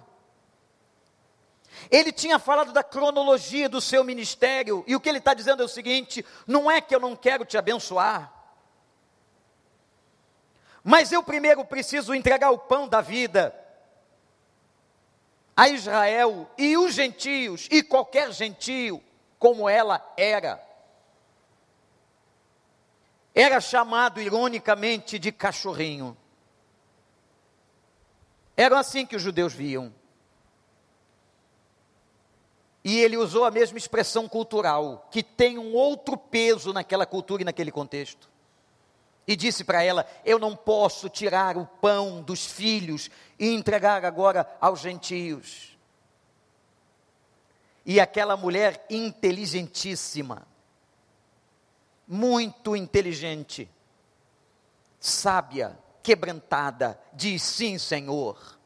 Ele 1.90 2.12
tinha 2.12 2.40
falado 2.40 2.72
da 2.72 2.84
cronologia 2.84 3.70
do 3.70 3.80
seu 3.80 4.04
ministério, 4.04 4.84
e 4.88 4.96
o 4.96 5.00
que 5.00 5.10
ele 5.10 5.20
está 5.20 5.34
dizendo 5.34 5.62
é 5.62 5.66
o 5.66 5.70
seguinte: 5.70 6.26
não 6.46 6.70
é 6.70 6.82
que 6.82 6.94
eu 6.94 7.00
não 7.00 7.16
quero 7.16 7.46
te 7.46 7.58
abençoar, 7.58 8.34
mas 10.84 11.12
eu 11.12 11.22
primeiro 11.22 11.64
preciso 11.66 12.14
entregar 12.14 12.52
o 12.52 12.58
pão 12.58 12.88
da 12.88 13.02
vida 13.02 13.56
a 15.60 15.68
Israel 15.68 16.50
e 16.58 16.78
os 16.78 16.94
gentios, 16.94 17.68
e 17.70 17.84
qualquer 17.84 18.32
gentio, 18.32 19.04
como 19.38 19.68
ela 19.68 20.02
era. 20.16 20.58
Era 23.36 23.60
chamado 23.60 24.22
ironicamente 24.22 25.20
de 25.20 25.34
cachorrinho. 25.34 26.18
Era 28.56 28.80
assim 28.80 29.06
que 29.06 29.18
os 29.18 29.22
judeus 29.22 29.52
viam. 29.52 29.94
E 32.90 33.00
ele 33.00 33.18
usou 33.18 33.46
a 33.46 33.52
mesma 33.52 33.78
expressão 33.78 34.28
cultural, 34.28 35.08
que 35.12 35.22
tem 35.22 35.60
um 35.60 35.76
outro 35.76 36.18
peso 36.18 36.74
naquela 36.74 37.06
cultura 37.06 37.44
e 37.44 37.46
naquele 37.46 37.72
contexto 37.72 38.28
e 39.30 39.36
disse 39.36 39.64
para 39.64 39.84
ela: 39.84 40.08
Eu 40.26 40.40
não 40.40 40.56
posso 40.56 41.08
tirar 41.08 41.56
o 41.56 41.64
pão 41.64 42.20
dos 42.20 42.48
filhos 42.48 43.12
e 43.38 43.54
entregar 43.54 44.04
agora 44.04 44.50
aos 44.60 44.80
gentios. 44.80 45.78
E 47.86 48.00
aquela 48.00 48.36
mulher 48.36 48.84
inteligentíssima, 48.90 50.48
muito 52.08 52.76
inteligente, 52.76 53.70
sábia, 55.00 55.78
quebrantada, 56.02 57.00
diz: 57.14 57.44
Sim, 57.44 57.78
Senhor. 57.78 58.59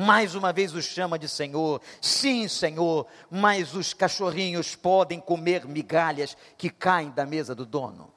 Mais 0.00 0.36
uma 0.36 0.52
vez 0.52 0.72
o 0.74 0.80
chama 0.80 1.18
de 1.18 1.28
Senhor. 1.28 1.82
Sim, 2.00 2.46
Senhor, 2.46 3.04
mas 3.28 3.74
os 3.74 3.92
cachorrinhos 3.92 4.76
podem 4.76 5.18
comer 5.18 5.66
migalhas 5.66 6.36
que 6.56 6.70
caem 6.70 7.10
da 7.10 7.26
mesa 7.26 7.52
do 7.52 7.66
dono. 7.66 8.14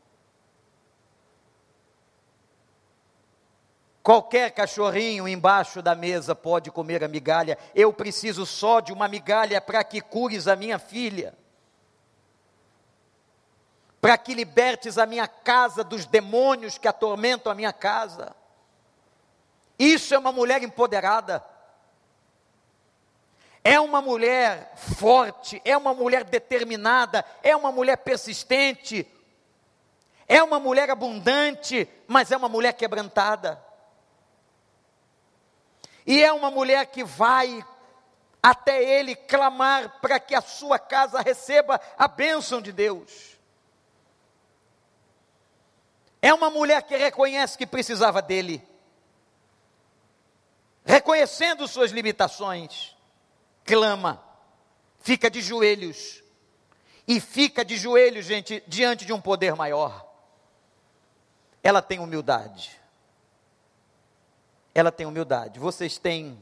Qualquer 4.03 4.51
cachorrinho 4.51 5.27
embaixo 5.27 5.81
da 5.81 5.95
mesa 5.95 6.35
pode 6.35 6.69
comer 6.69 7.03
a 7.03 7.07
migalha. 7.07 7.57
Eu 7.73 7.91
preciso 7.91 8.45
só 8.45 8.79
de 8.79 8.93
uma 8.93 9.07
migalha 9.07 9.59
para 9.59 9.83
que 9.83 10.01
cures 10.01 10.47
a 10.47 10.55
minha 10.55 10.77
filha. 10.77 11.33
Para 13.99 14.19
que 14.19 14.35
libertes 14.35 14.99
a 14.99 15.07
minha 15.07 15.27
casa 15.27 15.83
dos 15.83 16.05
demônios 16.05 16.77
que 16.77 16.87
atormentam 16.87 17.51
a 17.51 17.55
minha 17.55 17.73
casa. 17.73 18.35
Isso 19.79 20.13
é 20.13 20.19
uma 20.19 20.31
mulher 20.31 20.61
empoderada. 20.61 21.43
É 23.63 23.79
uma 23.79 24.01
mulher 24.01 24.73
forte, 24.75 25.61
é 25.63 25.77
uma 25.77 25.93
mulher 25.93 26.23
determinada, 26.23 27.23
é 27.43 27.55
uma 27.55 27.71
mulher 27.71 27.97
persistente, 27.97 29.07
é 30.27 30.41
uma 30.41 30.59
mulher 30.59 30.89
abundante, 30.89 31.87
mas 32.07 32.31
é 32.31 32.37
uma 32.37 32.49
mulher 32.49 32.73
quebrantada. 32.73 33.63
E 36.05 36.23
é 36.23 36.33
uma 36.33 36.49
mulher 36.49 36.87
que 36.87 37.03
vai 37.03 37.63
até 38.41 38.83
ele 38.83 39.15
clamar 39.15 39.99
para 40.01 40.19
que 40.19 40.33
a 40.33 40.41
sua 40.41 40.79
casa 40.79 41.21
receba 41.21 41.79
a 41.97 42.07
bênção 42.07 42.59
de 42.59 42.71
Deus. 42.71 43.37
É 46.21 46.33
uma 46.33 46.49
mulher 46.49 46.81
que 46.83 46.95
reconhece 46.95 47.57
que 47.57 47.67
precisava 47.67 48.21
dele, 48.21 48.67
reconhecendo 50.85 51.67
suas 51.67 51.91
limitações, 51.91 52.95
clama, 53.65 54.23
fica 54.99 55.29
de 55.29 55.41
joelhos, 55.41 56.23
e 57.07 57.19
fica 57.19 57.65
de 57.65 57.77
joelhos, 57.77 58.25
gente, 58.25 58.63
diante 58.67 59.05
de 59.05 59.13
um 59.13 59.21
poder 59.21 59.55
maior. 59.55 60.09
Ela 61.63 61.81
tem 61.81 61.99
humildade 61.99 62.81
ela 64.73 64.91
tem 64.91 65.05
humildade. 65.05 65.59
Vocês 65.59 65.97
têm 65.97 66.41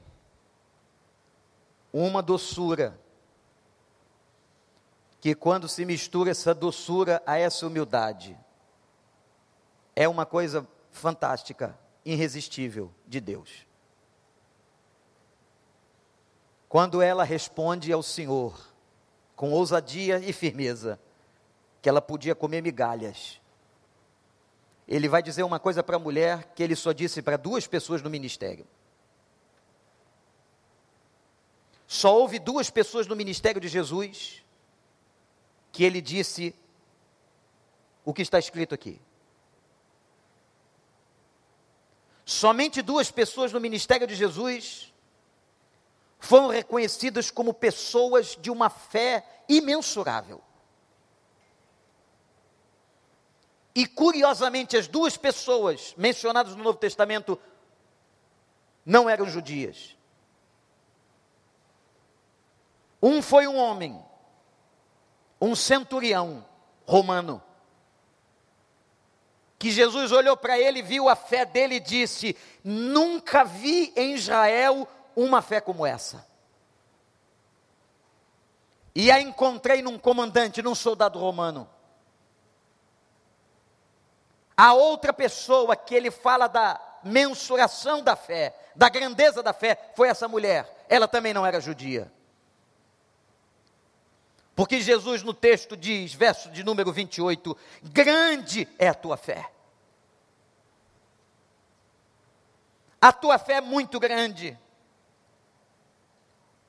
uma 1.91 2.21
doçura 2.21 2.99
que 5.19 5.36
quando 5.36 5.67
se 5.67 5.84
mistura 5.84 6.32
essa 6.32 6.53
doçura 6.53 7.21
a 7.25 7.38
essa 7.38 7.67
humildade, 7.67 8.38
é 9.95 10.08
uma 10.08 10.25
coisa 10.25 10.65
fantástica, 10.91 11.77
irresistível 12.05 12.93
de 13.05 13.19
Deus. 13.19 13.65
Quando 16.69 17.01
ela 17.01 17.23
responde 17.23 17.91
ao 17.91 18.03
Senhor 18.03 18.55
com 19.36 19.51
ousadia 19.51 20.19
e 20.19 20.32
firmeza, 20.32 20.99
que 21.82 21.89
ela 21.89 22.01
podia 22.01 22.36
comer 22.36 22.62
migalhas, 22.62 23.41
ele 24.88 25.10
vai 25.10 25.23
dizer 25.23 25.41
uma 25.43 25.60
coisa 25.60 25.82
para 25.82 25.95
a 25.95 25.99
mulher 25.99 26.53
que 26.53 26.62
ele 26.62 26.75
só 26.75 26.91
disse 26.91 27.23
para 27.23 27.38
duas 27.38 27.65
pessoas 27.65 28.03
no 28.03 28.10
ministério. 28.10 28.67
Só 31.88 32.15
houve 32.15 32.38
duas 32.38 32.69
pessoas 32.69 33.08
no 33.08 33.15
ministério 33.15 33.60
de 33.60 33.67
Jesus 33.67 34.45
que 35.71 35.84
ele 35.84 36.01
disse 36.01 36.53
o 38.05 38.13
que 38.13 38.21
está 38.21 38.38
escrito 38.38 38.75
aqui. 38.75 39.01
Somente 42.25 42.84
duas 42.84 43.10
pessoas 43.10 43.51
no 43.51 43.60
ministério 43.60 44.05
de 44.05 44.13
Jesus 44.13 44.88
foram 46.19 46.49
reconhecidas 46.49 47.32
como 47.32 47.53
pessoas 47.53 48.38
de 48.39 48.51
uma 48.51 48.69
fé 48.69 49.25
imensurável. 49.47 50.41
E 53.73 53.88
curiosamente, 53.88 54.75
as 54.75 54.88
duas 54.88 55.15
pessoas 55.15 55.93
mencionadas 55.97 56.55
no 56.55 56.63
Novo 56.63 56.77
Testamento 56.77 57.39
não 58.86 59.10
eram 59.10 59.25
judias. 59.25 59.95
Um 63.01 63.21
foi 63.21 63.47
um 63.47 63.55
homem, 63.55 64.03
um 65.39 65.55
centurião 65.55 66.45
romano, 66.86 67.41
que 69.58 69.71
Jesus 69.71 70.12
olhou 70.12 70.36
para 70.36 70.60
ele, 70.60 70.82
viu 70.82 71.08
a 71.08 71.15
fé 71.15 71.45
dele 71.45 71.75
e 71.75 71.79
disse: 71.79 72.36
Nunca 72.63 73.45
vi 73.45 73.93
em 73.95 74.15
Israel 74.15 74.88
uma 75.23 75.41
fé 75.41 75.60
como 75.60 75.86
essa. 75.86 76.25
E 78.95 79.12
a 79.12 79.19
encontrei 79.19 79.82
num 79.82 79.97
comandante, 79.97 80.62
num 80.62 80.75
soldado 80.75 81.19
romano. 81.19 81.69
A 84.55 84.73
outra 84.73 85.13
pessoa 85.13 85.76
que 85.76 85.95
ele 85.95 86.11
fala 86.11 86.47
da 86.47 86.80
mensuração 87.03 88.01
da 88.01 88.15
fé, 88.15 88.53
da 88.76 88.89
grandeza 88.89 89.41
da 89.41 89.53
fé, 89.53 89.91
foi 89.95 90.09
essa 90.09 90.28
mulher. 90.28 90.86
Ela 90.89 91.07
também 91.07 91.34
não 91.34 91.45
era 91.45 91.61
judia. 91.61 92.11
Porque 94.55 94.82
Jesus 94.82 95.24
no 95.24 95.34
texto 95.34 95.78
diz, 95.78 96.13
verso 96.13 96.49
de 96.49 96.63
número 96.63 96.91
28, 96.91 97.55
grande 97.84 98.67
é 98.78 98.89
a 98.89 98.93
tua 98.93 99.15
fé. 99.15 99.49
A 103.01 103.13
tua 103.13 103.39
fé 103.39 103.53
é 103.53 103.61
muito 103.61 103.97
grande. 103.97 104.59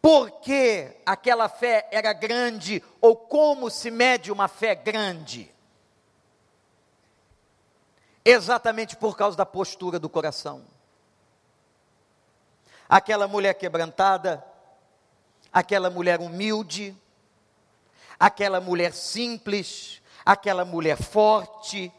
Porque 0.01 0.97
aquela 1.05 1.49
fé 1.49 1.89
era 1.91 2.13
grande, 2.13 2.83
ou 3.01 3.15
como 3.15 3.71
se 3.71 3.91
mede 3.91 4.33
uma 4.33 4.49
fé 4.49 4.75
grande? 4.75 5.53
exatamente 8.25 8.97
por 8.97 9.17
causa 9.17 9.37
da 9.37 9.47
postura 9.47 9.99
do 9.99 10.09
coração. 10.09 10.65
Aquela 12.89 13.29
mulher 13.29 13.55
quebrantada, 13.55 14.45
aquela 15.53 15.91
mulher 15.91 16.21
humilde, 16.21 16.97
aquela 18.19 18.61
mulher 18.61 18.93
simples, 18.93 20.03
aquela 20.25 20.65
mulher 20.65 20.97
forte, 20.97 21.93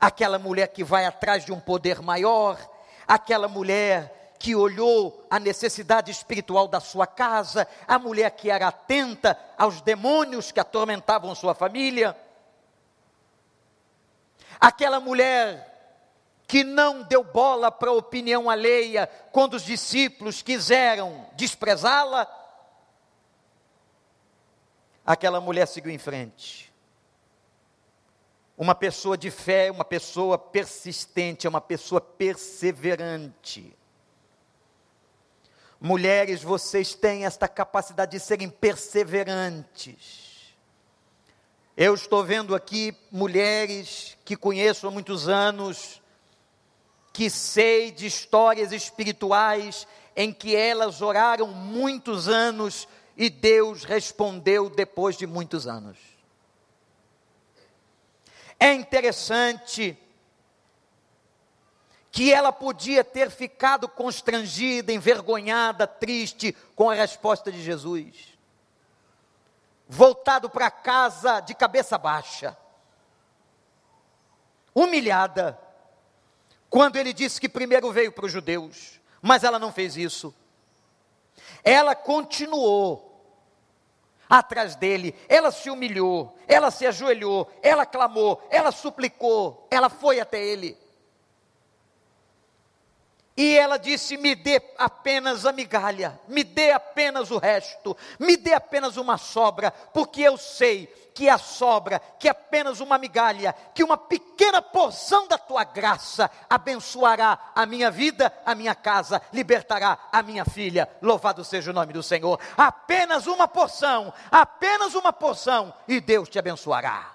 aquela 0.00 0.38
mulher 0.38 0.68
que 0.68 0.82
vai 0.82 1.04
atrás 1.04 1.44
de 1.44 1.52
um 1.52 1.60
poder 1.60 2.00
maior, 2.00 2.58
aquela 3.06 3.48
mulher 3.48 4.23
que 4.44 4.54
olhou 4.54 5.26
a 5.30 5.40
necessidade 5.40 6.10
espiritual 6.10 6.68
da 6.68 6.78
sua 6.78 7.06
casa, 7.06 7.66
a 7.88 7.98
mulher 7.98 8.30
que 8.32 8.50
era 8.50 8.68
atenta 8.68 9.40
aos 9.56 9.80
demônios 9.80 10.52
que 10.52 10.60
atormentavam 10.60 11.34
sua 11.34 11.54
família, 11.54 12.14
aquela 14.60 15.00
mulher 15.00 16.44
que 16.46 16.62
não 16.62 17.02
deu 17.04 17.24
bola 17.24 17.72
para 17.72 17.88
a 17.88 17.94
opinião 17.94 18.50
alheia 18.50 19.06
quando 19.32 19.54
os 19.54 19.62
discípulos 19.62 20.42
quiseram 20.42 21.26
desprezá-la, 21.36 22.28
aquela 25.06 25.40
mulher 25.40 25.66
seguiu 25.66 25.90
em 25.90 25.96
frente. 25.96 26.70
Uma 28.58 28.74
pessoa 28.74 29.16
de 29.16 29.30
fé, 29.30 29.70
uma 29.70 29.86
pessoa 29.86 30.36
persistente, 30.36 31.46
é 31.46 31.50
uma 31.50 31.62
pessoa 31.62 31.98
perseverante. 31.98 33.74
Mulheres, 35.86 36.42
vocês 36.42 36.94
têm 36.94 37.26
esta 37.26 37.46
capacidade 37.46 38.12
de 38.12 38.18
serem 38.18 38.48
perseverantes. 38.48 40.54
Eu 41.76 41.92
estou 41.92 42.24
vendo 42.24 42.54
aqui 42.54 42.96
mulheres 43.12 44.16
que 44.24 44.34
conheço 44.34 44.88
há 44.88 44.90
muitos 44.90 45.28
anos, 45.28 46.00
que 47.12 47.28
sei 47.28 47.90
de 47.90 48.06
histórias 48.06 48.72
espirituais 48.72 49.86
em 50.16 50.32
que 50.32 50.56
elas 50.56 51.02
oraram 51.02 51.48
muitos 51.48 52.28
anos 52.28 52.88
e 53.14 53.28
Deus 53.28 53.84
respondeu 53.84 54.70
depois 54.70 55.18
de 55.18 55.26
muitos 55.26 55.66
anos. 55.66 55.98
É 58.58 58.72
interessante 58.72 59.98
que 62.14 62.32
ela 62.32 62.52
podia 62.52 63.02
ter 63.02 63.28
ficado 63.28 63.88
constrangida, 63.88 64.92
envergonhada, 64.92 65.84
triste 65.84 66.56
com 66.76 66.88
a 66.88 66.94
resposta 66.94 67.50
de 67.50 67.60
Jesus. 67.60 68.38
Voltado 69.88 70.48
para 70.48 70.70
casa 70.70 71.40
de 71.40 71.56
cabeça 71.56 71.98
baixa, 71.98 72.56
humilhada, 74.72 75.60
quando 76.70 76.94
ele 76.94 77.12
disse 77.12 77.40
que 77.40 77.48
primeiro 77.48 77.90
veio 77.90 78.12
para 78.12 78.26
os 78.26 78.30
judeus, 78.32 79.00
mas 79.20 79.42
ela 79.42 79.58
não 79.58 79.72
fez 79.72 79.96
isso. 79.96 80.32
Ela 81.64 81.96
continuou 81.96 83.26
atrás 84.30 84.76
dele, 84.76 85.16
ela 85.28 85.50
se 85.50 85.68
humilhou, 85.68 86.38
ela 86.46 86.70
se 86.70 86.86
ajoelhou, 86.86 87.50
ela 87.60 87.84
clamou, 87.84 88.40
ela 88.50 88.70
suplicou, 88.70 89.66
ela 89.68 89.88
foi 89.88 90.20
até 90.20 90.40
ele. 90.40 90.83
E 93.36 93.56
ela 93.56 93.78
disse: 93.78 94.16
Me 94.16 94.34
dê 94.34 94.62
apenas 94.78 95.44
a 95.44 95.52
migalha, 95.52 96.18
me 96.28 96.44
dê 96.44 96.70
apenas 96.70 97.30
o 97.30 97.38
resto, 97.38 97.96
me 98.18 98.36
dê 98.36 98.52
apenas 98.52 98.96
uma 98.96 99.18
sobra, 99.18 99.70
porque 99.70 100.22
eu 100.22 100.36
sei 100.36 100.86
que 101.14 101.28
a 101.28 101.38
sobra, 101.38 102.00
que 102.18 102.28
apenas 102.28 102.80
uma 102.80 102.98
migalha, 102.98 103.54
que 103.72 103.84
uma 103.84 103.96
pequena 103.96 104.60
porção 104.60 105.28
da 105.28 105.38
tua 105.38 105.62
graça 105.62 106.30
abençoará 106.50 107.52
a 107.54 107.64
minha 107.66 107.90
vida, 107.90 108.32
a 108.44 108.54
minha 108.54 108.74
casa, 108.74 109.22
libertará 109.32 109.96
a 110.12 110.22
minha 110.22 110.44
filha. 110.44 110.88
Louvado 111.00 111.44
seja 111.44 111.70
o 111.70 111.74
nome 111.74 111.92
do 111.92 112.02
Senhor. 112.02 112.38
Apenas 112.56 113.26
uma 113.26 113.46
porção, 113.46 114.12
apenas 114.30 114.94
uma 114.94 115.12
porção, 115.12 115.72
e 115.86 116.00
Deus 116.00 116.28
te 116.28 116.38
abençoará. 116.38 117.14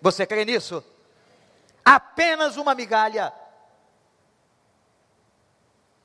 Você 0.00 0.26
crê 0.26 0.44
nisso? 0.44 0.82
Apenas 1.84 2.56
uma 2.56 2.74
migalha 2.74 3.32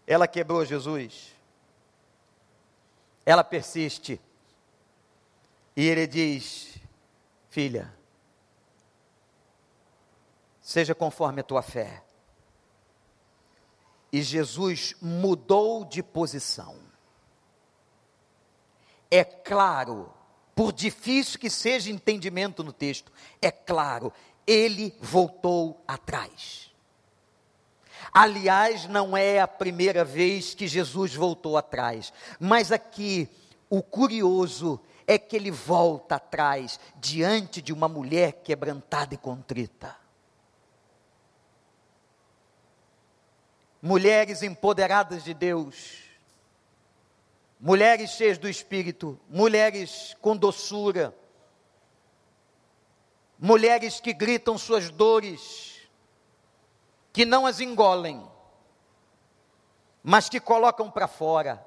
ela 0.07 0.27
quebrou 0.27 0.63
Jesus. 0.63 1.35
Ela 3.25 3.43
persiste. 3.43 4.19
E 5.75 5.85
ele 5.85 6.07
diz: 6.07 6.77
Filha, 7.49 7.93
seja 10.61 10.95
conforme 10.95 11.41
a 11.41 11.43
tua 11.43 11.61
fé. 11.61 12.03
E 14.11 14.21
Jesus 14.21 14.95
mudou 15.01 15.83
de 15.83 16.01
posição. 16.01 16.79
É 19.11 19.23
claro, 19.23 20.11
por 20.55 20.71
difícil 20.71 21.37
que 21.37 21.49
seja 21.49 21.91
entendimento 21.91 22.63
no 22.63 22.71
texto, 22.71 23.11
é 23.41 23.51
claro, 23.51 24.11
ele 24.45 24.95
voltou 25.01 25.83
atrás. 25.85 26.73
Aliás, 28.11 28.87
não 28.87 29.15
é 29.15 29.39
a 29.39 29.47
primeira 29.47 30.03
vez 30.03 30.53
que 30.53 30.67
Jesus 30.67 31.13
voltou 31.13 31.57
atrás, 31.57 32.11
mas 32.39 32.71
aqui 32.71 33.29
o 33.69 33.81
curioso 33.81 34.79
é 35.05 35.17
que 35.17 35.35
ele 35.35 35.51
volta 35.51 36.15
atrás 36.15 36.79
diante 36.97 37.61
de 37.61 37.71
uma 37.71 37.87
mulher 37.87 38.41
quebrantada 38.43 39.13
e 39.13 39.17
contrita. 39.17 39.95
Mulheres 43.81 44.43
empoderadas 44.43 45.23
de 45.23 45.33
Deus, 45.33 46.03
mulheres 47.59 48.11
cheias 48.11 48.37
do 48.37 48.49
Espírito, 48.49 49.19
mulheres 49.29 50.15
com 50.19 50.35
doçura, 50.35 51.15
mulheres 53.39 53.99
que 53.99 54.13
gritam 54.13 54.57
suas 54.57 54.89
dores, 54.89 55.66
que 57.17 57.25
não 57.25 57.47
as 57.47 57.59
engolem, 57.59 58.23
mas 60.03 60.29
que 60.29 60.39
colocam 60.39 60.91
para 60.91 61.07
fora. 61.07 61.65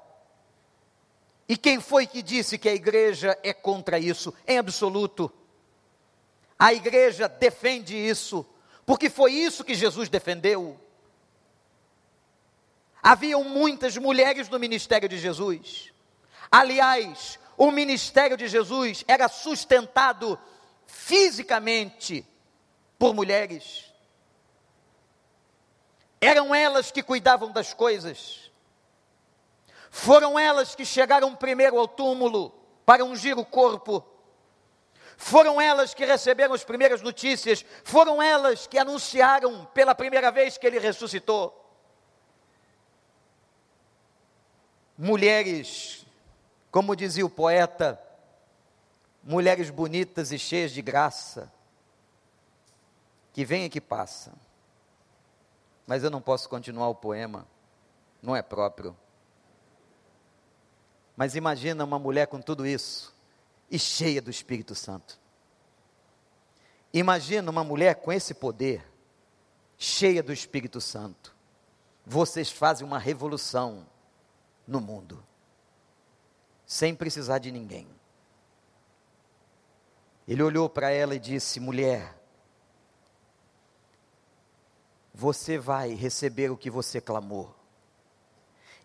E 1.45 1.57
quem 1.57 1.81
foi 1.81 2.07
que 2.07 2.21
disse 2.21 2.57
que 2.57 2.69
a 2.69 2.73
igreja 2.73 3.37
é 3.43 3.51
contra 3.51 3.99
isso? 3.99 4.33
Em 4.47 4.57
absoluto. 4.57 5.29
A 6.57 6.73
igreja 6.73 7.27
defende 7.27 7.97
isso, 7.97 8.45
porque 8.85 9.09
foi 9.09 9.33
isso 9.33 9.65
que 9.65 9.75
Jesus 9.75 10.07
defendeu. 10.07 10.79
Haviam 13.03 13.43
muitas 13.43 13.97
mulheres 13.97 14.47
no 14.47 14.57
ministério 14.57 15.09
de 15.09 15.17
Jesus. 15.17 15.91
Aliás, 16.49 17.37
o 17.57 17.71
ministério 17.71 18.37
de 18.37 18.47
Jesus 18.47 19.03
era 19.05 19.27
sustentado 19.27 20.39
fisicamente 20.85 22.25
por 22.97 23.13
mulheres. 23.13 23.90
Eram 26.21 26.53
elas 26.53 26.91
que 26.91 27.01
cuidavam 27.01 27.51
das 27.51 27.73
coisas. 27.73 28.51
Foram 29.89 30.37
elas 30.37 30.75
que 30.75 30.85
chegaram 30.85 31.35
primeiro 31.35 31.79
ao 31.79 31.87
túmulo 31.87 32.51
para 32.85 33.03
ungir 33.03 33.39
o 33.39 33.43
corpo. 33.43 34.05
Foram 35.17 35.59
elas 35.59 35.95
que 35.95 36.05
receberam 36.05 36.53
as 36.53 36.63
primeiras 36.63 37.01
notícias. 37.01 37.65
Foram 37.83 38.21
elas 38.21 38.67
que 38.67 38.77
anunciaram 38.77 39.65
pela 39.73 39.95
primeira 39.95 40.31
vez 40.31 40.59
que 40.59 40.67
ele 40.67 40.77
ressuscitou. 40.77 41.57
Mulheres, 44.95 46.05
como 46.69 46.95
dizia 46.95 47.25
o 47.25 47.29
poeta, 47.29 47.99
mulheres 49.23 49.71
bonitas 49.71 50.31
e 50.31 50.37
cheias 50.37 50.71
de 50.71 50.83
graça, 50.83 51.51
que 53.33 53.43
vêm 53.43 53.65
e 53.65 53.69
que 53.69 53.81
passam 53.81 54.33
mas 55.85 56.03
eu 56.03 56.09
não 56.09 56.21
posso 56.21 56.47
continuar 56.47 56.89
o 56.89 56.95
poema, 56.95 57.47
não 58.21 58.35
é 58.35 58.41
próprio. 58.41 58.95
Mas 61.15 61.35
imagina 61.35 61.83
uma 61.83 61.99
mulher 61.99 62.27
com 62.27 62.41
tudo 62.41 62.65
isso 62.65 63.13
e 63.69 63.77
cheia 63.77 64.21
do 64.21 64.29
Espírito 64.29 64.75
Santo. 64.75 65.19
Imagina 66.93 67.49
uma 67.49 67.63
mulher 67.63 67.95
com 67.95 68.11
esse 68.11 68.33
poder, 68.33 68.85
cheia 69.77 70.21
do 70.21 70.33
Espírito 70.33 70.81
Santo. 70.81 71.35
Vocês 72.05 72.51
fazem 72.51 72.85
uma 72.85 72.99
revolução 72.99 73.87
no 74.67 74.81
mundo, 74.81 75.23
sem 76.65 76.93
precisar 76.93 77.39
de 77.39 77.51
ninguém. 77.51 77.87
Ele 80.27 80.43
olhou 80.43 80.69
para 80.69 80.91
ela 80.91 81.15
e 81.15 81.19
disse: 81.19 81.59
Mulher, 81.59 82.20
você 85.13 85.57
vai 85.57 85.93
receber 85.93 86.49
o 86.51 86.57
que 86.57 86.69
você 86.69 87.01
clamou. 87.01 87.53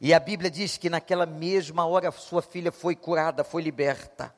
E 0.01 0.13
a 0.13 0.21
Bíblia 0.21 0.51
diz 0.51 0.77
que 0.77 0.91
naquela 0.91 1.25
mesma 1.25 1.87
hora 1.87 2.11
sua 2.11 2.43
filha 2.43 2.71
foi 2.71 2.95
curada, 2.95 3.43
foi 3.43 3.63
liberta. 3.63 4.35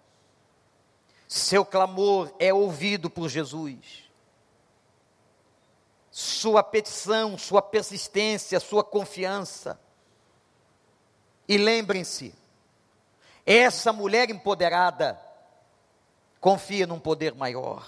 Seu 1.26 1.64
clamor 1.64 2.32
é 2.38 2.54
ouvido 2.54 3.10
por 3.10 3.28
Jesus. 3.28 4.04
Sua 6.10 6.62
petição, 6.62 7.36
sua 7.36 7.60
persistência, 7.60 8.60
sua 8.60 8.84
confiança. 8.84 9.78
E 11.48 11.56
lembrem-se, 11.56 12.34
essa 13.44 13.92
mulher 13.92 14.30
empoderada 14.30 15.20
confia 16.40 16.86
num 16.86 17.00
poder 17.00 17.34
maior. 17.34 17.86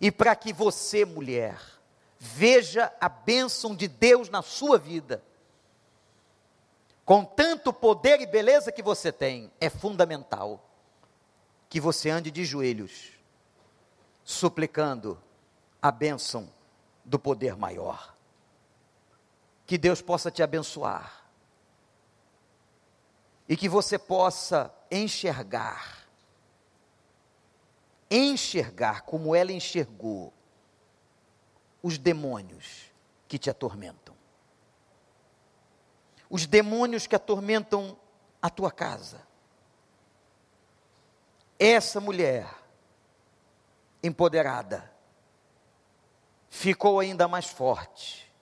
E 0.00 0.10
para 0.10 0.34
que 0.34 0.52
você, 0.52 1.04
mulher, 1.04 1.60
veja 2.18 2.92
a 3.00 3.08
bênção 3.08 3.74
de 3.74 3.88
Deus 3.88 4.28
na 4.28 4.42
sua 4.42 4.78
vida, 4.78 5.22
com 7.04 7.24
tanto 7.24 7.72
poder 7.72 8.20
e 8.20 8.26
beleza 8.26 8.72
que 8.72 8.82
você 8.82 9.12
tem, 9.12 9.52
é 9.60 9.68
fundamental 9.68 10.70
que 11.68 11.80
você 11.80 12.08
ande 12.08 12.30
de 12.30 12.44
joelhos, 12.44 13.12
suplicando 14.22 15.20
a 15.82 15.90
bênção 15.90 16.48
do 17.04 17.18
poder 17.18 17.56
maior. 17.56 18.14
Que 19.66 19.76
Deus 19.76 20.00
possa 20.00 20.30
te 20.30 20.42
abençoar 20.42 21.24
e 23.48 23.56
que 23.56 23.68
você 23.68 23.98
possa 23.98 24.72
enxergar, 24.90 26.06
enxergar 28.10 29.02
como 29.02 29.34
ela 29.34 29.52
enxergou 29.52 30.32
os 31.84 31.98
demônios 31.98 32.90
que 33.28 33.38
te 33.38 33.48
atormentam, 33.50 34.16
os 36.28 36.46
demônios 36.46 37.06
que 37.06 37.14
atormentam 37.14 37.96
a 38.40 38.48
tua 38.48 38.72
casa. 38.72 39.20
Essa 41.58 42.00
mulher 42.00 42.48
empoderada 44.02 44.90
ficou 46.48 46.98
ainda 46.98 47.28
mais 47.28 47.46
forte, 47.46 48.32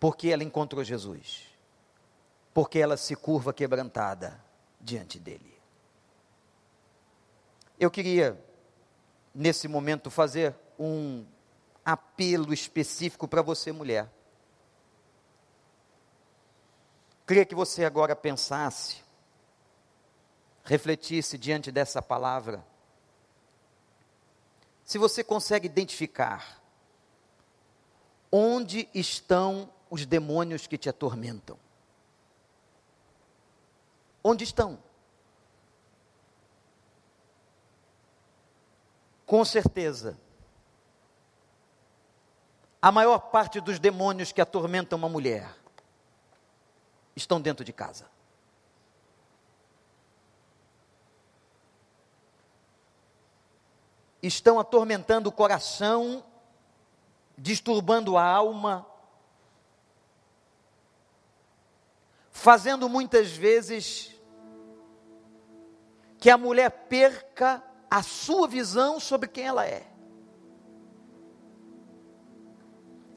porque 0.00 0.30
ela 0.30 0.42
encontrou 0.42 0.82
Jesus 0.82 1.54
porque 2.54 2.78
ela 2.78 2.96
se 2.96 3.16
curva 3.16 3.52
quebrantada 3.52 4.40
diante 4.80 5.18
dele. 5.18 5.60
Eu 7.78 7.90
queria, 7.90 8.40
nesse 9.34 9.66
momento, 9.66 10.08
fazer 10.08 10.54
um 10.78 11.26
apelo 11.84 12.52
específico 12.52 13.28
para 13.28 13.42
você, 13.42 13.72
mulher. 13.72 14.10
Queria 17.26 17.44
que 17.44 17.54
você 17.54 17.84
agora 17.84 18.14
pensasse, 18.14 19.02
refletisse 20.64 21.38
diante 21.38 21.70
dessa 21.72 22.02
palavra. 22.02 22.64
Se 24.84 24.98
você 24.98 25.24
consegue 25.24 25.66
identificar 25.66 26.62
onde 28.36 28.88
estão 28.92 29.70
os 29.88 30.04
demônios 30.04 30.66
que 30.66 30.76
te 30.76 30.88
atormentam. 30.88 31.56
Onde 34.24 34.42
estão? 34.42 34.82
Com 39.24 39.44
certeza, 39.44 40.18
a 42.84 42.92
maior 42.92 43.18
parte 43.18 43.62
dos 43.62 43.78
demônios 43.78 44.30
que 44.30 44.42
atormentam 44.42 44.98
uma 44.98 45.08
mulher 45.08 45.48
estão 47.16 47.40
dentro 47.40 47.64
de 47.64 47.72
casa. 47.72 48.10
Estão 54.22 54.60
atormentando 54.60 55.30
o 55.30 55.32
coração, 55.32 56.22
disturbando 57.38 58.18
a 58.18 58.22
alma, 58.22 58.86
fazendo 62.30 62.86
muitas 62.86 63.32
vezes 63.32 64.14
que 66.18 66.28
a 66.28 66.36
mulher 66.36 66.68
perca 66.68 67.64
a 67.90 68.02
sua 68.02 68.46
visão 68.46 69.00
sobre 69.00 69.26
quem 69.26 69.46
ela 69.46 69.64
é. 69.64 69.93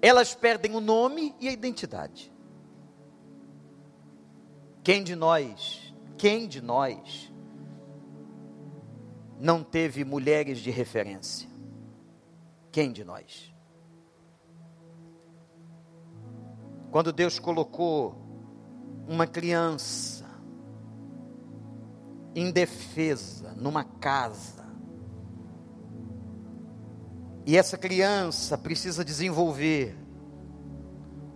Elas 0.08 0.34
perdem 0.34 0.74
o 0.74 0.80
nome 0.80 1.36
e 1.38 1.50
a 1.50 1.52
identidade. 1.52 2.32
Quem 4.82 5.04
de 5.04 5.18
nós, 5.18 5.94
quem 6.18 6.48
de 6.48 6.62
nós 6.62 7.30
não 9.38 9.62
teve 9.62 10.06
mulheres 10.06 10.60
de 10.60 10.72
referência? 10.72 11.50
Quem 12.72 12.90
de 12.94 13.04
nós? 13.04 13.54
Quando 16.90 17.12
Deus 17.12 17.38
colocou 17.38 18.16
uma 19.10 19.28
criança 19.28 20.26
indefesa 22.34 23.54
numa 23.58 23.84
casa. 23.84 24.67
E 27.48 27.56
essa 27.56 27.78
criança 27.78 28.58
precisa 28.58 29.06
desenvolver 29.06 29.96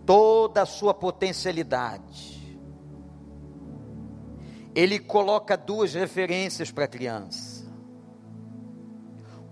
toda 0.06 0.64
a 0.64 0.66
sua 0.66 0.94
potencialidade. 0.94 2.60
Ele 4.76 5.00
coloca 5.00 5.56
duas 5.56 5.94
referências 5.94 6.70
para 6.70 6.84
a 6.84 6.88
criança. 6.90 7.66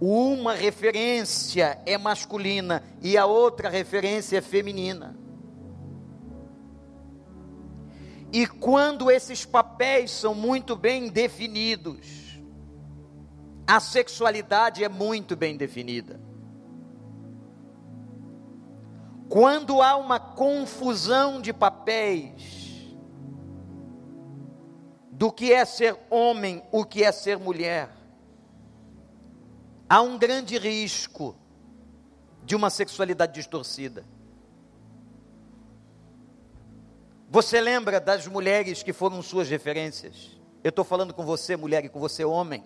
Uma 0.01 0.53
referência 0.53 1.81
é 1.85 1.97
masculina 1.97 2.83
e 3.01 3.17
a 3.17 3.25
outra 3.25 3.69
referência 3.69 4.39
é 4.39 4.41
feminina. 4.41 5.17
E 8.33 8.45
quando 8.45 9.09
esses 9.09 9.45
papéis 9.45 10.11
são 10.11 10.35
muito 10.35 10.75
bem 10.75 11.07
definidos, 11.07 12.37
a 13.65 13.79
sexualidade 13.79 14.83
é 14.83 14.89
muito 14.89 15.37
bem 15.37 15.55
definida. 15.55 16.27
Quando 19.29 19.79
há 19.83 19.95
uma 19.95 20.19
confusão 20.19 21.39
de 21.39 21.53
papéis, 21.53 22.95
do 25.11 25.31
que 25.31 25.53
é 25.53 25.63
ser 25.65 25.95
homem, 26.09 26.63
o 26.71 26.83
que 26.83 27.03
é 27.03 27.11
ser 27.11 27.37
mulher, 27.37 27.91
há 29.87 30.01
um 30.01 30.17
grande 30.17 30.57
risco 30.57 31.35
de 32.43 32.55
uma 32.55 32.71
sexualidade 32.71 33.33
distorcida. 33.33 34.03
Você 37.29 37.61
lembra 37.61 37.99
das 37.99 38.25
mulheres 38.25 38.81
que 38.81 38.91
foram 38.91 39.21
suas 39.21 39.47
referências? 39.47 40.39
Eu 40.63 40.69
estou 40.69 40.83
falando 40.83 41.13
com 41.13 41.23
você, 41.23 41.55
mulher, 41.55 41.85
e 41.85 41.89
com 41.89 41.99
você, 41.99 42.25
homem. 42.25 42.63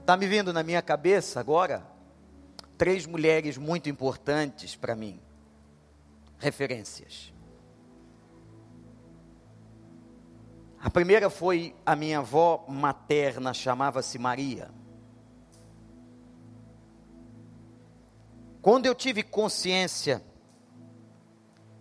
Está 0.00 0.14
me 0.14 0.26
vindo 0.26 0.52
na 0.52 0.62
minha 0.62 0.82
cabeça 0.82 1.40
agora 1.40 1.98
três 2.80 3.04
mulheres 3.04 3.58
muito 3.58 3.90
importantes 3.90 4.74
para 4.74 4.96
mim, 4.96 5.20
referências. 6.38 7.30
A 10.80 10.88
primeira 10.88 11.28
foi 11.28 11.76
a 11.84 11.94
minha 11.94 12.20
avó 12.20 12.64
materna, 12.66 13.52
chamava-se 13.52 14.18
Maria. 14.18 14.70
Quando 18.62 18.86
eu 18.86 18.94
tive 18.94 19.22
consciência 19.22 20.24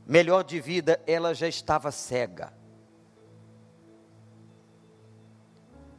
melhor 0.06 0.43
de 0.43 0.60
vida, 0.60 1.02
ela 1.08 1.34
já 1.34 1.47
estava 1.47 1.93
cega. 1.93 2.52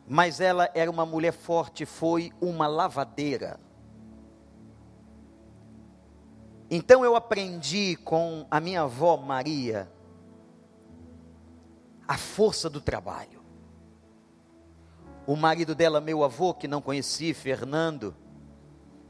Mas 0.06 0.42
ela 0.42 0.70
era 0.74 0.90
uma 0.90 1.06
mulher 1.06 1.32
forte, 1.32 1.86
foi 1.86 2.34
uma 2.38 2.66
lavadeira. 2.66 3.58
Então 6.70 7.04
eu 7.04 7.16
aprendi 7.16 7.96
com 7.96 8.46
a 8.48 8.60
minha 8.60 8.82
avó 8.82 9.16
Maria 9.16 9.90
a 12.06 12.16
força 12.16 12.70
do 12.70 12.80
trabalho. 12.80 13.40
O 15.26 15.34
marido 15.34 15.74
dela, 15.74 16.00
meu 16.00 16.22
avô, 16.22 16.54
que 16.54 16.68
não 16.68 16.80
conheci, 16.80 17.34
Fernando, 17.34 18.14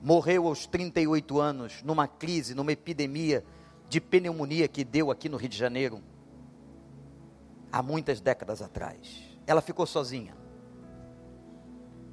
morreu 0.00 0.46
aos 0.46 0.66
38 0.66 1.38
anos, 1.38 1.82
numa 1.82 2.08
crise, 2.08 2.54
numa 2.54 2.72
epidemia 2.72 3.44
de 3.88 4.00
pneumonia 4.00 4.66
que 4.66 4.82
deu 4.82 5.10
aqui 5.10 5.28
no 5.28 5.36
Rio 5.36 5.48
de 5.48 5.56
Janeiro, 5.56 6.02
há 7.70 7.82
muitas 7.82 8.20
décadas 8.20 8.62
atrás. 8.62 9.38
Ela 9.46 9.60
ficou 9.60 9.86
sozinha. 9.86 10.34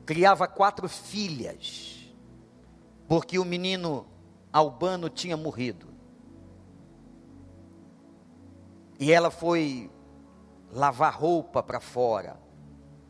Criava 0.05 0.47
quatro 0.47 0.89
filhas, 0.89 2.13
porque 3.07 3.39
o 3.39 3.45
menino 3.45 4.07
albano 4.57 5.09
tinha 5.09 5.37
morrido. 5.37 5.87
E 8.99 9.11
ela 9.11 9.29
foi 9.29 9.91
lavar 10.71 11.13
roupa 11.13 11.61
para 11.61 11.79
fora. 11.79 12.39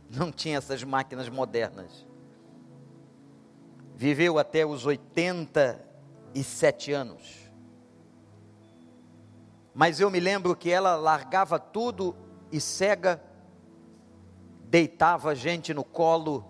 Não 0.10 0.32
tinha 0.32 0.58
essas 0.58 0.84
máquinas 0.84 1.30
modernas. 1.30 2.06
Viveu 3.96 4.38
até 4.38 4.66
os 4.66 4.86
87 4.86 6.92
anos. 6.92 7.50
Mas 9.74 10.00
eu 10.00 10.12
me 10.12 10.20
lembro 10.20 10.56
que 10.56 10.70
ela 10.70 10.96
largava 10.96 11.60
tudo 11.60 12.16
e 12.52 12.60
cega, 12.60 13.22
deitava 14.66 15.32
a 15.32 15.36
gente 15.36 15.74
no 15.74 15.84
colo 15.84 16.46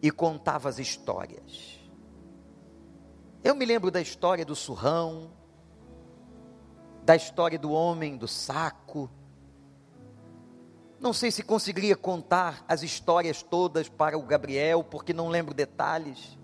e 0.00 0.10
contava 0.10 0.68
as 0.68 0.78
histórias. 0.78 1.77
Eu 3.42 3.54
me 3.54 3.64
lembro 3.64 3.90
da 3.90 4.00
história 4.00 4.44
do 4.44 4.56
surrão, 4.56 5.30
da 7.04 7.14
história 7.14 7.58
do 7.58 7.70
homem, 7.70 8.16
do 8.16 8.26
saco. 8.26 9.08
Não 11.00 11.12
sei 11.12 11.30
se 11.30 11.42
conseguiria 11.42 11.96
contar 11.96 12.64
as 12.66 12.82
histórias 12.82 13.42
todas 13.42 13.88
para 13.88 14.18
o 14.18 14.22
Gabriel, 14.22 14.82
porque 14.82 15.12
não 15.12 15.28
lembro 15.28 15.54
detalhes. 15.54 16.36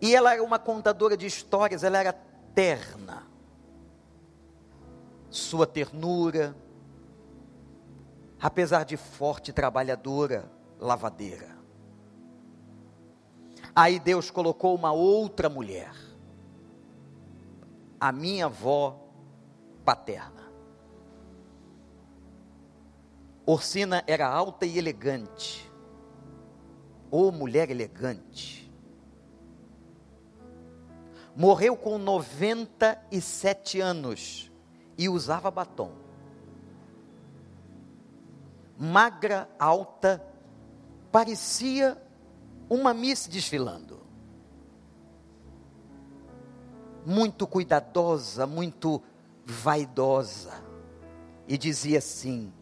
E 0.00 0.14
ela 0.14 0.32
era 0.32 0.42
uma 0.42 0.58
contadora 0.58 1.16
de 1.16 1.26
histórias, 1.26 1.84
ela 1.84 1.98
era 1.98 2.12
terna. 2.54 3.26
Sua 5.30 5.66
ternura, 5.66 6.56
apesar 8.40 8.84
de 8.84 8.96
forte 8.96 9.52
trabalhadora, 9.52 10.50
lavadeira. 10.78 11.57
Aí 13.80 14.00
Deus 14.00 14.28
colocou 14.28 14.74
uma 14.74 14.90
outra 14.90 15.48
mulher, 15.48 15.94
a 18.00 18.10
minha 18.10 18.46
avó 18.46 19.08
paterna. 19.84 20.50
Orsina 23.46 24.02
era 24.04 24.26
alta 24.26 24.66
e 24.66 24.76
elegante, 24.76 25.70
ou 27.08 27.30
mulher 27.30 27.70
elegante. 27.70 28.68
Morreu 31.36 31.76
com 31.76 31.98
97 31.98 33.80
anos 33.80 34.50
e 34.98 35.08
usava 35.08 35.52
batom. 35.52 35.92
Magra, 38.76 39.48
alta, 39.56 40.20
parecia 41.12 42.07
uma 42.68 42.92
Miss 42.92 43.26
desfilando. 43.26 43.98
Muito 47.04 47.46
cuidadosa, 47.46 48.46
muito 48.46 49.02
vaidosa. 49.44 50.52
E 51.46 51.56
dizia 51.56 51.98
assim: 51.98 52.52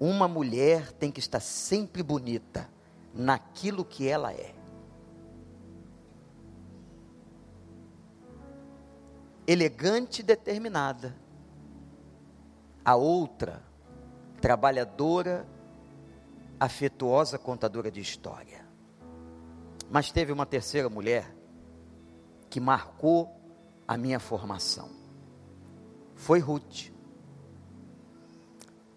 uma 0.00 0.26
mulher 0.26 0.92
tem 0.92 1.10
que 1.10 1.20
estar 1.20 1.40
sempre 1.40 2.02
bonita 2.02 2.68
naquilo 3.14 3.84
que 3.84 4.08
ela 4.08 4.32
é. 4.32 4.54
Elegante 9.46 10.20
e 10.20 10.24
determinada. 10.24 11.14
A 12.84 12.96
outra, 12.96 13.62
trabalhadora, 14.40 15.46
afetuosa 16.58 17.38
contadora 17.38 17.90
de 17.90 18.00
história. 18.00 18.63
Mas 19.90 20.10
teve 20.10 20.32
uma 20.32 20.46
terceira 20.46 20.88
mulher 20.88 21.34
que 22.50 22.60
marcou 22.60 23.30
a 23.86 23.96
minha 23.96 24.18
formação. 24.18 24.90
Foi 26.14 26.38
Ruth. 26.38 26.90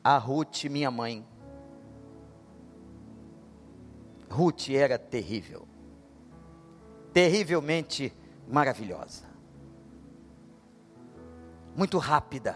A 0.04 0.18
Ruth, 0.18 0.66
minha 0.66 0.90
mãe. 0.90 1.26
Ruth 4.30 4.70
era 4.70 4.98
terrível. 4.98 5.68
Terrivelmente 7.12 8.16
maravilhosa. 8.48 9.26
Muito 11.76 11.98
rápida. 11.98 12.56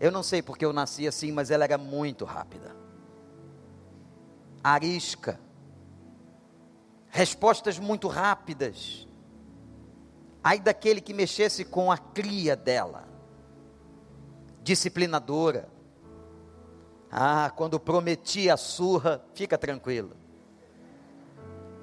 Eu 0.00 0.10
não 0.10 0.22
sei 0.22 0.42
porque 0.42 0.64
eu 0.64 0.72
nasci 0.72 1.06
assim, 1.06 1.30
mas 1.30 1.50
ela 1.50 1.64
era 1.64 1.78
muito 1.78 2.24
rápida. 2.24 2.74
Arisca 4.62 5.38
respostas 7.12 7.78
muito 7.78 8.08
rápidas. 8.08 9.06
Ai 10.42 10.58
daquele 10.58 11.00
que 11.00 11.12
mexesse 11.12 11.62
com 11.62 11.92
a 11.92 11.98
cria 11.98 12.56
dela, 12.56 13.04
disciplinadora. 14.62 15.68
Ah, 17.10 17.52
quando 17.54 17.78
prometi 17.78 18.48
a 18.48 18.56
surra, 18.56 19.22
fica 19.34 19.58
tranquilo, 19.58 20.16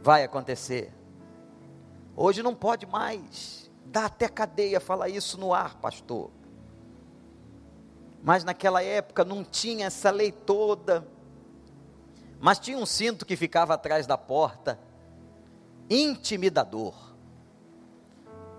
vai 0.02 0.24
acontecer. 0.24 0.92
Hoje 2.16 2.42
não 2.42 2.56
pode 2.56 2.88
mais, 2.88 3.70
dá 3.86 4.06
até 4.06 4.28
cadeia 4.28 4.80
falar 4.80 5.10
isso 5.10 5.38
no 5.38 5.54
ar, 5.54 5.76
pastor. 5.76 6.32
Mas 8.24 8.44
naquela 8.44 8.82
época 8.82 9.24
não 9.24 9.44
tinha 9.44 9.86
essa 9.86 10.10
lei 10.10 10.32
toda, 10.32 11.08
mas 12.42 12.58
tinha 12.58 12.78
um 12.78 12.86
cinto 12.86 13.28
que 13.28 13.36
ficava 13.36 13.76
atrás 13.76 14.08
da 14.08 14.18
porta 14.18 14.89
intimidador, 15.90 16.94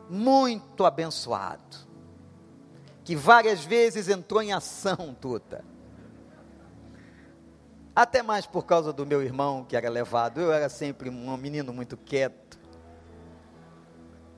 muito 0.09 0.85
abençoado, 0.85 1.77
que 3.05 3.15
várias 3.15 3.65
vezes 3.65 4.09
entrou 4.09 4.43
em 4.43 4.53
ação, 4.53 5.15
Tuta. 5.21 5.65
Até 7.95 8.23
mais 8.23 8.47
por 8.47 8.65
causa 8.65 8.93
do 8.93 9.05
meu 9.05 9.23
irmão 9.23 9.65
que 9.65 9.77
era 9.77 9.91
levado. 9.91 10.41
Eu 10.41 10.53
era 10.53 10.69
sempre 10.69 11.11
um 11.11 11.37
menino 11.37 11.73
muito 11.73 11.97
quieto. 11.97 12.59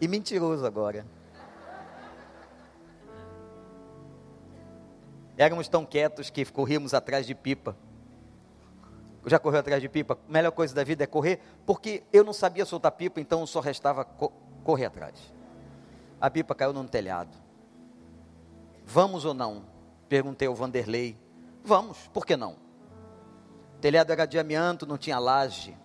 E 0.01 0.09
mentiroso 0.09 0.67
agora. 0.67 1.07
Éramos 5.37 5.69
tão 5.69 5.85
quietos 5.85 6.29
que 6.29 6.45
corríamos 6.45 6.93
atrás 6.93 7.27
de 7.27 7.35
pipa 7.35 7.77
já 9.27 9.39
correu 9.39 9.61
atrás 9.61 9.81
de 9.81 9.89
pipa? 9.89 10.19
A 10.29 10.33
melhor 10.33 10.51
coisa 10.51 10.75
da 10.75 10.83
vida 10.83 11.05
é 11.05 11.07
correr, 11.07 11.41
porque 11.65 12.03
eu 12.13 12.25
não 12.25 12.33
sabia 12.33 12.65
soltar 12.65 12.93
pipa, 12.93 13.21
então 13.21 13.47
só 13.47 13.61
restava 13.61 14.05
co 14.05 14.33
correr 14.65 14.87
atrás. 14.87 15.15
A 16.21 16.31
pipa 16.31 16.55
caiu 16.55 16.73
no 16.73 16.85
telhado. 16.89 17.37
Vamos 18.85 19.25
ou 19.25 19.35
não? 19.35 19.65
Perguntei 20.09 20.47
ao 20.47 20.55
Vanderlei. 20.55 21.17
Vamos, 21.65 22.09
por 22.13 22.27
que 22.27 22.37
não? 22.37 22.53
O 23.77 23.81
telhado 23.81 24.13
era 24.13 24.27
de 24.27 24.39
amianto, 24.39 24.87
não 24.87 24.99
tinha 24.99 25.19
laje. 25.19 25.77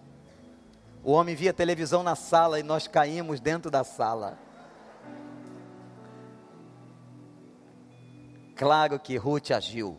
O 1.03 1.11
homem 1.11 1.35
via 1.35 1.53
televisão 1.53 2.03
na 2.03 2.15
sala 2.15 2.59
e 2.59 2.63
nós 2.63 2.87
caímos 2.87 3.39
dentro 3.39 3.71
da 3.71 3.83
sala. 3.83 4.37
Claro 8.55 8.99
que 8.99 9.15
Ruth 9.17 9.51
agiu 9.51 9.97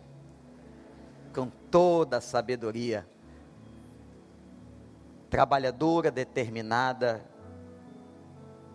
com 1.32 1.48
toda 1.70 2.16
a 2.16 2.20
sabedoria 2.20 3.08
trabalhadora, 5.28 6.10
determinada. 6.10 7.24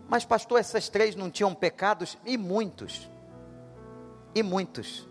Mas, 0.08 0.26
pastor, 0.26 0.60
essas 0.60 0.90
três 0.90 1.16
não 1.16 1.30
tinham 1.30 1.54
pecados? 1.54 2.18
E 2.26 2.38
muitos. 2.38 3.10
E 4.36 4.44
muitos. 4.44 5.08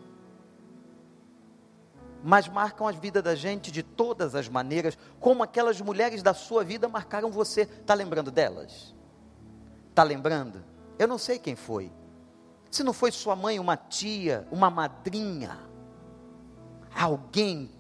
Mas 2.23 2.49
marcam 2.49 2.87
a 2.87 2.93
vida 2.93 3.21
da 3.21 3.35
gente 3.35 3.73
de 3.73 3.83
todas 3.83 4.35
as 4.35 4.49
maneiras, 4.49 4.97
como 5.19 5.43
aquelas 5.43 5.81
mulheres 5.81 6.23
da 6.23 6.33
sua 6.33 6.63
vida 6.63 6.89
marcaram 6.89 7.31
você. 7.31 7.63
Está 7.63 7.95
lembrando 7.95 8.31
delas? 8.31 8.95
Está 9.91 10.03
lembrando? 10.03 10.65
Eu 10.99 11.09
não 11.09 11.19
sei 11.19 11.39
quem 11.39 11.57
foi. 11.57 11.91
Se 12.71 12.83
não 12.83 12.93
foi 12.93 13.11
sua 13.11 13.35
mãe, 13.35 13.59
uma 13.59 13.77
tia, 13.77 14.47
uma 14.51 14.71
madrinha, 14.71 15.59
alguém 16.95 17.71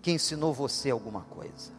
que 0.00 0.12
ensinou 0.12 0.52
você 0.52 0.90
alguma 0.90 1.22
coisa. 1.22 1.77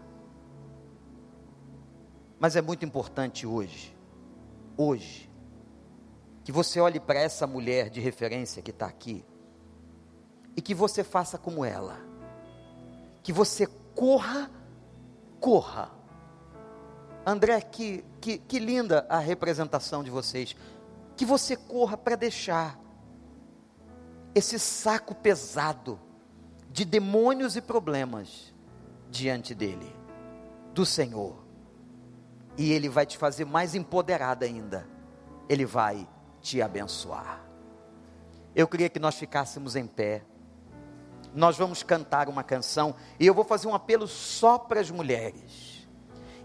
Mas 2.39 2.55
é 2.55 2.61
muito 2.61 2.85
importante 2.85 3.45
hoje, 3.45 3.93
hoje, 4.77 5.29
que 6.43 6.51
você 6.51 6.79
olhe 6.79 6.99
para 6.99 7.19
essa 7.19 7.45
mulher 7.45 7.89
de 7.89 7.99
referência 7.99 8.61
que 8.61 8.71
está 8.71 8.85
aqui 8.85 9.25
e 10.55 10.61
que 10.61 10.73
você 10.73 11.03
faça 11.03 11.37
como 11.37 11.65
ela, 11.65 11.99
que 13.21 13.33
você 13.33 13.67
corra, 13.93 14.49
corra. 15.41 15.91
André, 17.25 17.59
que, 17.59 18.05
que, 18.21 18.37
que 18.37 18.57
linda 18.57 19.05
a 19.09 19.19
representação 19.19 20.01
de 20.01 20.09
vocês. 20.09 20.55
Que 21.17 21.25
você 21.25 21.57
corra 21.57 21.97
para 21.97 22.15
deixar 22.15 22.79
esse 24.33 24.57
saco 24.57 25.13
pesado 25.13 25.99
de 26.71 26.85
demônios 26.85 27.57
e 27.57 27.61
problemas 27.61 28.53
diante 29.09 29.53
dele, 29.53 29.93
do 30.73 30.85
Senhor 30.85 31.48
e 32.57 32.71
Ele 32.71 32.89
vai 32.89 33.05
te 33.05 33.17
fazer 33.17 33.45
mais 33.45 33.75
empoderada 33.75 34.45
ainda. 34.45 34.87
Ele 35.47 35.65
vai 35.65 36.07
te 36.41 36.61
abençoar. 36.61 37.41
Eu 38.55 38.67
queria 38.67 38.89
que 38.89 38.99
nós 38.99 39.15
ficássemos 39.15 39.75
em 39.75 39.87
pé. 39.87 40.23
Nós 41.33 41.57
vamos 41.57 41.83
cantar 41.83 42.27
uma 42.27 42.43
canção 42.43 42.95
e 43.19 43.25
eu 43.25 43.33
vou 43.33 43.43
fazer 43.43 43.67
um 43.67 43.75
apelo 43.75 44.07
só 44.07 44.57
para 44.57 44.79
as 44.79 44.89
mulheres. 44.89 45.87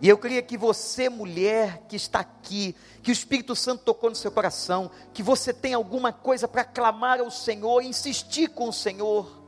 E 0.01 0.09
eu 0.09 0.19
queria 0.19 0.43
que 0.43 0.59
você, 0.59 1.09
mulher 1.09 1.85
que 1.89 1.97
está 1.97 2.21
aqui, 2.21 2.77
que 3.03 3.11
o 3.11 3.13
Espírito 3.13 3.57
Santo 3.57 3.85
tocou 3.85 4.11
no 4.11 4.17
seu 4.17 4.31
coração, 4.31 4.91
que 5.13 5.23
você 5.23 5.53
tenha 5.53 5.77
alguma 5.77 6.13
coisa 6.13 6.47
para 6.47 6.65
clamar 6.65 7.21
ao 7.21 7.31
Senhor, 7.31 7.81
insistir 7.83 8.49
com 8.49 8.69
o 8.69 8.73
Senhor, 8.73 9.43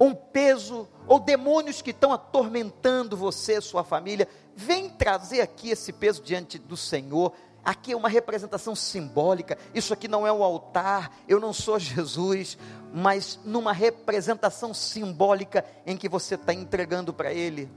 um 0.00 0.14
peso 0.14 0.88
ou 1.06 1.20
demônios 1.20 1.82
que 1.82 1.90
estão 1.90 2.12
atormentando 2.12 3.16
você, 3.16 3.60
sua 3.60 3.84
família, 3.84 4.28
vem 4.58 4.90
trazer 4.90 5.40
aqui 5.40 5.70
esse 5.70 5.92
peso 5.92 6.20
diante 6.20 6.58
do 6.58 6.76
Senhor 6.76 7.32
aqui 7.64 7.92
é 7.92 7.96
uma 7.96 8.08
representação 8.08 8.74
simbólica. 8.74 9.56
Isso 9.72 9.92
aqui 9.92 10.08
não 10.08 10.26
é 10.26 10.32
o 10.32 10.42
altar, 10.42 11.16
eu 11.28 11.38
não 11.38 11.52
sou 11.52 11.78
Jesus, 11.78 12.58
mas 12.92 13.38
numa 13.44 13.72
representação 13.72 14.74
simbólica 14.74 15.64
em 15.86 15.96
que 15.96 16.08
você 16.08 16.34
está 16.34 16.52
entregando 16.52 17.14
para 17.14 17.32
Ele. 17.32 17.70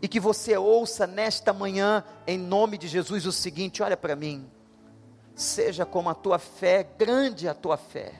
E 0.00 0.06
que 0.06 0.20
você 0.20 0.56
ouça 0.56 1.08
nesta 1.08 1.52
manhã, 1.52 2.04
em 2.24 2.38
nome 2.38 2.78
de 2.78 2.86
Jesus, 2.86 3.26
o 3.26 3.32
seguinte: 3.32 3.82
olha 3.82 3.96
para 3.96 4.14
mim, 4.14 4.48
seja 5.34 5.84
como 5.84 6.08
a 6.08 6.14
tua 6.14 6.38
fé, 6.38 6.86
grande 6.96 7.48
a 7.48 7.54
tua 7.54 7.76
fé, 7.76 8.12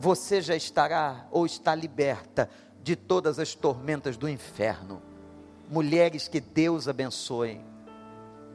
você 0.00 0.40
já 0.40 0.56
estará 0.56 1.28
ou 1.30 1.46
está 1.46 1.72
liberta 1.74 2.50
de 2.82 2.96
todas 2.96 3.38
as 3.38 3.54
tormentas 3.54 4.16
do 4.16 4.28
inferno. 4.28 5.07
Mulheres 5.68 6.28
que 6.28 6.40
Deus 6.40 6.88
abençoe, 6.88 7.60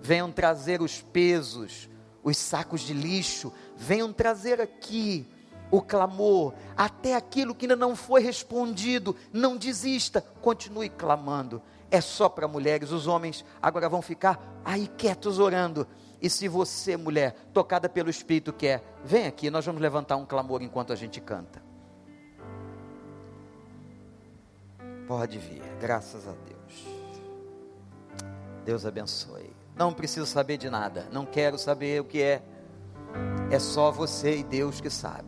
venham 0.02 0.32
trazer 0.32 0.82
os 0.82 1.02
pesos, 1.02 1.88
os 2.24 2.38
sacos 2.38 2.82
de 2.82 2.94
lixo, 2.94 3.54
venham 3.78 4.12
trazer 4.12 4.60
aqui 4.60 5.28
o 5.70 5.82
clamor, 5.82 6.54
até 6.78 7.16
aquilo 7.16 7.56
que 7.56 7.66
ainda 7.66 7.76
não 7.76 7.96
foi 7.96 8.22
respondido, 8.22 9.16
não 9.32 9.58
desista, 9.58 10.22
continue 10.42 10.90
clamando. 10.90 11.62
É 11.90 12.02
só 12.02 12.28
para 12.30 12.48
mulheres, 12.48 12.92
os 12.92 13.08
homens 13.08 13.46
agora 13.62 13.90
vão 13.90 14.02
ficar 14.02 14.62
aí 14.64 14.88
quietos 14.88 15.40
orando. 15.40 15.88
E 16.22 16.30
se 16.30 16.48
você, 16.48 16.96
mulher, 16.96 17.36
tocada 17.54 17.90
pelo 17.90 18.10
Espírito, 18.10 18.54
quer, 18.54 18.84
vem 19.04 19.28
aqui, 19.28 19.50
nós 19.50 19.66
vamos 19.66 19.82
levantar 19.82 20.16
um 20.16 20.26
clamor 20.26 20.62
enquanto 20.62 20.94
a 20.94 20.96
gente 20.96 21.20
canta. 21.20 21.62
Pode 25.08 25.38
vir, 25.38 25.62
graças 25.82 26.28
a 26.28 26.32
Deus. 26.32 26.63
Deus 28.64 28.86
abençoe. 28.86 29.54
Não 29.76 29.94
preciso 29.94 30.26
saber 30.26 30.58
de 30.58 30.70
nada, 30.70 31.08
não 31.12 31.26
quero 31.26 31.58
saber 31.58 32.02
o 32.02 32.06
que 32.06 32.22
é. 32.22 32.42
É 33.52 33.60
só 33.60 33.92
você 33.92 34.38
e 34.38 34.44
Deus 34.44 34.80
que 34.80 34.90
sabe. 34.90 35.28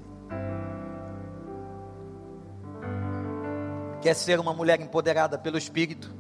Quer 4.02 4.14
ser 4.14 4.40
uma 4.40 4.54
mulher 4.54 4.80
empoderada 4.80 5.38
pelo 5.38 5.58
Espírito? 5.58 6.14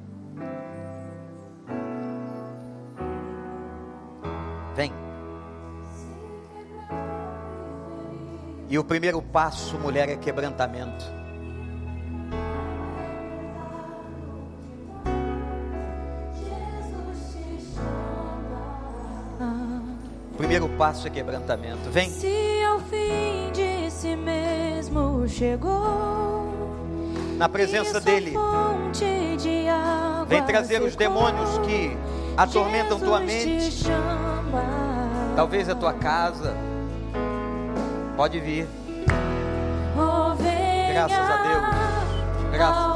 Vem. 4.75 4.91
E 8.67 8.79
o 8.79 8.83
primeiro 8.83 9.21
passo, 9.21 9.77
mulher, 9.77 10.09
é 10.09 10.15
quebrantamento. 10.15 11.05
Primeiro 20.55 20.69
passo 20.77 21.05
é 21.07 21.09
quebrantamento. 21.09 21.89
Vem. 21.89 22.09
Se 22.09 22.63
ao 22.63 22.79
fim 22.79 23.51
de 23.51 23.91
si 23.91 24.15
mesmo 24.15 25.27
chegou 25.27 26.53
na 27.37 27.49
presença 27.49 27.99
dele. 27.99 28.33
Vem 30.27 30.43
trazer 30.43 30.81
os 30.81 30.95
demônios 30.95 31.57
que 31.59 31.97
atormentam 32.37 32.99
tua 32.99 33.19
mente. 33.19 33.85
Talvez 35.35 35.67
a 35.67 35.75
tua 35.75 35.93
casa. 35.93 36.55
Pode 38.15 38.39
vir. 38.39 38.65
Graças 40.93 41.17
a 41.17 41.43
Deus. 41.43 42.51
Graças. 42.53 42.94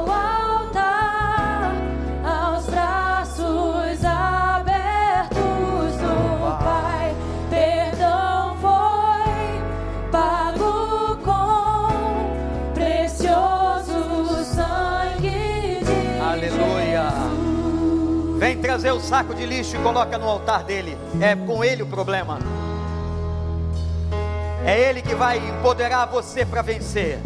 Trazer 18.79 18.91
o 18.93 18.99
saco 19.01 19.35
de 19.35 19.45
lixo 19.45 19.75
e 19.75 19.79
coloca 19.79 20.17
no 20.17 20.29
altar 20.29 20.63
dele. 20.63 20.97
É 21.19 21.35
com 21.35 21.61
ele 21.61 21.83
o 21.83 21.85
problema. 21.85 22.39
É 24.65 24.79
ele 24.79 25.01
que 25.01 25.13
vai 25.13 25.37
empoderar 25.37 26.05
você 26.05 26.45
para 26.45 26.61
vencer. 26.61 27.19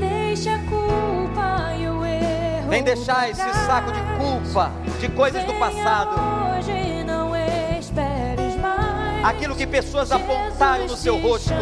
Deixa 0.00 0.56
a 0.56 0.58
culpa 0.58 1.72
e 1.78 1.88
o 1.88 2.04
erro. 2.04 2.68
Vem 2.68 2.82
deixar 2.82 3.30
esse 3.30 3.48
saco 3.64 3.92
de 3.92 4.00
culpa, 4.18 4.72
de 4.98 5.08
coisas 5.08 5.44
do 5.44 5.54
passado. 5.54 6.10
Hoje 6.56 7.04
não 7.04 7.36
esperes 7.78 8.56
mais. 8.60 9.24
Aquilo 9.24 9.54
que 9.54 9.68
pessoas 9.68 10.10
apontaram 10.10 10.88
no 10.88 10.96
seu 10.96 11.16
rosto. 11.16 11.54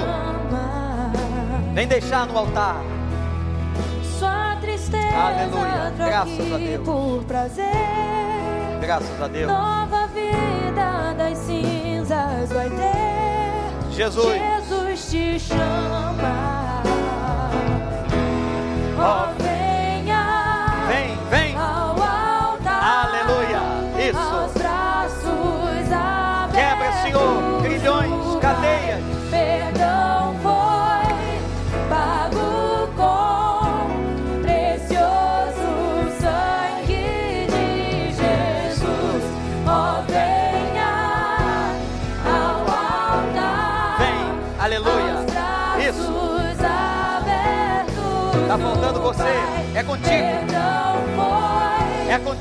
Vem 1.75 1.87
deixar 1.87 2.27
no 2.27 2.39
altar. 2.39 2.81
Aleluia. 5.17 5.93
Graças 5.97 6.26
a 6.41 6.59
Deus. 6.59 6.85
Por 6.85 7.25
prazer. 7.25 7.67
Graças 8.81 9.23
a 9.23 9.29
Deus. 9.29 9.51
Nova 9.51 10.07
vida 10.09 11.15
das 11.17 11.39
cinzas 11.39 12.53
vai 12.53 12.71
ter. 12.71 13.93
Jesus. 13.93 14.27
Jesus 14.27 15.11
te 15.11 15.41
chama. 15.41 16.66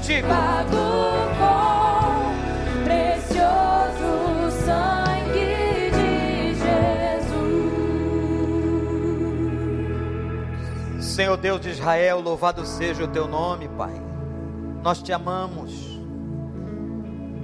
Contigo. 0.05 0.27
pago 0.27 0.77
com 1.39 2.83
precioso 2.83 4.51
sangue 4.63 5.89
de 5.91 6.53
Jesus. 10.99 11.05
Senhor 11.05 11.37
Deus 11.37 11.59
de 11.61 11.69
Israel, 11.71 12.21
louvado 12.21 12.63
seja 12.65 13.03
o 13.03 13.07
teu 13.07 13.27
nome, 13.27 13.67
Pai. 13.69 13.93
Nós 14.83 15.01
te 15.01 15.11
amamos. 15.11 15.95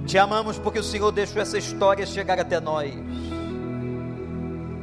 Te 0.06 0.16
amamos 0.18 0.58
porque 0.58 0.78
o 0.78 0.84
Senhor 0.84 1.10
deixou 1.10 1.42
essa 1.42 1.58
história 1.58 2.06
chegar 2.06 2.38
até 2.38 2.60
nós. 2.60 2.92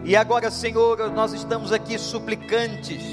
E 0.04 0.16
agora, 0.16 0.50
Senhor, 0.50 1.12
nós 1.12 1.34
estamos 1.34 1.72
aqui 1.72 1.98
suplicantes, 1.98 3.04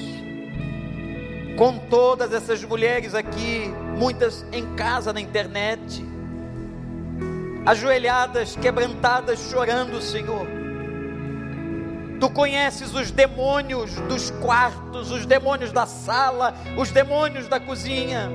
com 1.59 1.79
todas 1.79 2.33
essas 2.33 2.65
mulheres 2.65 3.15
aqui, 3.15 3.71
muitas 3.97 4.45
em 4.53 4.75
casa 4.77 5.13
na 5.13 5.21
internet, 5.21 6.05
ajoelhadas, 7.65 8.55
quebrantadas, 8.55 9.41
chorando, 9.51 10.01
Senhor. 10.01 10.47
Tu 12.21 12.31
conheces 12.31 12.95
os 12.95 13.11
demônios 13.11 13.95
dos 14.09 14.31
quartos, 14.31 15.11
os 15.11 15.27
demônios 15.27 15.73
da 15.73 15.85
sala, 15.85 16.55
os 16.77 16.91
demônios 16.91 17.49
da 17.49 17.59
cozinha. 17.59 18.31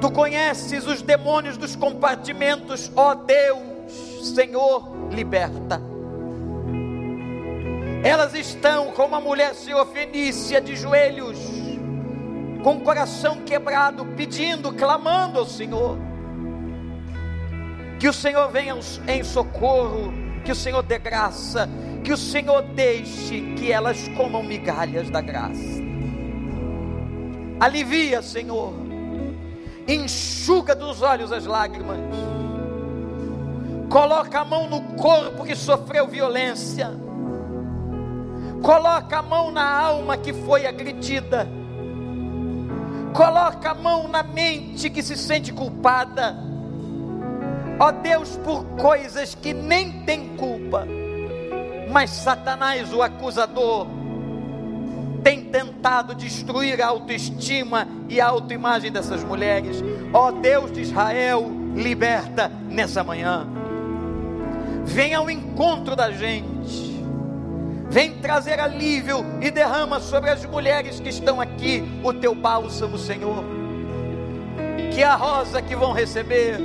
Tu 0.00 0.10
conheces 0.10 0.86
os 0.86 1.02
demônios 1.02 1.56
dos 1.56 1.74
compartimentos, 1.74 2.90
ó 2.94 3.14
Deus, 3.14 4.34
Senhor, 4.34 5.08
liberta. 5.10 5.80
Elas 8.04 8.34
estão 8.34 8.92
como 8.92 9.16
a 9.16 9.20
mulher 9.20 9.54
Senhor 9.54 9.84
Fenícia 9.86 10.60
de 10.60 10.76
joelhos, 10.76 11.38
com 12.66 12.78
o 12.78 12.80
coração 12.80 13.42
quebrado, 13.44 14.04
pedindo, 14.16 14.72
clamando 14.72 15.38
ao 15.38 15.46
Senhor. 15.46 15.96
Que 17.96 18.08
o 18.08 18.12
Senhor 18.12 18.50
venha 18.50 18.74
em 19.06 19.22
socorro, 19.22 20.12
que 20.44 20.50
o 20.50 20.54
Senhor 20.56 20.82
dê 20.82 20.98
graça, 20.98 21.68
que 22.02 22.12
o 22.12 22.16
Senhor 22.16 22.62
deixe 22.62 23.40
que 23.54 23.70
elas 23.70 24.08
comam 24.16 24.42
migalhas 24.42 25.08
da 25.08 25.20
graça. 25.20 25.80
Alivia, 27.60 28.20
Senhor, 28.20 28.74
enxuga 29.86 30.74
dos 30.74 31.02
olhos 31.02 31.30
as 31.30 31.46
lágrimas, 31.46 32.00
coloca 33.88 34.40
a 34.40 34.44
mão 34.44 34.68
no 34.68 34.80
corpo 34.96 35.44
que 35.44 35.54
sofreu 35.54 36.08
violência, 36.08 36.90
coloca 38.60 39.18
a 39.18 39.22
mão 39.22 39.52
na 39.52 39.70
alma 39.70 40.16
que 40.16 40.32
foi 40.32 40.66
agredida, 40.66 41.48
coloca 43.16 43.70
a 43.70 43.74
mão 43.74 44.06
na 44.06 44.22
mente 44.22 44.90
que 44.90 45.02
se 45.02 45.16
sente 45.16 45.52
culpada, 45.52 46.36
Ó 47.78 47.92
Deus, 47.92 48.38
por 48.38 48.64
coisas 48.80 49.34
que 49.34 49.52
nem 49.52 50.00
tem 50.04 50.34
culpa, 50.36 50.86
mas 51.90 52.08
Satanás, 52.08 52.92
o 52.92 53.02
acusador, 53.02 53.86
tem 55.22 55.44
tentado 55.44 56.14
destruir 56.14 56.80
a 56.80 56.86
autoestima 56.86 57.86
e 58.08 58.18
a 58.18 58.28
autoimagem 58.28 58.90
dessas 58.90 59.22
mulheres. 59.22 59.82
Ó 60.12 60.30
Deus 60.30 60.72
de 60.72 60.80
Israel, 60.80 61.50
liberta 61.74 62.50
nessa 62.70 63.04
manhã. 63.04 63.46
Vem 64.84 65.14
ao 65.14 65.28
encontro 65.28 65.94
da 65.94 66.10
gente. 66.12 66.55
Vem 67.88 68.18
trazer 68.18 68.58
alívio 68.58 69.24
e 69.40 69.50
derrama 69.50 70.00
sobre 70.00 70.30
as 70.30 70.44
mulheres 70.44 70.98
que 71.00 71.08
estão 71.08 71.40
aqui 71.40 71.84
o 72.02 72.12
teu 72.12 72.34
bálsamo, 72.34 72.98
Senhor. 72.98 73.44
Que 74.92 75.02
a 75.02 75.14
rosa 75.14 75.62
que 75.62 75.76
vão 75.76 75.92
receber 75.92 76.58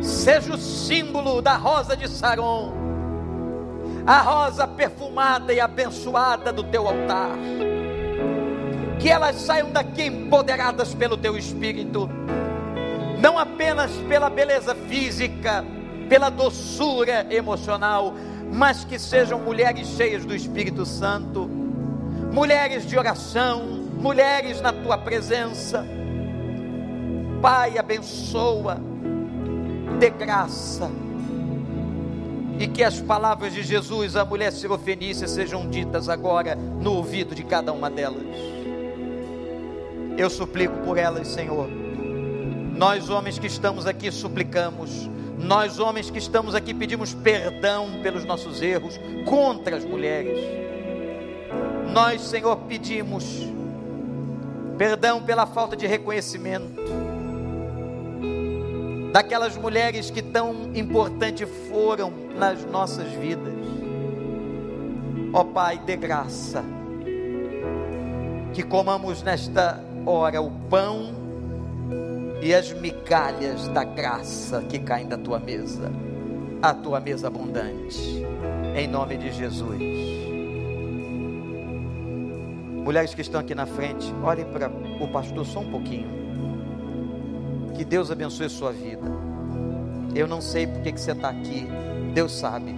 seja 0.00 0.54
o 0.54 0.58
símbolo 0.58 1.42
da 1.42 1.56
rosa 1.56 1.96
de 1.96 2.08
Saron, 2.08 2.72
a 4.06 4.20
rosa 4.20 4.66
perfumada 4.66 5.52
e 5.52 5.60
abençoada 5.60 6.52
do 6.52 6.62
teu 6.62 6.86
altar. 6.86 7.30
Que 8.98 9.08
elas 9.08 9.36
saiam 9.36 9.70
daqui 9.70 10.04
empoderadas 10.04 10.94
pelo 10.94 11.16
teu 11.16 11.36
espírito, 11.36 12.08
não 13.20 13.38
apenas 13.38 13.90
pela 14.08 14.30
beleza 14.30 14.74
física, 14.74 15.64
pela 16.08 16.30
doçura 16.30 17.26
emocional, 17.30 18.14
mas 18.52 18.84
que 18.84 18.98
sejam 18.98 19.38
mulheres 19.38 19.86
cheias 19.88 20.24
do 20.24 20.34
Espírito 20.34 20.84
Santo, 20.86 21.48
mulheres 22.32 22.86
de 22.86 22.98
oração, 22.98 23.62
mulheres 24.00 24.60
na 24.60 24.72
tua 24.72 24.96
presença. 24.98 25.84
Pai, 27.40 27.78
abençoa, 27.78 28.78
dê 29.98 30.10
graça, 30.10 30.90
e 32.58 32.66
que 32.66 32.82
as 32.82 33.00
palavras 33.00 33.52
de 33.52 33.62
Jesus 33.62 34.16
à 34.16 34.24
mulher 34.24 34.52
sirofenícia 34.52 35.28
sejam 35.28 35.68
ditas 35.68 36.08
agora 36.08 36.56
no 36.56 36.94
ouvido 36.94 37.34
de 37.34 37.44
cada 37.44 37.72
uma 37.72 37.88
delas. 37.88 38.26
Eu 40.16 40.28
suplico 40.28 40.76
por 40.78 40.98
elas, 40.98 41.28
Senhor. 41.28 41.68
Nós, 42.76 43.08
homens 43.08 43.38
que 43.38 43.46
estamos 43.46 43.86
aqui, 43.86 44.10
suplicamos 44.10 45.08
nós, 45.40 45.78
homens 45.78 46.10
que 46.10 46.18
estamos 46.18 46.54
aqui, 46.54 46.74
pedimos 46.74 47.14
perdão 47.14 48.00
pelos 48.02 48.24
nossos 48.24 48.60
erros 48.60 48.98
contra 49.24 49.76
as 49.76 49.84
mulheres. 49.84 50.38
Nós, 51.92 52.20
Senhor, 52.22 52.56
pedimos 52.68 53.24
perdão 54.76 55.22
pela 55.22 55.46
falta 55.46 55.76
de 55.76 55.86
reconhecimento 55.86 57.08
daquelas 59.12 59.56
mulheres 59.56 60.10
que 60.10 60.22
tão 60.22 60.70
importante 60.74 61.46
foram 61.46 62.12
nas 62.36 62.64
nossas 62.64 63.08
vidas. 63.12 63.54
Ó 65.32 65.44
Pai, 65.44 65.78
dê 65.78 65.96
graça 65.96 66.64
que 68.52 68.62
comamos 68.62 69.22
nesta 69.22 69.82
hora 70.06 70.40
o 70.40 70.50
pão 70.70 71.17
e 72.40 72.54
as 72.54 72.72
migalhas 72.72 73.68
da 73.68 73.82
graça 73.84 74.62
que 74.68 74.78
caem 74.78 75.08
da 75.08 75.18
tua 75.18 75.38
mesa, 75.38 75.90
a 76.62 76.72
tua 76.72 77.00
mesa 77.00 77.26
abundante, 77.26 78.24
em 78.76 78.86
nome 78.86 79.16
de 79.16 79.32
Jesus. 79.32 79.80
Mulheres 82.84 83.12
que 83.12 83.20
estão 83.20 83.40
aqui 83.40 83.54
na 83.54 83.66
frente, 83.66 84.12
olhem 84.22 84.46
para 84.46 84.70
o 85.00 85.08
pastor 85.08 85.44
só 85.44 85.60
um 85.60 85.70
pouquinho. 85.70 86.08
Que 87.74 87.84
Deus 87.84 88.10
abençoe 88.10 88.48
sua 88.48 88.72
vida. 88.72 89.10
Eu 90.14 90.26
não 90.26 90.40
sei 90.40 90.66
porque 90.66 90.92
que 90.92 91.00
você 91.00 91.12
está 91.12 91.28
aqui, 91.28 91.66
Deus 92.14 92.32
sabe. 92.32 92.74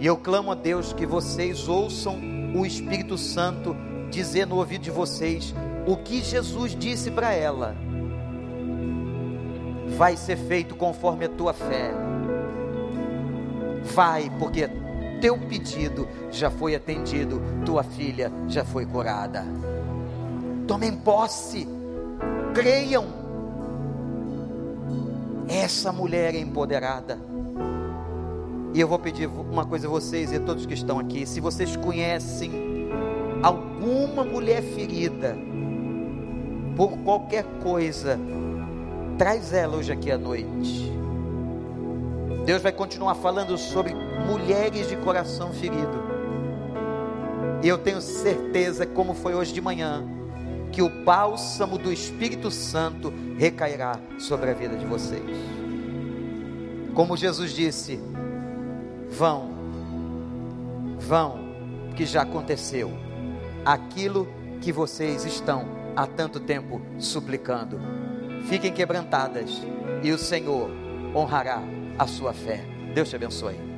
E 0.00 0.06
eu 0.06 0.16
clamo 0.16 0.50
a 0.50 0.54
Deus 0.54 0.92
que 0.92 1.06
vocês 1.06 1.68
ouçam 1.68 2.18
o 2.54 2.66
Espírito 2.66 3.16
Santo 3.16 3.76
dizer 4.10 4.46
no 4.46 4.56
ouvido 4.56 4.82
de 4.82 4.90
vocês 4.90 5.54
o 5.86 5.96
que 5.96 6.22
Jesus 6.22 6.74
disse 6.74 7.10
para 7.10 7.32
ela 7.32 7.76
vai 9.96 10.16
ser 10.16 10.36
feito 10.36 10.74
conforme 10.74 11.24
a 11.24 11.28
tua 11.28 11.52
fé. 11.52 11.92
Vai, 13.94 14.30
porque 14.38 14.68
teu 15.20 15.38
pedido 15.38 16.08
já 16.30 16.50
foi 16.50 16.74
atendido, 16.74 17.40
tua 17.64 17.82
filha 17.82 18.30
já 18.48 18.64
foi 18.64 18.84
curada. 18.84 19.44
Tomem 20.66 20.92
posse, 20.96 21.66
creiam. 22.54 23.06
Essa 25.48 25.92
mulher 25.92 26.34
é 26.34 26.38
empoderada. 26.38 27.18
E 28.72 28.80
eu 28.80 28.88
vou 28.88 28.98
pedir 28.98 29.28
uma 29.28 29.64
coisa 29.64 29.86
a 29.86 29.90
vocês 29.90 30.32
e 30.32 30.36
a 30.36 30.40
todos 30.40 30.66
que 30.66 30.74
estão 30.74 30.98
aqui: 30.98 31.26
se 31.26 31.40
vocês 31.40 31.76
conhecem 31.76 32.50
alguma 33.42 34.24
mulher 34.24 34.62
ferida 34.62 35.36
por 36.76 36.90
qualquer 36.98 37.44
coisa, 37.62 38.18
Traz 39.18 39.52
ela 39.52 39.76
hoje 39.76 39.92
aqui 39.92 40.10
à 40.10 40.18
noite. 40.18 40.92
Deus 42.44 42.60
vai 42.60 42.72
continuar 42.72 43.14
falando 43.14 43.56
sobre 43.56 43.94
mulheres 43.94 44.88
de 44.88 44.96
coração 44.96 45.52
ferido. 45.52 46.02
E 47.62 47.68
eu 47.68 47.78
tenho 47.78 48.00
certeza, 48.00 48.84
como 48.84 49.14
foi 49.14 49.34
hoje 49.34 49.52
de 49.52 49.60
manhã, 49.60 50.04
que 50.72 50.82
o 50.82 51.04
bálsamo 51.04 51.78
do 51.78 51.92
Espírito 51.92 52.50
Santo 52.50 53.12
recairá 53.38 54.00
sobre 54.18 54.50
a 54.50 54.52
vida 54.52 54.76
de 54.76 54.84
vocês. 54.84 55.22
Como 56.92 57.16
Jesus 57.16 57.52
disse: 57.52 58.00
vão, 59.08 59.50
vão, 60.98 61.38
que 61.94 62.04
já 62.04 62.22
aconteceu 62.22 62.90
aquilo 63.64 64.26
que 64.60 64.72
vocês 64.72 65.24
estão 65.24 65.66
há 65.94 66.04
tanto 66.04 66.40
tempo 66.40 66.82
suplicando 66.98 68.03
fiquem 68.48 68.72
quebrantadas 68.72 69.62
e 70.02 70.10
o 70.12 70.18
Senhor 70.18 70.70
honrará 71.14 71.62
a 71.98 72.06
sua 72.06 72.32
fé. 72.32 72.64
Deus 72.94 73.08
te 73.08 73.16
abençoe. 73.16 73.73